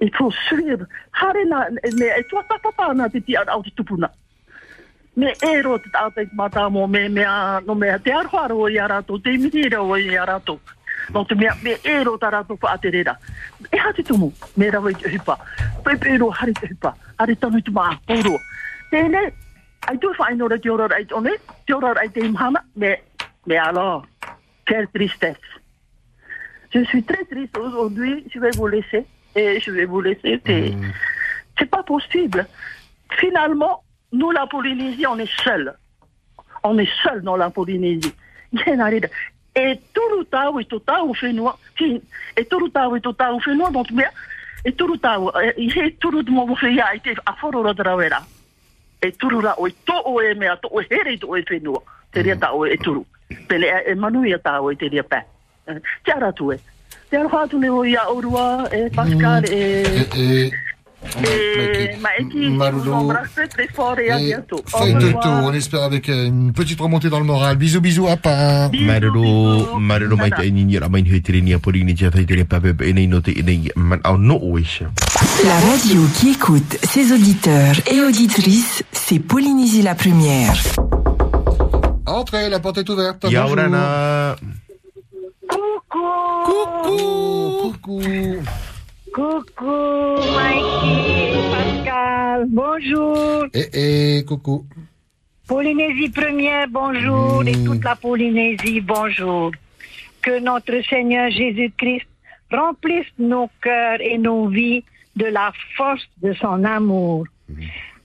[0.00, 0.86] i tō suir,
[1.20, 4.10] hare na, me e tua tapapa na te ti au tu puna
[5.14, 8.78] me e ro te tātai mātā mō me mea, no me te arhoaro o i
[8.80, 10.58] arato, te mihira o i arato,
[11.10, 11.10] imitira o i a rātou.
[11.10, 13.18] No te mea, me ro ta rātou wha aterera.
[13.72, 15.38] Ha te tumu, me rawa i te hipa.
[15.84, 18.38] Pe pe ro hari te hipa, hari tanu i te maa, pōro.
[18.90, 19.32] Tēne,
[19.88, 21.30] ai tu whaino ra te ora rai tone,
[21.66, 22.96] te ora rai te imhana, me,
[23.46, 24.06] me alors,
[24.66, 25.36] quelle tristesse.
[26.74, 29.04] Je suis très triste aujourd'hui, je vais vous laisser.
[29.34, 30.40] Et je vais vous laisser.
[30.44, 30.74] C'est
[31.58, 32.46] c'est pas possible.
[33.18, 35.74] Finalement, nous, la Polynésie, on est seuls.
[36.64, 38.14] On est seuls dans la Polynésie.
[39.56, 39.72] Yenarida.
[39.72, 41.58] Et tout le temps, et tout le temps, on fait noir.
[41.76, 42.00] Si,
[42.36, 43.70] Et tout le temps, et tout le temps, on fait noir.
[43.70, 44.06] Donc, mais,
[44.64, 47.74] et tout le temps, et tout le monde, on fait, ya, et à fort, on
[47.74, 48.22] travera.
[49.02, 51.60] Et tout le temps, et tout, o e mea, to, o here, to, e fait
[51.60, 51.82] noir.
[52.12, 53.04] Te ria ta, o e turu.
[53.48, 55.22] Pele, e manu ia ta, o e te ria pe.
[56.04, 56.58] Te ara tu e.
[57.10, 59.82] Te ara whātu le o ia orua, e Pascal, e...
[60.14, 60.52] Et,
[61.24, 61.96] Et
[62.46, 64.62] vous embrasse très fort et à bientôt.
[64.72, 67.56] Au feuille taux, on espère avec euh, une petite remontée dans le moral.
[67.56, 68.70] Bisous, bisous, à part.
[68.72, 72.44] Marero, marero mai te ini ra mai hui te ni apori ni tia tai te
[72.44, 74.90] pa pe nei no te nei man au no oisha.
[75.44, 80.56] La radio qui écoute ses auditeurs et auditrices, c'est Polynésie la première.
[82.06, 83.24] Entrez, la porte est ouverte.
[83.30, 83.58] Ya Bonjour.
[83.58, 84.36] ora na
[86.42, 87.72] Coucou.
[87.82, 88.02] Coucou.
[89.14, 93.44] Coucou, Mikey, Pascal, bonjour.
[93.52, 94.64] Et, et coucou.
[95.46, 97.42] Polynésie première, bonjour.
[97.46, 99.50] Et toute la Polynésie, bonjour.
[100.22, 102.06] Que notre Seigneur Jésus-Christ
[102.50, 104.82] remplisse nos cœurs et nos vies
[105.16, 107.26] de la force de son amour.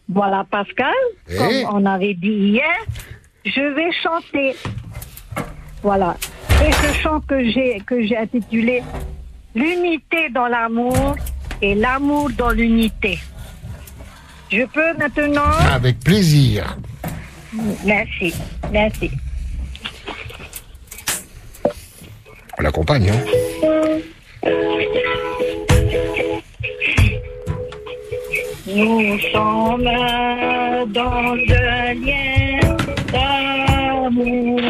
[0.09, 0.93] Voilà, Pascal,
[1.29, 1.35] Eh?
[1.37, 2.75] comme on avait dit hier,
[3.45, 4.55] je vais chanter.
[5.81, 6.17] Voilà.
[6.65, 8.81] Et ce chant que j'ai que j'ai intitulé
[9.57, 11.15] L'unité dans l'amour
[11.63, 13.17] et l'amour dans l'unité.
[14.51, 16.77] Je peux maintenant Avec plaisir.
[17.83, 18.35] Merci,
[18.71, 19.09] merci.
[22.59, 23.19] On l'accompagne, hein.
[28.67, 29.89] Nous sommes
[30.93, 32.59] dans un lien
[33.11, 34.61] d'amour.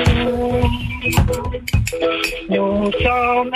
[2.49, 3.51] Nous sommes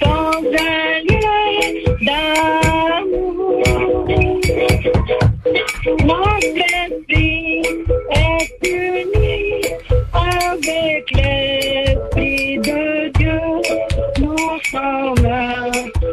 [0.00, 1.42] dans un lien
[2.02, 3.62] d'amour.
[6.04, 7.62] Notre esprit
[8.10, 9.62] est uni
[10.12, 13.40] avec l'esprit de Dieu.
[14.18, 15.14] Nous sommes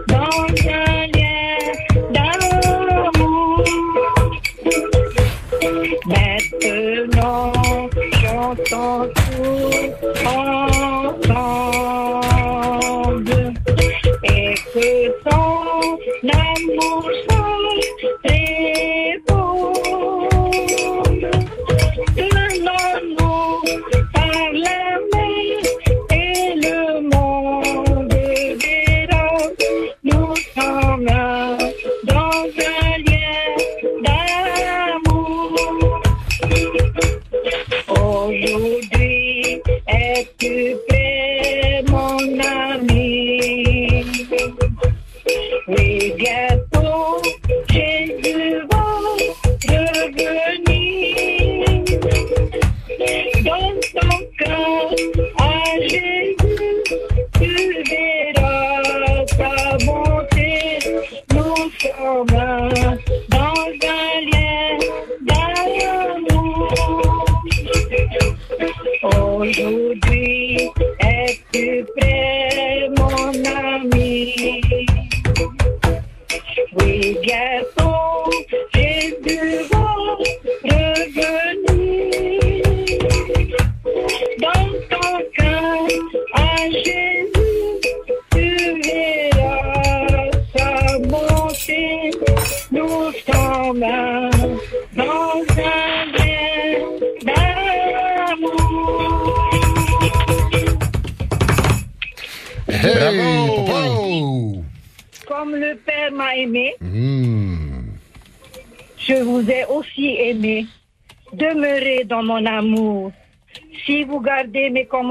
[0.08, 1.58] dans un lien
[2.14, 3.64] d'amour.
[6.06, 7.54] Maintenant,
[8.22, 10.77] chantons tous
[14.24, 14.90] et que
[15.24, 15.98] ton
[16.30, 17.37] amour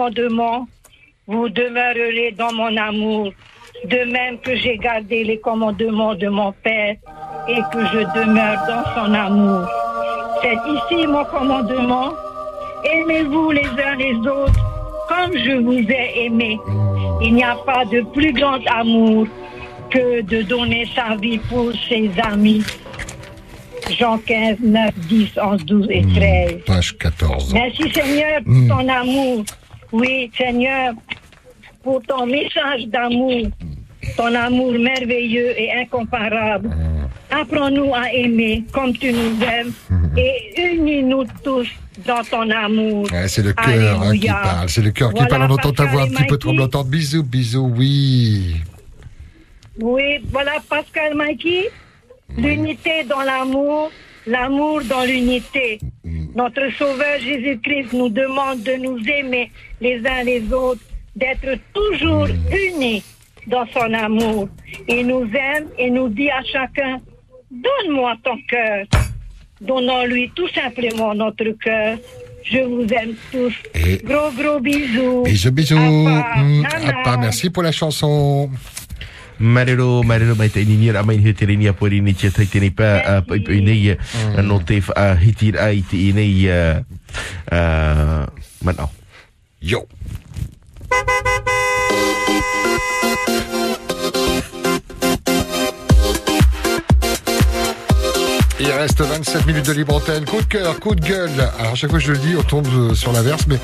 [0.01, 0.68] commandements,
[1.27, 3.32] vous demeurerez dans mon amour.
[3.85, 6.97] De même que j'ai gardé les commandements de mon Père
[7.48, 9.66] et que je demeure dans son amour.
[10.43, 12.10] C'est ici mon commandement.
[12.85, 14.60] Aimez-vous les uns les autres
[15.09, 16.59] comme je vous ai aimé.
[17.23, 19.27] Il n'y a pas de plus grand amour
[19.90, 22.62] que de donner sa vie pour ses amis.
[23.98, 26.56] Jean 15, 9, 10, 11, 12 et 13.
[26.66, 27.52] Page 14.
[27.55, 28.68] Merci Seigneur pour Mm.
[28.68, 29.44] ton amour.
[29.93, 30.95] Oui, Seigneur,
[31.83, 33.49] pour ton message d'amour,
[34.17, 36.71] ton amour merveilleux et incomparable.
[37.31, 39.73] Apprends-nous à aimer comme tu nous aimes
[40.17, 41.69] et unis-nous tous
[42.07, 43.07] dans ton amour.
[43.13, 44.69] Ouais, c'est le cœur hein, qui parle.
[44.69, 45.43] C'est le cœur qui parle.
[45.51, 46.39] On entend ta voix un et petit peu Mikey.
[46.39, 46.89] tremblotante.
[46.89, 48.57] Bisous, bisous, oui.
[49.81, 51.71] Oui, voilà Pascal Mikey.
[52.37, 53.91] L'unité dans l'amour,
[54.27, 55.78] l'amour dans l'unité.
[56.35, 59.51] Notre Sauveur Jésus-Christ nous demande de nous aimer
[59.81, 60.82] les uns les autres,
[61.15, 63.03] d'être toujours unis
[63.47, 64.48] dans son amour.
[64.89, 67.01] Il nous aime et nous dit à chacun,
[67.51, 68.86] donne-moi ton cœur.
[69.61, 71.97] Donnons-lui tout simplement notre cœur.
[72.44, 73.55] Je vous aime tous.
[74.05, 75.23] Gros, gros bisous.
[75.24, 75.77] Bisous, bisous.
[75.78, 76.65] Mm,
[77.19, 78.51] merci pour la chanson.
[79.39, 82.47] Marero, marero mai te ini ra mai he te rini a pori ni te tai
[82.49, 86.49] tini pa a pai pai nei a no te a hiti ai te i nei
[86.49, 86.81] a
[87.53, 87.61] a
[88.65, 88.91] man au.
[89.61, 89.85] Yo.
[98.59, 100.24] Il reste 27 minutes de libre antenne.
[100.24, 101.31] Coup de cœur, coup de gueule.
[101.59, 103.59] Alors, à chaque fois que je le dis, on tombe euh, sur l'inverse, mais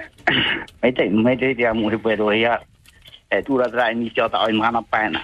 [0.82, 2.58] mai te mai te dia mu pe do ya.
[3.30, 5.20] E tu ra tra emission ta o hana pai na.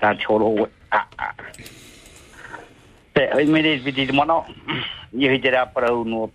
[0.00, 1.34] Ta cholo ah ah.
[3.14, 4.44] Te, oi mene vidi mono.
[5.12, 6.30] Ni hite ra para no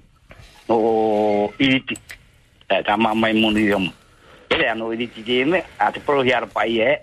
[0.69, 1.97] no iriti.
[2.69, 3.89] ta ma mai mun ri yom.
[4.49, 7.01] Ele ano ri ti de a te pro hiar pai e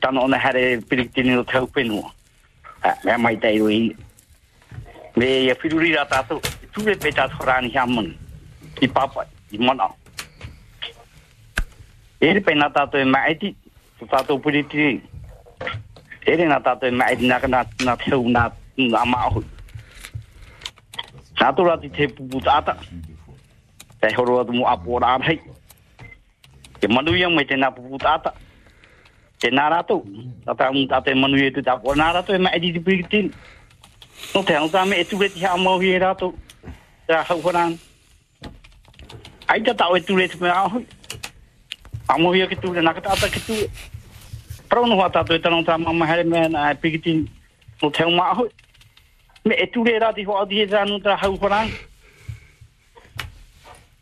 [0.00, 2.10] ta no hare pili ti ni no tau pe no
[2.82, 3.96] a me mai tai ri
[5.16, 6.40] me ye firu ri ra ta to
[6.72, 7.60] tu ve peta fra
[8.88, 9.88] papa i mona.
[12.20, 12.86] Ele pe na ta
[13.26, 13.54] e ti
[13.98, 15.00] tu ta to pili ti
[16.26, 19.26] ele na ta to ma e ti na na na tu na na ma
[21.76, 22.78] te te pupu tātara.
[24.00, 24.08] Ta.
[24.08, 25.40] Te horo tu mu apo ra hai.
[26.80, 28.32] Ke manu yang mai te na pu ta ta.
[29.38, 30.04] Te na ra tu.
[30.46, 31.14] Te
[31.94, 33.32] na ra tu e mai di ti pikitin.
[34.34, 36.34] No te ang ta me e tu re ti ha mo hi ra tu.
[37.06, 37.78] Ta hau horan.
[39.48, 40.36] Ai ta ta o e tu re te.
[42.08, 43.54] Amo hi ke tu re na ka ta ta ke tu.
[44.68, 47.28] Pro no ta tu e ta no ta ma ma hele me na pikitin.
[47.82, 48.48] No te ma ho.
[49.44, 51.68] Me e tu re ra ti ho a di ra no ta hau horan.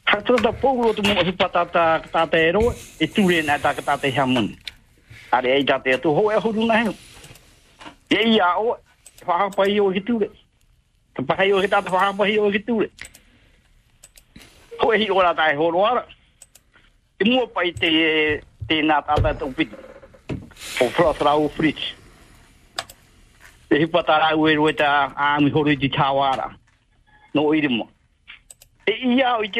[0.09, 3.97] Hatro da polo tu mo hi patata tata ero e tu re na ta ta
[3.99, 4.57] te hamun.
[5.31, 6.93] Are ai ta te tu ho e ho na he.
[8.09, 8.79] Ye ia o
[9.21, 10.29] fa pa i o ki tu re.
[11.13, 12.89] Ta pa i o ki ta fa pa i o ki tu re.
[14.81, 16.07] Ho e hi ora tai ho ro ara.
[17.21, 17.91] E mo pa i te
[18.65, 19.69] te na ta ta tu pit.
[20.81, 21.51] O o.
[23.69, 26.49] E hi patara u e ro ta a mi ho ri ti chawara.
[27.35, 27.91] No i mo.
[28.87, 29.53] E o i.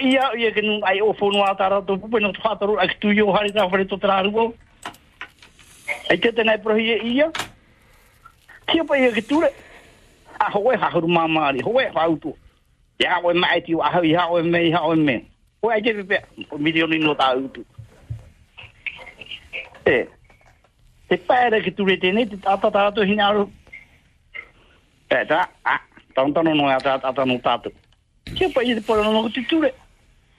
[0.00, 3.32] Ia ia ke nun ai ofo no atara to pu no fatoru ak tu yo
[3.32, 4.52] hari ta fare to traru.
[6.10, 7.30] Ai te tenai pro ia ia.
[8.66, 9.50] Ki pa ia ke tule.
[10.40, 12.34] A hoe ha huru mama ali hoe ha utu.
[12.98, 15.22] Ya ha we mai ti wa ha ia o me ha o me.
[15.60, 16.18] Ko ai ke pe
[16.58, 17.64] milion ni no ta utu.
[19.86, 20.06] e
[21.08, 23.50] Te paere ke tule te nei te tata to hinaru.
[25.10, 25.78] Eh ta a
[26.14, 27.70] tonto no no ata ata no tatu.
[28.34, 29.83] Kia pa i te pora no te.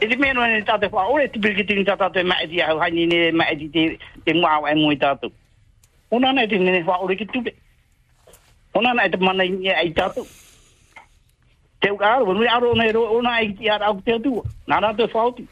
[0.00, 2.60] E te meno ni te fa ore te bilki ting ta ta te ma di
[2.60, 4.34] au hani ni ma di te te
[4.76, 5.30] mo ta tu.
[6.10, 6.32] Ona
[6.84, 7.52] fa ore ki tu le.
[8.74, 10.26] Ona na te mana ni ai ta tu.
[11.80, 14.18] Te u aro, nui aro nei ona ai ti ara au te
[14.92, 15.46] te fa tu.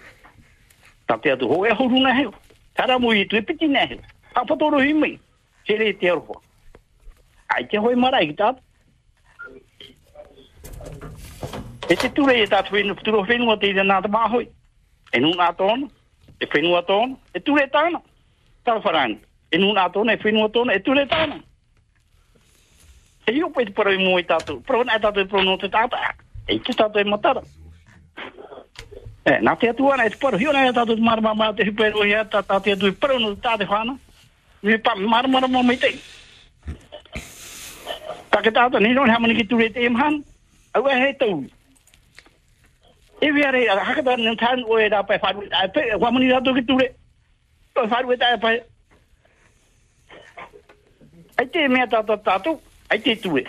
[1.06, 1.72] Ta te tu ho e
[2.12, 2.32] heo.
[2.74, 4.00] Tara i e piti nei heo.
[5.66, 6.12] Se re te.
[7.48, 8.54] Ai te hoi i ta.
[11.88, 14.46] E te ture e tātu whenua, turo whenua te nā te māhoi.
[15.12, 15.88] E nu nā tōna,
[16.40, 18.00] e whenua tōna, e ture tāna.
[18.64, 19.20] Tara wharanga.
[19.52, 21.42] E nu nā tōna, e whenua tōna, e ture tāna.
[23.26, 24.62] E iu pei te paro i tātu.
[24.64, 26.00] Paro nā tātu e paro no te tāta.
[26.48, 27.42] E te e matara.
[29.24, 30.16] E, nā te atu e te
[30.52, 31.72] nā e te i
[32.64, 33.98] te e tāte whāna.
[34.62, 35.92] Nui pa marama mā mai te.
[38.32, 40.22] Tā ke tāta, ni nōni hamani ki ture te imhan.
[40.72, 41.44] Au e tau.
[41.44, 41.63] E
[43.32, 45.44] via re, haka tā nā tān o e rā pai whāru.
[45.54, 46.88] A pe, whamani rā tō ki ture.
[47.76, 48.54] Tō whāru e tā e pai.
[51.38, 52.60] Ai te mea tātou tātou,
[52.90, 53.44] ai te tue.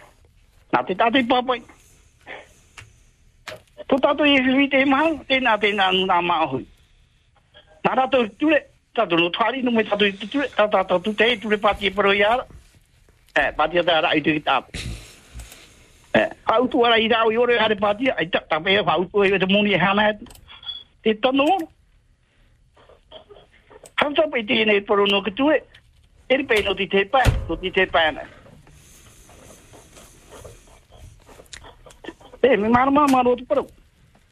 [0.74, 1.62] Nā te tātou i pāpai.
[3.86, 6.66] Tō tātou i whiwi te mahau, tēnā tēnā nā māhui.
[7.86, 8.62] Nā rātou i ture,
[8.98, 12.24] tātou no tuari no me tātou i ture, tā tātou tu te e paro i
[12.24, 12.46] ara.
[13.36, 15.05] Eh, pāti a tā ara i te ki
[16.16, 16.22] tātou.
[16.22, 19.06] Eh, hau tu ara i rau i ore hare pāti, ai tā tā pēa hau
[19.06, 20.18] tu e te moni e hana e.
[21.04, 21.68] Te tano ora.
[24.02, 25.60] Hau tā pēi tēnei paro no ki tue,
[26.30, 28.26] eri pēi no ti te pā, no ti te pāna.
[32.42, 33.68] E, mi mara mara mara o te paro.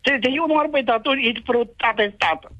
[0.03, 2.51] Te te iu mara pēi tātou i te paro tātai tāta.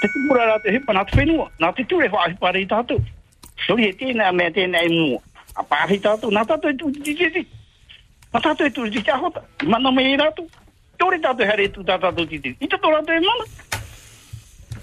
[0.00, 2.66] Te te mura rā te hipa nā te whenua, nā te ture wha hipa rei
[2.66, 3.00] tātou.
[3.66, 5.22] Sori e tēnā mea tēnā e mua.
[5.56, 7.46] A pāhi tātou, nā tātou e tu ti ti ti.
[8.36, 9.40] Nā tātou e tu ti ti ahota.
[9.64, 10.44] Mana me i rātou.
[11.00, 12.52] Tore tātou here tu tā tātou ti ti.
[12.60, 13.46] I tato rātou e mana.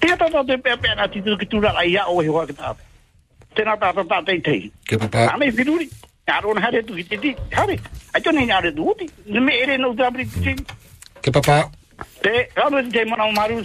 [0.02, 2.48] Te tātou e pēr pēr nā ti tu ki tu rā ia o he hoa
[2.50, 2.82] ki tātou.
[3.54, 4.72] Tēnā tātou tātou i tei.
[4.90, 5.28] Ke papa.
[5.36, 5.86] Ame whiruri.
[6.26, 7.36] Ngāro na here tu ki te ti.
[7.54, 7.78] Hare.
[8.16, 8.90] Ai tōne ngāre tu?
[8.90, 9.10] Uti.
[9.30, 10.82] Nime ere no tāpiri ti ti.
[11.22, 11.62] Ke papa?
[12.24, 13.62] Te, rāno te mana o maru.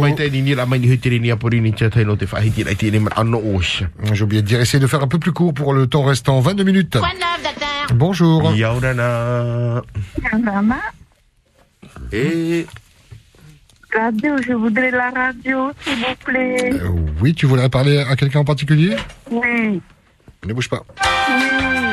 [0.00, 2.64] Mai te ni la mai ni hitiri ni apori ni te tai no te whahiti
[2.66, 3.90] ai tēne mar anno osha.
[4.12, 6.40] J'ai oublié de dire, essayez de faire un peu plus court pour le temps restant.
[6.40, 6.98] 22 minutes.
[7.94, 8.54] Bonjour.
[8.54, 9.82] Yaurana.
[12.12, 12.66] Et
[13.94, 16.70] radio, je voudrais la radio, s'il vous plaît.
[16.72, 16.88] Euh,
[17.20, 18.96] oui, tu voudrais parler à quelqu'un en particulier?
[19.30, 19.80] Oui.
[20.46, 20.82] Ne bouge pas.
[21.28, 21.89] Oui,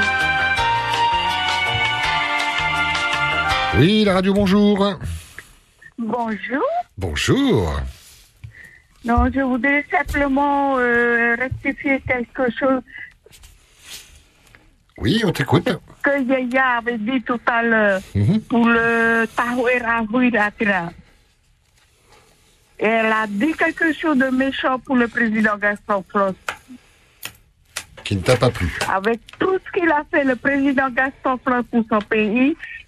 [3.80, 4.98] la radio, bonjour.
[6.00, 6.64] Bonjour.
[6.98, 7.80] Bonjour.
[9.06, 12.82] Non, je voudrais simplement euh, rectifier quelque chose
[14.98, 15.70] Oui, on t'écoute.
[16.02, 18.42] que Yaya avait dit tout à l'heure Mhm.
[18.42, 20.04] pour le Tahuera
[22.80, 26.36] elle a dit quelque chose de méchant pour le président Gaston Floss.
[28.04, 28.72] Qui ne t'a pas plu.
[28.92, 32.56] Avec tout ce qu'il a fait, le président Gaston Floss pour son pays,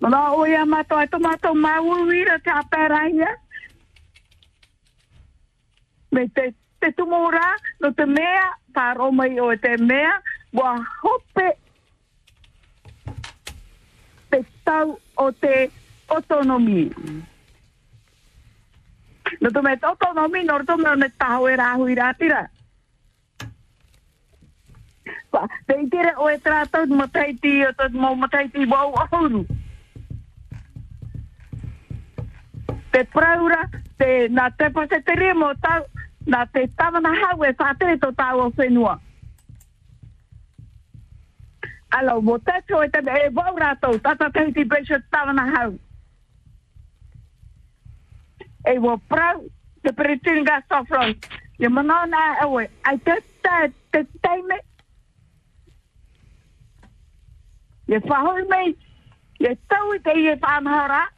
[0.00, 3.34] Mana o ia mato ai to mato mau wira te apera ia.
[6.12, 10.22] Me te te tumura no te mea paro mai o te mea
[10.52, 11.58] wa hope
[14.30, 15.70] te tau o te
[16.08, 16.90] autonomi.
[19.40, 22.46] No te met autonomi no te me ne tau e rahu i ratira.
[25.30, 29.44] Pa, te itire o e trato mataiti o te mo mataiti wau ahuru.
[32.98, 35.84] Te praura, te, na te pase te remo, tau,
[36.26, 38.96] na te tawana hau e whātere to tau o whenua.
[41.94, 45.76] Alo, mo te tō e te e wau rātou, tata te hiti breisho tawana hau.
[48.66, 49.44] E wo prau,
[49.86, 51.14] te peritinga sofron.
[51.62, 53.14] Ye manona ewe, ai te
[53.46, 54.58] te, te teime.
[57.86, 58.42] Ye whahoi
[59.70, 61.06] tau i te i e whanahara.
[61.06, 61.17] Hei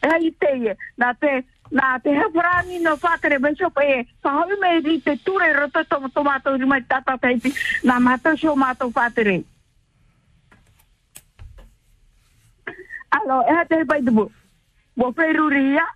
[0.00, 5.16] te e, nā te, nā te hepurani no whātere bishop e, whahau me ri te
[5.24, 7.52] ture roto to tomato mai tata teipi,
[7.84, 9.42] nā mātou sho mātou whātere.
[13.10, 14.30] Alo, e te pai te bu.
[14.96, 15.86] Bo peruri ia.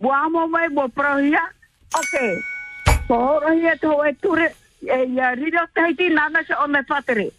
[0.00, 0.68] Bo amo mai.
[2.00, 2.32] Okay.
[3.08, 7.30] Bo horo ia to e ture, e ia riro te heiti nana se me whātere.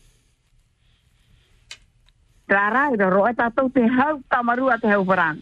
[2.52, 5.40] Rara, i roro e tātou te hau tamarua te hau parang.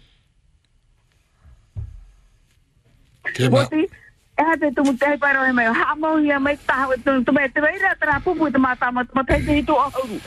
[3.50, 3.82] Woti,
[4.38, 7.00] e ha te tumu te hei pai rohe mai, ha mau hia mai taha e
[7.02, 9.74] tumu tumu e te weira te rā pupu i te mātama, tumu te hei hitu
[9.74, 10.20] o hauru.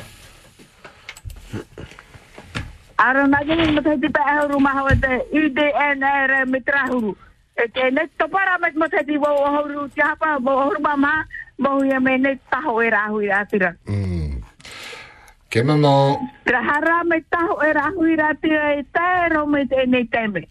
[2.98, 7.14] Ara na gini mo te hei te hauru maha e te IDNR me te rahuru.
[7.54, 10.60] E te ne topara me mo te hei wo o hauru, te hapa wo o
[10.64, 11.24] hauru maha,
[11.58, 13.76] mo hia me ne taho e rahu i rātira.
[15.52, 16.16] Ke maman.
[16.48, 20.48] Tra hara me taho e rahu i rātira e tēro me te ne teme.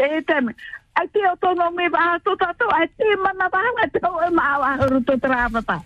[0.00, 0.56] Te teme.
[0.96, 4.56] Ai te otono me baha to tato, ai te mana baha me tau e maa
[4.64, 5.76] wahuru to te rāpata.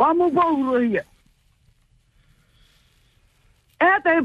[0.00, 1.04] Wamu bohuru ia.
[3.76, 4.16] E e te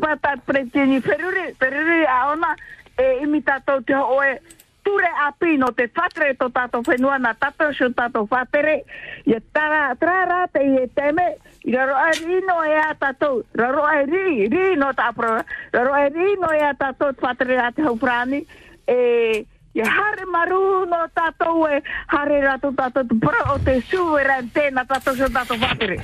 [4.87, 8.85] ture a pino te fatre to tato whenua na tato sho tato fatere
[9.27, 11.35] ia tara trara te i e teme
[11.67, 15.43] i raro a rino e a tato raro a ri ri no ta pro
[15.75, 18.39] raro a rino e a tato fatre a te hauprani
[18.85, 24.85] e ia hare maru no tato e hare rato tato pro o te suverante na
[24.85, 25.99] tato sho tato fatere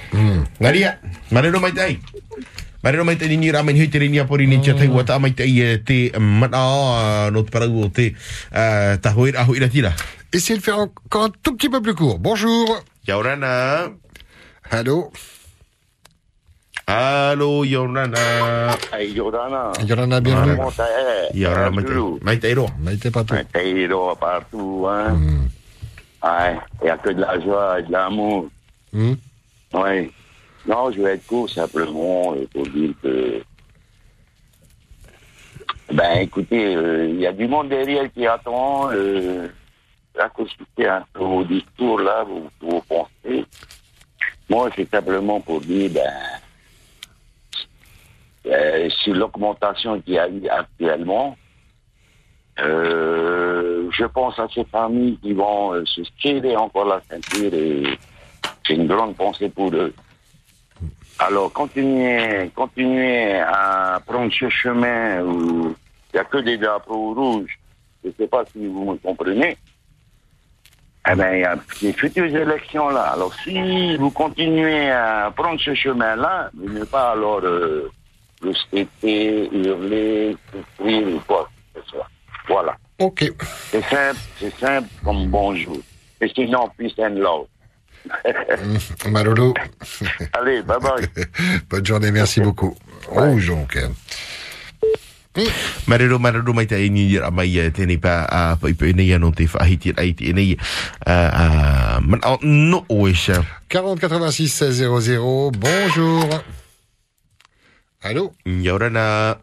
[0.59, 0.99] Ngaria,
[1.31, 1.71] marero mai
[2.83, 2.91] tai.
[2.91, 5.59] Marero mai tai ni ra mai hitere ni apori ni chatai wa ta mai tai
[5.59, 8.15] e te mana no te parau o te
[8.51, 9.93] eh, tahoira ahoira tira.
[10.31, 12.19] Essayez de faire encore un tout petit peu plus court.
[12.19, 12.83] Bonjour.
[13.07, 13.91] Yaurana.
[14.71, 15.11] Allô?
[16.87, 18.75] Allô, Yorana.
[18.91, 19.71] Hey, Yorana.
[19.85, 20.57] Yorana, bienvenue.
[21.33, 22.67] Yorana, mai te, mai te ro.
[22.79, 23.35] Mai te patou.
[23.35, 25.47] Mai te ro partout, hein.
[26.23, 28.49] Ouais, il n'y a que de la joie et de l'amour.
[28.91, 29.13] Hmm.
[29.73, 30.11] Oui.
[30.65, 33.43] Non, je vais être court simplement euh, pour dire que.
[35.91, 38.89] Ben écoutez, euh, il y a du monde derrière qui attend.
[38.91, 39.47] Euh,
[40.75, 43.45] fais un peu au discours, là, vous, vous pensez.
[44.49, 46.11] Moi, c'est simplement pour dire, ben.
[48.45, 51.37] euh, sur l'augmentation qu'il y a eu actuellement,
[52.59, 57.83] euh, je pense à ces familles qui vont euh, se serrer encore la ceinture et
[58.65, 59.93] c'est une grande pensée pour eux.
[61.19, 65.75] Alors, continuez, continuez à prendre ce chemin où
[66.13, 67.59] il n'y a que des drapeaux rouges.
[68.03, 69.57] Je ne sais pas si vous me comprenez.
[71.09, 73.11] Eh bien, il y a les futures élections là.
[73.11, 77.91] Alors, si vous continuez à prendre ce chemin-là, vous ne pas alors euh,
[78.41, 82.07] respecter, hurler, souffrir ou quoi que ce soit.
[82.47, 82.75] Voilà.
[82.99, 83.31] Ok.
[83.69, 85.77] C'est simple, c'est simple comme bonjour.
[86.21, 87.47] Et sinon, peace and love.
[89.09, 89.53] Malolo.
[90.33, 91.07] Allez, bye bye.
[91.69, 92.75] Bonne journée, merci beaucoup.
[93.07, 93.77] Rouge donc.
[95.87, 99.47] Marero marero mai tai ni ra mai tēnei pa a pa i nei ano te
[99.49, 100.53] whahiti ai te nei
[101.09, 101.45] a a
[102.05, 105.51] man au no oesha 40 86 16 00.
[105.57, 106.29] Bonjour.
[108.03, 108.33] Allô?
[108.45, 109.39] Yorana.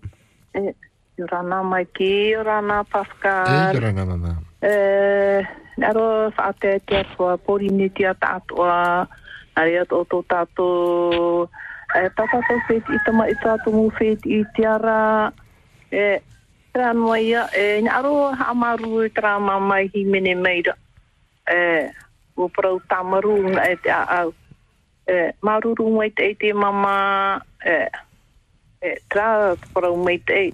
[0.54, 0.74] E,
[1.18, 3.46] Yorana mai ki, Yorana Pascal.
[3.48, 4.38] Eh, Yorana mama.
[4.62, 5.40] E,
[5.80, 9.08] aro sa te te atua, pori ni te ata atua,
[9.56, 11.48] ari ato o tō tātou,
[11.96, 15.32] e, tātou whet i tama i tātou mō whet i te ara,
[15.88, 16.20] e,
[16.76, 20.76] tera noa ia, e, ni aro hamaru i tera mamai hi mene meira,
[21.48, 21.88] e,
[22.36, 24.34] o parau tamaru nga e te au,
[25.08, 27.88] e, maruru mai te i te mama, e,
[28.84, 30.52] e, tra parau mai te e,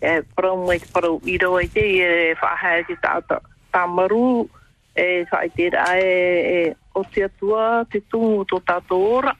[0.00, 3.40] e, parau mai te parau i roa i te i e whahai te tātou
[3.72, 4.48] tamaru,
[4.96, 6.10] e whai te ra e,
[6.56, 9.36] e o te atua, te tungu tō tātou ora,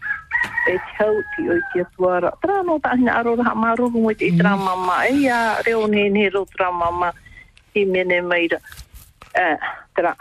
[0.68, 2.32] e te hau ti o te atua ra.
[2.42, 6.08] Tra no ta hina aro raha maruru mo te tra mama, e ia reo ne
[6.10, 7.12] ne ro tra mama
[7.74, 8.60] i mene meira.
[9.32, 9.48] E,
[9.96, 10.16] tra,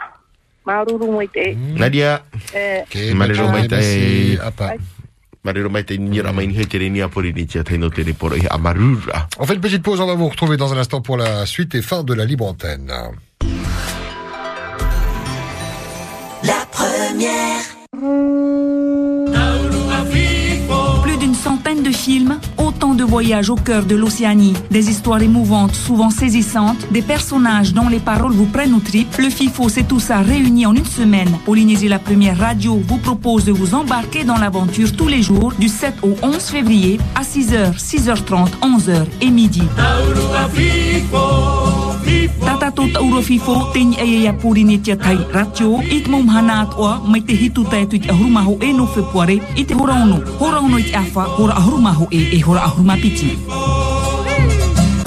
[0.64, 1.52] maruru mo te.
[1.54, 2.20] Nadia.
[2.52, 4.76] E, Marero mai tai Merci, apa.
[8.58, 8.98] Marero.
[9.38, 11.74] On fait une petite pause, on va vous retrouver dans un instant pour la suite
[11.74, 12.92] et fin de la libre antenne.
[16.42, 18.55] La première.
[21.82, 27.02] De films, autant de voyages au cœur de l'Océanie, des histoires émouvantes, souvent saisissantes, des
[27.02, 29.06] personnages dont les paroles vous prennent au trip.
[29.18, 31.28] Le FIFO, c'est tout ça réuni en une semaine.
[31.44, 35.68] Polynésie la première radio vous propose de vous embarquer dans l'aventure tous les jours du
[35.68, 39.62] 7 au 11 février à 6h, 6h30, 11h et midi.
[42.44, 46.28] Tata tō tauro fifo, teñi ai ai apuri ni tia tai ratio, i te mōm
[46.34, 49.74] hana atoa, mai te hitu tai tu i te ahurumaho e no whepuare, i te
[49.74, 53.30] hora ono, hora ono i te awha, hora ahurumaho e, e hora ahurumapiti.
[53.30, 53.95] Hora ahurumapiti.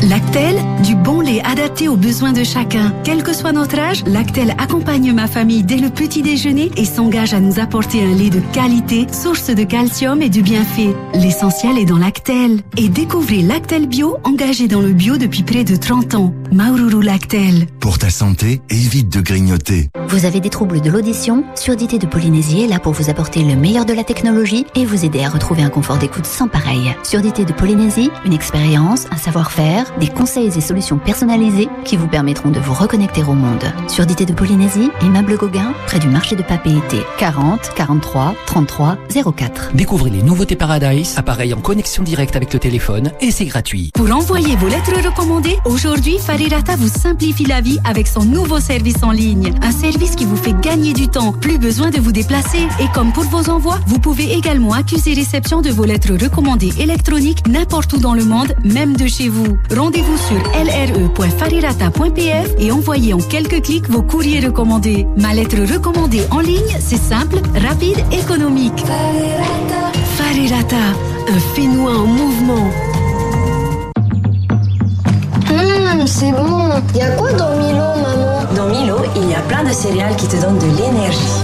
[0.10, 2.96] Lactel, du bon lait adapté aux besoins de chacun.
[3.04, 7.36] Quel que soit notre âge, Lactel accompagne ma famille dès le petit déjeuner et s'engage
[7.36, 10.96] à nous apporter un lait de qualité, source de calcium et de bienfaits.
[11.14, 12.62] L'essentiel est dans Lactel.
[12.76, 16.34] Et découvrez Lactel Bio, engagé dans le bio depuis près de 30 ans.
[16.52, 17.68] Maururu Lactel.
[17.80, 19.90] Pour ta santé, évite de grignoter.
[20.08, 23.56] Vous avez des troubles de l'audition Surdité de Polynésie est là pour vous apporter le
[23.56, 26.96] meilleur de la technologie et vous aider à retrouver un confort d'écoute sans pareil.
[27.04, 32.50] Surdité de Polynésie, une expérience, un savoir-faire, des conseils et solutions personnalisées qui vous permettront
[32.50, 33.64] de vous reconnecter au monde.
[33.88, 37.06] Surdité de Polynésie, immeuble Gauguin, près du marché de Papeete.
[37.18, 38.98] 40 43 33
[39.36, 39.72] 04.
[39.74, 43.92] Découvrez les nouveautés Paradise, appareil en connexion directe avec le téléphone et c'est gratuit.
[43.94, 49.04] Pour envoyer vos lettres recommandées, aujourd'hui, Farirata vous simplifie la vie avec son nouveau service
[49.04, 49.54] en ligne.
[49.62, 52.60] Un service qui vous fait gagner du temps, plus besoin de vous déplacer.
[52.80, 57.48] Et comme pour vos envois, vous pouvez également accuser réception de vos lettres recommandées électroniques
[57.48, 59.58] n'importe où dans le monde, même de chez vous.
[59.90, 65.08] Rendez-vous sur lre.farirata.pf et envoyez en quelques clics vos courriers recommandés.
[65.18, 68.84] Ma lettre recommandée en ligne, c'est simple, rapide, économique.
[70.16, 70.76] Farirata,
[71.28, 72.70] un Fénois en mouvement.
[75.50, 76.70] Hum, c'est bon.
[76.94, 78.44] Il y a quoi dans Milo, maman?
[78.56, 81.42] Dans Milo, il y a plein de céréales qui te donnent de l'énergie.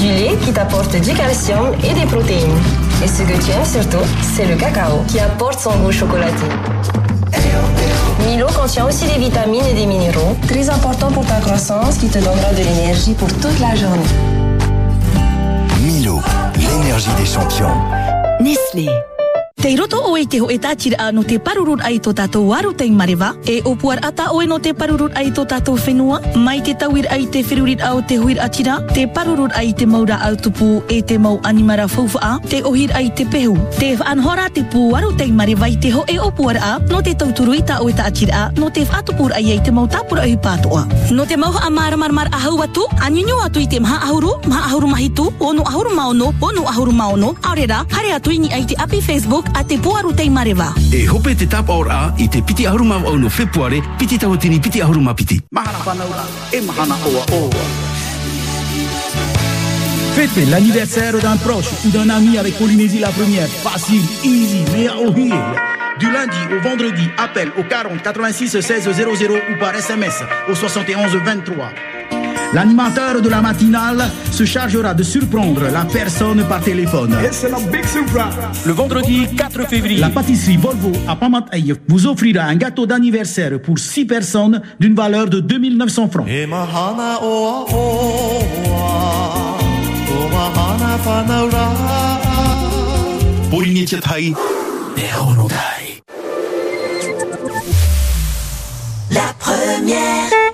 [0.00, 2.56] Du lait qui t'apporte du calcium et des protéines.
[3.02, 6.46] Et ce que tu aimes surtout, c'est le cacao qui apporte son goût chocolaté.
[8.24, 12.18] Milo contient aussi des vitamines et des minéraux, très importants pour ta croissance qui te
[12.18, 14.02] donnera de l'énergie pour toute la journée.
[15.82, 16.20] Milo,
[16.56, 17.74] l'énergie des champions.
[18.40, 18.88] Nestlé.
[19.62, 22.72] Te roto o e te ho e tātira no te parurur ai tō tātou waru
[22.74, 26.74] tei marewa, e opuar ata oe no te parurur ai tō tātou whenua, mai te
[26.74, 30.82] tauir ai te whirurit au te huir atira, te parurur ai te maura au tupu
[30.90, 33.54] e te mau animara fauwha, te ohir ai te pehu.
[33.78, 37.14] Te whanhora te pū waru tei marewa i te ho e opuar a, no te
[37.14, 40.34] tauturu i tā oe tātira a, no te whatupur ai ai te mau tāpura ai
[40.34, 40.88] pātoa.
[41.14, 44.34] No te mau a maramarmar mar mar ahau atu, anyinyo atu i te maha ahuru,
[44.42, 48.66] maha ahuru mahitu, ono ahuru maono, ono ahuru maono, aurera, hare atu i ni ai
[48.66, 50.72] te api Facebook a te puaru tei marewa.
[50.90, 54.60] E hope te tapa ora a i te piti ahuruma au no februare, piti tawatini
[54.60, 55.40] piti ahuruma piti.
[55.50, 58.00] Mahana whanaura, e mahana oa oa.
[60.14, 63.48] Fêtez l'anniversaire d'un proche ou d'un ami avec Polynésie la première.
[63.48, 65.54] Facile, easy, mais au hier.
[65.98, 71.16] Du lundi au vendredi, appel au 40 86 16 00 ou par SMS au 71
[71.24, 71.70] 23.
[72.54, 77.16] L'animateur de la matinale se chargera de surprendre la personne par téléphone.
[78.66, 83.78] Le vendredi 4 février, la pâtisserie Volvo à Pamatay vous offrira un gâteau d'anniversaire pour
[83.78, 86.26] 6 personnes d'une valeur de 2900 francs.
[99.10, 100.51] La première.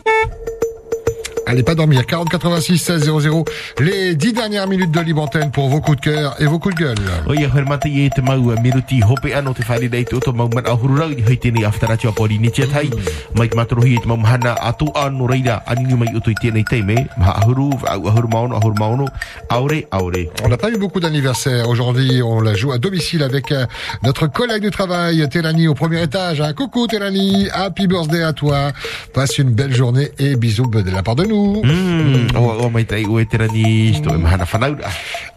[1.49, 2.05] Allez pas dormir.
[2.05, 3.45] 40 86 16 00.
[3.81, 6.75] Les 10 dernières minutes de libre antenne pour vos coups de cœur et vos coups
[6.75, 6.99] de gueule.
[7.27, 10.35] O ia hoi mata i te mau minuti hope ano te whare nei te oto
[10.35, 12.91] mau man ahuru rau i hoi tēnei awhtarati a pori ni tia tai.
[13.35, 16.67] Mai te matorohi e te mau mahana atu anu reira aninu mai uto i tēnei
[16.69, 17.07] teime.
[17.17, 19.07] Maha ahuru, au ahuru maono, ahuru maono.
[19.49, 20.29] Aure, aure.
[20.45, 21.67] On n'a pas eu beaucoup d'anniversaires.
[21.71, 23.65] Aujourd'hui, on la joue à domicile avec euh,
[24.03, 26.43] notre collègue du travail, Télani, au premier étage.
[26.43, 27.49] Un coucou, Télani.
[27.55, 28.73] Happy birthday à toi.
[29.15, 31.38] Passe une belle journée et bisous de la part de nous.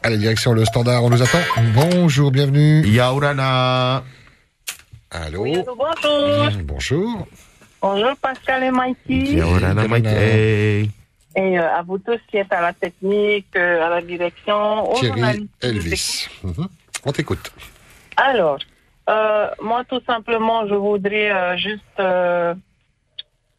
[0.04, 1.40] Allez, direction le standard, on nous attend.
[1.74, 2.86] Bonjour, bienvenue.
[2.88, 4.04] Yaurana.
[5.12, 5.44] Allô.
[5.44, 6.52] bonjour.
[6.52, 7.28] Mm, Bonjour.
[7.82, 9.34] Bonjour Pascal et Mikey.
[9.34, 10.90] Yaurana te.
[11.36, 15.00] Et euh, à vous tous qui êtes à la technique, euh, à la direction, aux
[15.00, 15.48] Thierry.
[15.62, 16.28] Elvis.
[16.44, 16.68] Mhm.
[17.06, 17.52] On t'écoute.
[18.18, 18.60] Alors,
[19.10, 22.54] euh, moi tout simplement, je voudrais euh, juste euh,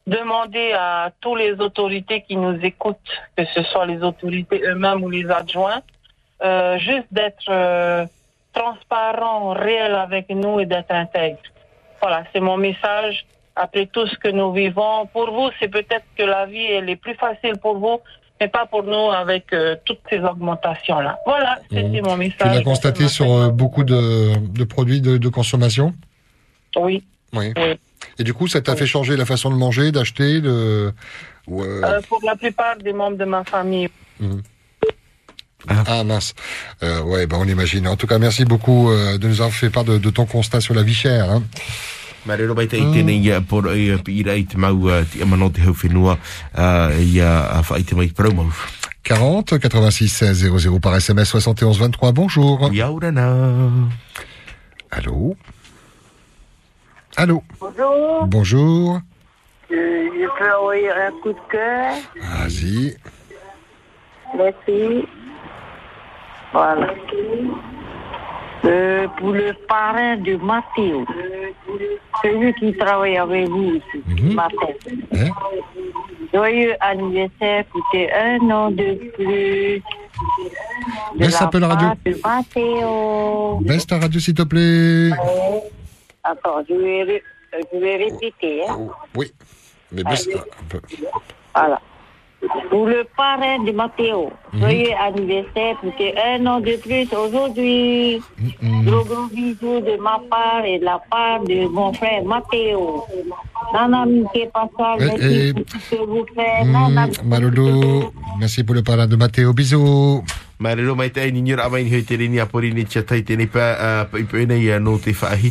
[0.07, 2.97] demander à tous les autorités qui nous écoutent,
[3.37, 5.83] que ce soit les autorités eux-mêmes ou les adjoints,
[6.43, 8.05] euh, juste d'être euh,
[8.53, 11.39] transparents, réels avec nous et d'être intègres.
[12.01, 13.24] Voilà, c'est mon message.
[13.55, 16.97] Après tout ce que nous vivons, pour vous, c'est peut-être que la vie elle est
[16.97, 18.01] plus facile pour vous,
[18.41, 21.19] mais pas pour nous avec euh, toutes ces augmentations-là.
[21.27, 22.57] Voilà, c'était mon Tu message.
[22.57, 25.93] l'as constaté sur euh, beaucoup de, de produits de, de consommation?
[26.77, 27.05] Oui.
[27.35, 27.53] Oui.
[28.18, 30.93] Et du coup, ça t'a fait changer la façon de manger, d'acheter, de...
[31.47, 33.89] ou, euh, Euh, pour la plupart des membres de ma famille.
[34.20, 34.43] mhm.
[35.68, 36.34] Ah mince.
[36.82, 37.86] Euh, ouais, bah on imagine.
[37.86, 40.60] En tout cas, merci beaucoup euh, de nous avoir fait part de, de ton constat
[40.60, 41.30] sur la vie chère.
[41.30, 41.44] Hein.
[42.26, 45.22] Marero mai te i tēnei ia por i pi ira i te mau uh, ti
[45.24, 46.12] amano te hau whenua
[46.55, 48.47] uh, i a whai te mai parau mau.
[49.02, 52.12] 40 86 16 00 par SMS 71 23.
[52.12, 52.70] Bonjour.
[52.72, 53.26] Yaurana.
[54.90, 55.34] Allô?
[57.16, 58.26] Allô Bonjour.
[58.26, 59.01] Bonjour.
[59.70, 61.94] Euh, je peux envoyer un coup de cœur.
[62.20, 62.97] Vas-y.
[64.36, 65.06] Merci.
[66.52, 66.94] Voilà.
[68.64, 71.05] Euh, pour le parrain de Mathéo.
[72.22, 75.26] Celui qui travaille avec vous ici, matin.
[76.32, 79.82] Joyeux anniversaire tes un an de plus.
[81.14, 81.89] De Baisse un peu la radio.
[83.62, 85.10] Baisse ta radio, s'il te plaît.
[86.24, 87.23] Attends, je vais,
[87.55, 88.62] euh, je vais répéter.
[88.69, 88.89] Hein.
[89.16, 89.32] Oui.
[89.90, 90.81] Mais baisse un peu.
[91.55, 91.81] Voilà.
[92.70, 94.61] Pour le parrain de Mathéo, Mhm.
[94.61, 98.20] joyeux anniversaire pour tes un an de plus aujourd'hui.
[98.61, 98.85] Mhm.
[98.86, 103.05] Gros gros bisous de ma part et de la part de mon frère Mathéo.
[103.73, 106.66] Nana Mickey Pascal, merci pour tout ce que vous faites.
[106.66, 109.53] Nana Mm, merci pour le parrain de Mathéo.
[109.53, 110.24] Bisous.
[110.59, 111.55] Mai te ni
[112.05, 112.85] te a pori ni
[113.47, 114.07] pa
[114.47, 115.51] nei no te ai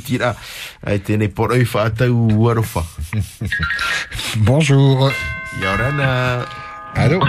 [1.28, 2.84] por.
[4.38, 5.11] Bonjour.
[5.61, 6.45] Yaurana.
[6.95, 7.19] Allô?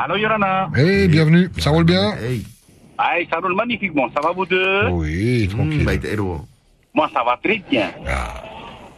[0.00, 1.48] Allô Yorana Hey, bienvenue.
[1.58, 2.14] Ça roule bien?
[2.98, 4.08] Aïe, ça roule magnifiquement.
[4.14, 4.88] Ça va vous deux?
[4.90, 5.84] Oui, tranquille.
[6.94, 7.90] Moi, ça va très bien.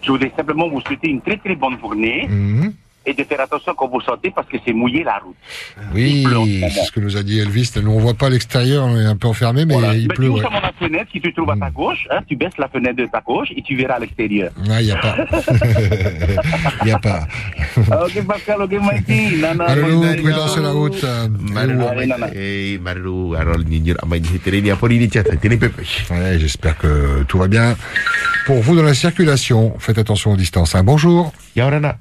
[0.02, 2.72] Je voudrais simplement vous souhaiter une très très bonne journée Mhm.
[3.06, 5.36] Et de faire attention quand vous sortez parce que c'est mouillé la route.
[5.94, 6.24] Oui,
[6.72, 7.70] c'est ce que nous a dit Elvis.
[7.82, 10.26] Nous, on voit pas l'extérieur, on est un peu enfermé, mais il Ben, pleut.
[10.26, 10.40] tu ouais.
[10.40, 13.06] ouvres la fenêtre qui se trouve à ta gauche, hein, tu baisses la fenêtre de
[13.06, 14.50] ta gauche et tu verras l'extérieur.
[14.70, 15.16] Ah, il n'y a pas.
[16.82, 17.26] Il n'y a pas.
[17.76, 20.22] ok Pascal, ok Mikey.
[20.22, 21.04] Prudence sur la route.
[21.52, 22.26] Marero Allez, Nana.
[22.28, 25.36] mai Marero arol ni nyura amai ni hoi te rini a pori ni tia tai
[25.38, 25.82] tēnei pepe.
[26.10, 27.76] Ouais, j'espère que tout va bien.
[28.46, 30.74] Pour vous dans la circulation, faites attention aux distances.
[30.74, 30.82] hein.
[30.84, 31.32] Bonjour.
[31.56, 31.96] Yaurana.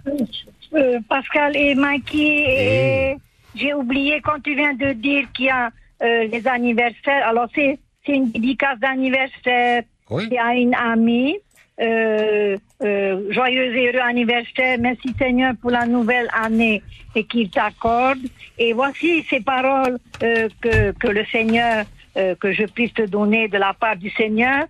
[0.76, 3.16] Euh, Pascal et Mikey, et
[3.56, 5.70] j'ai oublié quand tu viens de dire qu'il y a
[6.02, 7.28] euh, les anniversaires.
[7.28, 9.84] Alors, c'est c'est une dédicace d'anniversaire.
[10.10, 11.38] C'est à une amie.
[11.82, 14.78] Euh, euh, joyeux et heureux anniversaire.
[14.80, 16.84] Merci Seigneur pour la nouvelle année
[17.16, 18.20] et qu'il t'accorde.
[18.60, 21.86] Et voici ces paroles euh, que, que le Seigneur,
[22.16, 24.66] euh, que je puisse te donner de la part du Seigneur.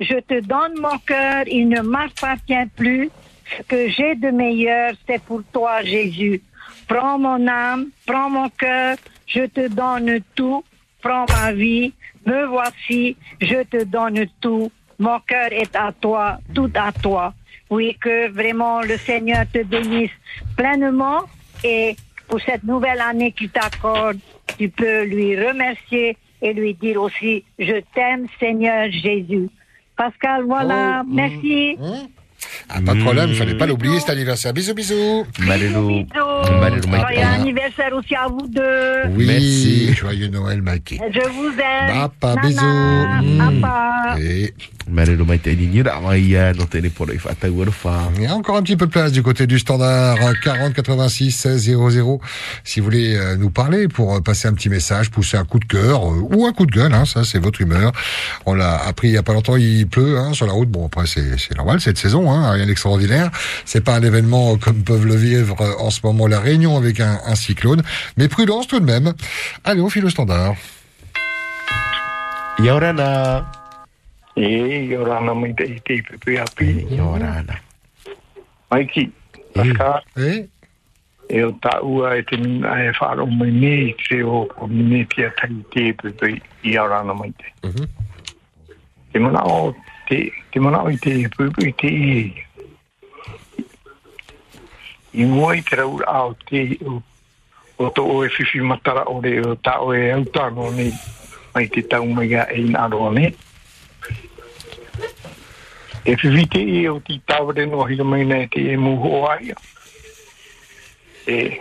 [0.00, 3.10] Je te donne mon cœur, il ne m'appartient plus.
[3.56, 6.42] Ce que j'ai de meilleur, c'est pour toi, Jésus.
[6.88, 8.96] Prends mon âme, prends mon cœur,
[9.26, 10.64] je te donne tout.
[11.02, 11.92] Prends ma vie,
[12.24, 14.70] me voici, je te donne tout.
[14.98, 17.32] Mon cœur est à toi, tout à toi.
[17.70, 20.10] Oui, que vraiment le Seigneur te bénisse
[20.56, 21.22] pleinement
[21.62, 21.96] et
[22.28, 24.18] pour cette nouvelle année qu'il t'accorde,
[24.58, 29.48] tu peux lui remercier et lui dire aussi, je t'aime Seigneur Jésus.
[29.96, 31.78] Pascal, voilà, merci.
[32.68, 34.52] Ah, pas de problème, il fallait pas l'oublier cet anniversaire.
[34.52, 35.26] Bisous, bisous.
[35.40, 36.04] Marero.
[36.46, 39.08] Joyeux anniversaire aussi à vous deux.
[39.16, 40.98] Oui, joyeux Noël, Mikey.
[41.12, 42.10] Je vous aime.
[42.20, 43.60] Papa, Nana, bisous.
[43.60, 44.16] Papa.
[44.20, 44.52] Et
[48.14, 51.32] Il y a encore un petit peu de place du côté du standard 40 86
[51.32, 51.60] 16
[51.90, 52.20] 00.
[52.62, 55.58] Si vous voulez euh, nous parler pour euh, passer un petit message, pousser un coup
[55.58, 57.90] de cœur euh, ou un coup de gueule, hein, ça c'est votre humeur.
[58.46, 60.70] On l'a appris il y a pas longtemps, il pleut hein, sur la route.
[60.70, 63.30] Bon après c'est normal cette saison, hein, rien d'extraordinaire.
[63.64, 67.18] C'est pas un événement comme peuvent le vivre en ce moment la Réunion avec un,
[67.26, 67.82] un cyclone,
[68.16, 69.14] mais prudence tout de même.
[69.64, 70.54] Allez, on file au standard.
[72.60, 73.65] Yaurana.
[74.36, 76.86] E, Yorana mai te i te pepe api.
[76.92, 77.56] Yorana.
[78.70, 79.10] Maiki,
[79.54, 80.02] Pascal.
[80.16, 80.48] E?
[81.28, 85.06] E o ta ua e te mina e whaaro mai ne te o o mine
[85.06, 87.48] tia tai te pepe i Yorana mai te.
[89.12, 89.74] Te mana o
[90.06, 92.44] te, te mana o i te pepe i te i.
[95.16, 97.00] I mua i te rau a o te o,
[97.78, 100.92] o to o e whiwhi matara o re o ta o e autano ne
[101.54, 103.32] mai te tau mai a e in aro ne.
[106.06, 109.50] E whiwhi i o ti tawere no hiro mai nei te e muho ai.
[111.26, 111.60] E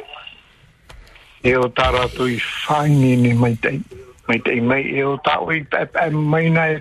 [1.42, 3.82] e o tara tu i whaini ni mai tei.
[4.28, 6.78] Mai tei mai e o tau i pepe mai nei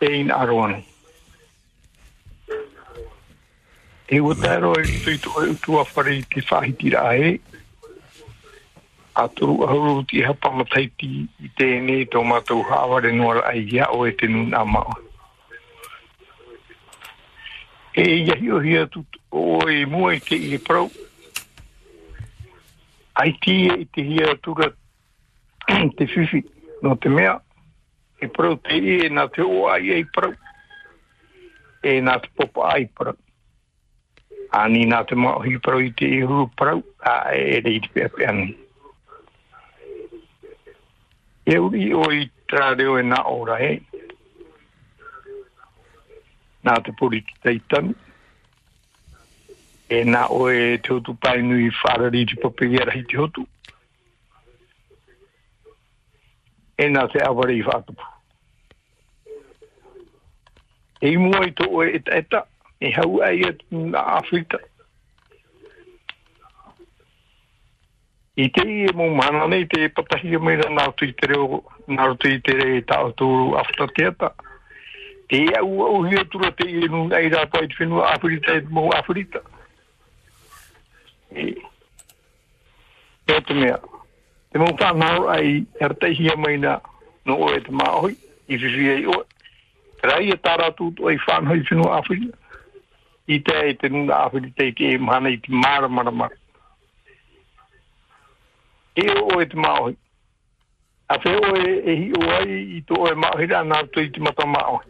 [0.00, 0.62] e in aro.
[4.06, 7.40] E o taro e tui i tu e tu whare i te whahitira e.
[9.14, 14.14] aturu ahuru ti hapa mataiti i tēnei tō mātou hāware noa ai ia o e
[14.14, 15.09] tenu nā mao.
[17.94, 20.90] E ia hio hia tu o e mua i te i prau.
[23.14, 24.70] Ai ti e i te hia tura
[25.96, 26.44] te fifi
[26.82, 27.40] no te mea.
[28.22, 30.36] E prau te i e nā te oa i e prau.
[31.82, 33.18] E nā te popa ai prau.
[34.54, 36.84] Ani nā te mao hi prau i te i huru prau.
[37.02, 38.54] A e rei te pia pia ni.
[41.42, 43.80] E uri o i tra reo e nā ora hei
[46.66, 47.94] Nā te poriki teitanu.
[49.90, 53.46] E nā o e te hotu painu i whārari te papegera hi te hotu.
[56.78, 58.06] E nā te aware i whātupu.
[61.00, 62.42] E i mua i tō o e eta eta.
[62.80, 64.60] E hau ai e nā Afrika.
[68.40, 71.64] I te i e mō mana nei te patahi e meira nā tui te reo,
[71.88, 74.30] nā tui te re tāo tūru afta teata.
[75.30, 78.64] E au au hia tura te i nu ai rā pai te whenua Afrita e
[78.66, 79.42] mō Afrita.
[81.30, 81.46] E,
[83.30, 83.78] e te mea.
[84.50, 86.80] Te mō whanau ai er te hia meina
[87.26, 88.16] no o e te māhoi,
[88.50, 89.20] i whiwhi e o.
[90.10, 92.36] Rai e tāra tūtu ai whanau i whenua Afrita.
[93.30, 96.40] I te e te nuna Afrita i te e mana i te mara mara mara
[98.94, 99.96] e o e te maohi.
[101.08, 104.10] A whe o e, hi o ai i o e maohi ra nā tu i
[104.10, 104.88] te mata maohi.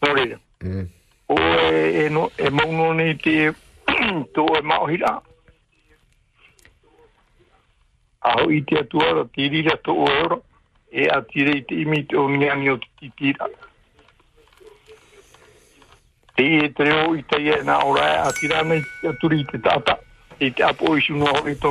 [0.00, 5.20] O e, e, no, e mauno ni te o e maohi ra.
[8.20, 10.42] Aho i te atua ra te rira to o euro.
[10.90, 13.48] E a tire i te imi te o niani o te tira.
[16.34, 19.44] Te e te reo i te e nā ora e a tira nei aturi i
[19.44, 19.98] te tata
[20.38, 21.70] i te apo i o i tō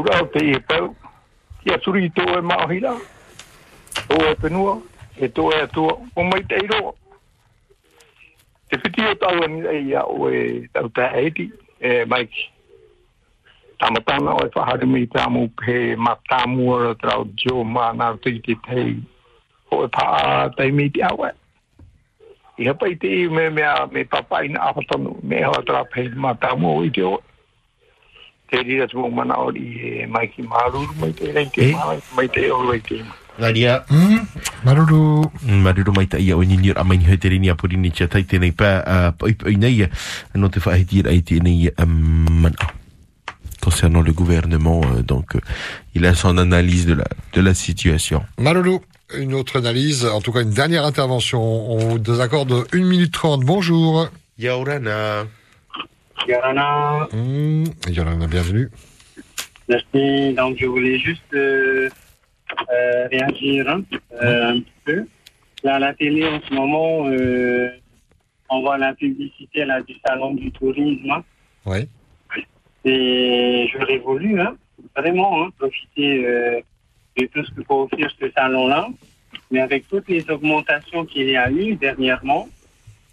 [0.00, 0.94] ura o te i e pau,
[1.62, 3.19] ki a suri i tō e maohira, tō
[4.16, 4.80] e penua,
[5.16, 6.94] e tō e atua, o mai te iro.
[8.70, 11.50] Te whiti o tau ani e ia o e tau tā eiti,
[11.80, 12.48] e maiki.
[13.80, 18.96] Tamatana o e whahari mi tāmu pe matamua trau jo ma nā tui te tei,
[19.70, 21.30] o e paa tei mi te awe
[22.60, 26.08] i hapa i te i me mea me papa ina awhatanu me hoa tara pei
[26.24, 27.14] ma tamu o i te o
[28.50, 29.66] te rira tu mana o i
[30.02, 31.70] e mai ki maruru mai te rei te
[32.16, 32.98] mai te o rei te
[33.40, 33.84] Ngaria.
[34.64, 35.24] Maruru.
[35.48, 38.06] Maruru mai ta ia o ni a mai ni te rini a puri ni tia
[38.06, 38.84] tai tēnei pā
[39.16, 39.88] pai pai nei
[40.34, 42.56] no te whahiti ai tēnei mana
[43.60, 45.36] concernant le gouvernement donc
[45.94, 48.22] il a son analyse de la de la situation.
[48.38, 48.80] Maruru
[49.16, 51.42] une autre analyse, en tout cas une dernière intervention.
[51.42, 53.40] On vous désaccorde 1 minute 30.
[53.44, 54.06] Bonjour.
[54.38, 55.24] Yaurana.
[56.28, 57.08] Yorana.
[57.12, 58.70] Mmh, Yorana, bienvenue.
[59.68, 60.34] Merci.
[60.34, 61.88] Donc, je voulais juste euh,
[62.72, 63.82] euh, réagir hein,
[64.22, 65.06] euh, un petit peu.
[65.62, 67.68] Là, à la télé, en ce moment, euh,
[68.48, 71.10] on voit la publicité là, du salon du tourisme.
[71.10, 71.24] hein.
[71.66, 71.86] Oui.
[72.84, 74.56] Et j'aurais voulu hein,
[74.96, 76.22] vraiment hein, profiter
[77.16, 78.88] de tout ce que peut offrir ce salon-là.
[79.50, 82.48] Mais avec toutes les augmentations qu'il y a eu dernièrement,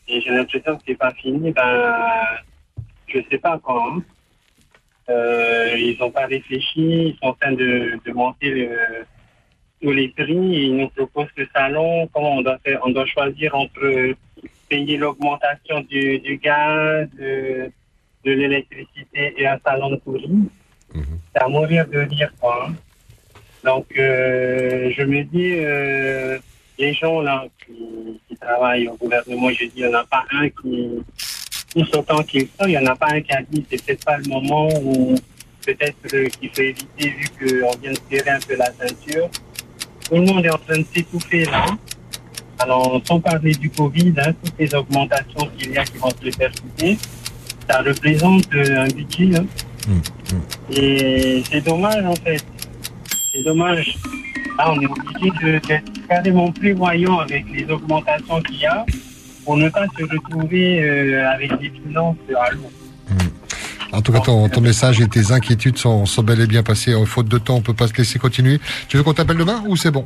[0.08, 2.06] et j'ai l'impression que c'est pas fini, ben,
[3.08, 4.02] je sais pas quand.
[5.10, 8.70] ils n'ont pas réfléchi, ils sont en train de, de monter le,
[9.88, 10.34] tous les prix.
[10.36, 14.14] Ils nous proposent le salon, comment on doit faire, on doit choisir entre
[14.70, 17.72] payer l'augmentation du, du gaz, de,
[18.26, 20.48] de l'électricité et un salon de tourisme.
[21.34, 22.68] C'est à mourir de rire, quoi.
[22.68, 22.74] hein.
[23.64, 26.38] Donc, euh, je me dis, euh,
[26.78, 30.26] les gens là qui, qui travaillent au gouvernement, je dis, il n'y en a pas
[30.32, 30.90] un qui,
[31.74, 34.06] tous autant qu'ils sont, il n'y en a pas un qui a dit, c'est peut-être
[34.06, 35.16] pas le moment où
[35.66, 39.30] peut-être euh, qu'il faut éviter vu qu'on vient de serrer un peu la ceinture.
[40.10, 41.66] Tout le monde est en train de s'étouffer là.
[42.60, 46.24] Alors, sans parler du Covid, hein, toutes les augmentations qu'il y a qui vont se
[46.24, 46.98] répercuter,
[47.70, 49.38] ça représente euh, un budget.
[49.38, 49.46] hein.
[50.72, 52.44] Et c'est dommage en fait.
[53.32, 53.98] C'est dommage.
[54.58, 58.86] Là, on est obligé d'être carrément prévoyant avec les augmentations qu'il y a
[59.46, 62.72] pour ne pas se retrouver euh, avec des finances à l'eau.
[63.98, 66.94] En tout cas, ton, ton, message et tes inquiétudes sont, sont bel et bien passées.
[67.08, 68.60] Faute de temps, on peut pas se laisser continuer.
[68.88, 70.06] Tu veux qu'on t'appelle demain ou c'est bon?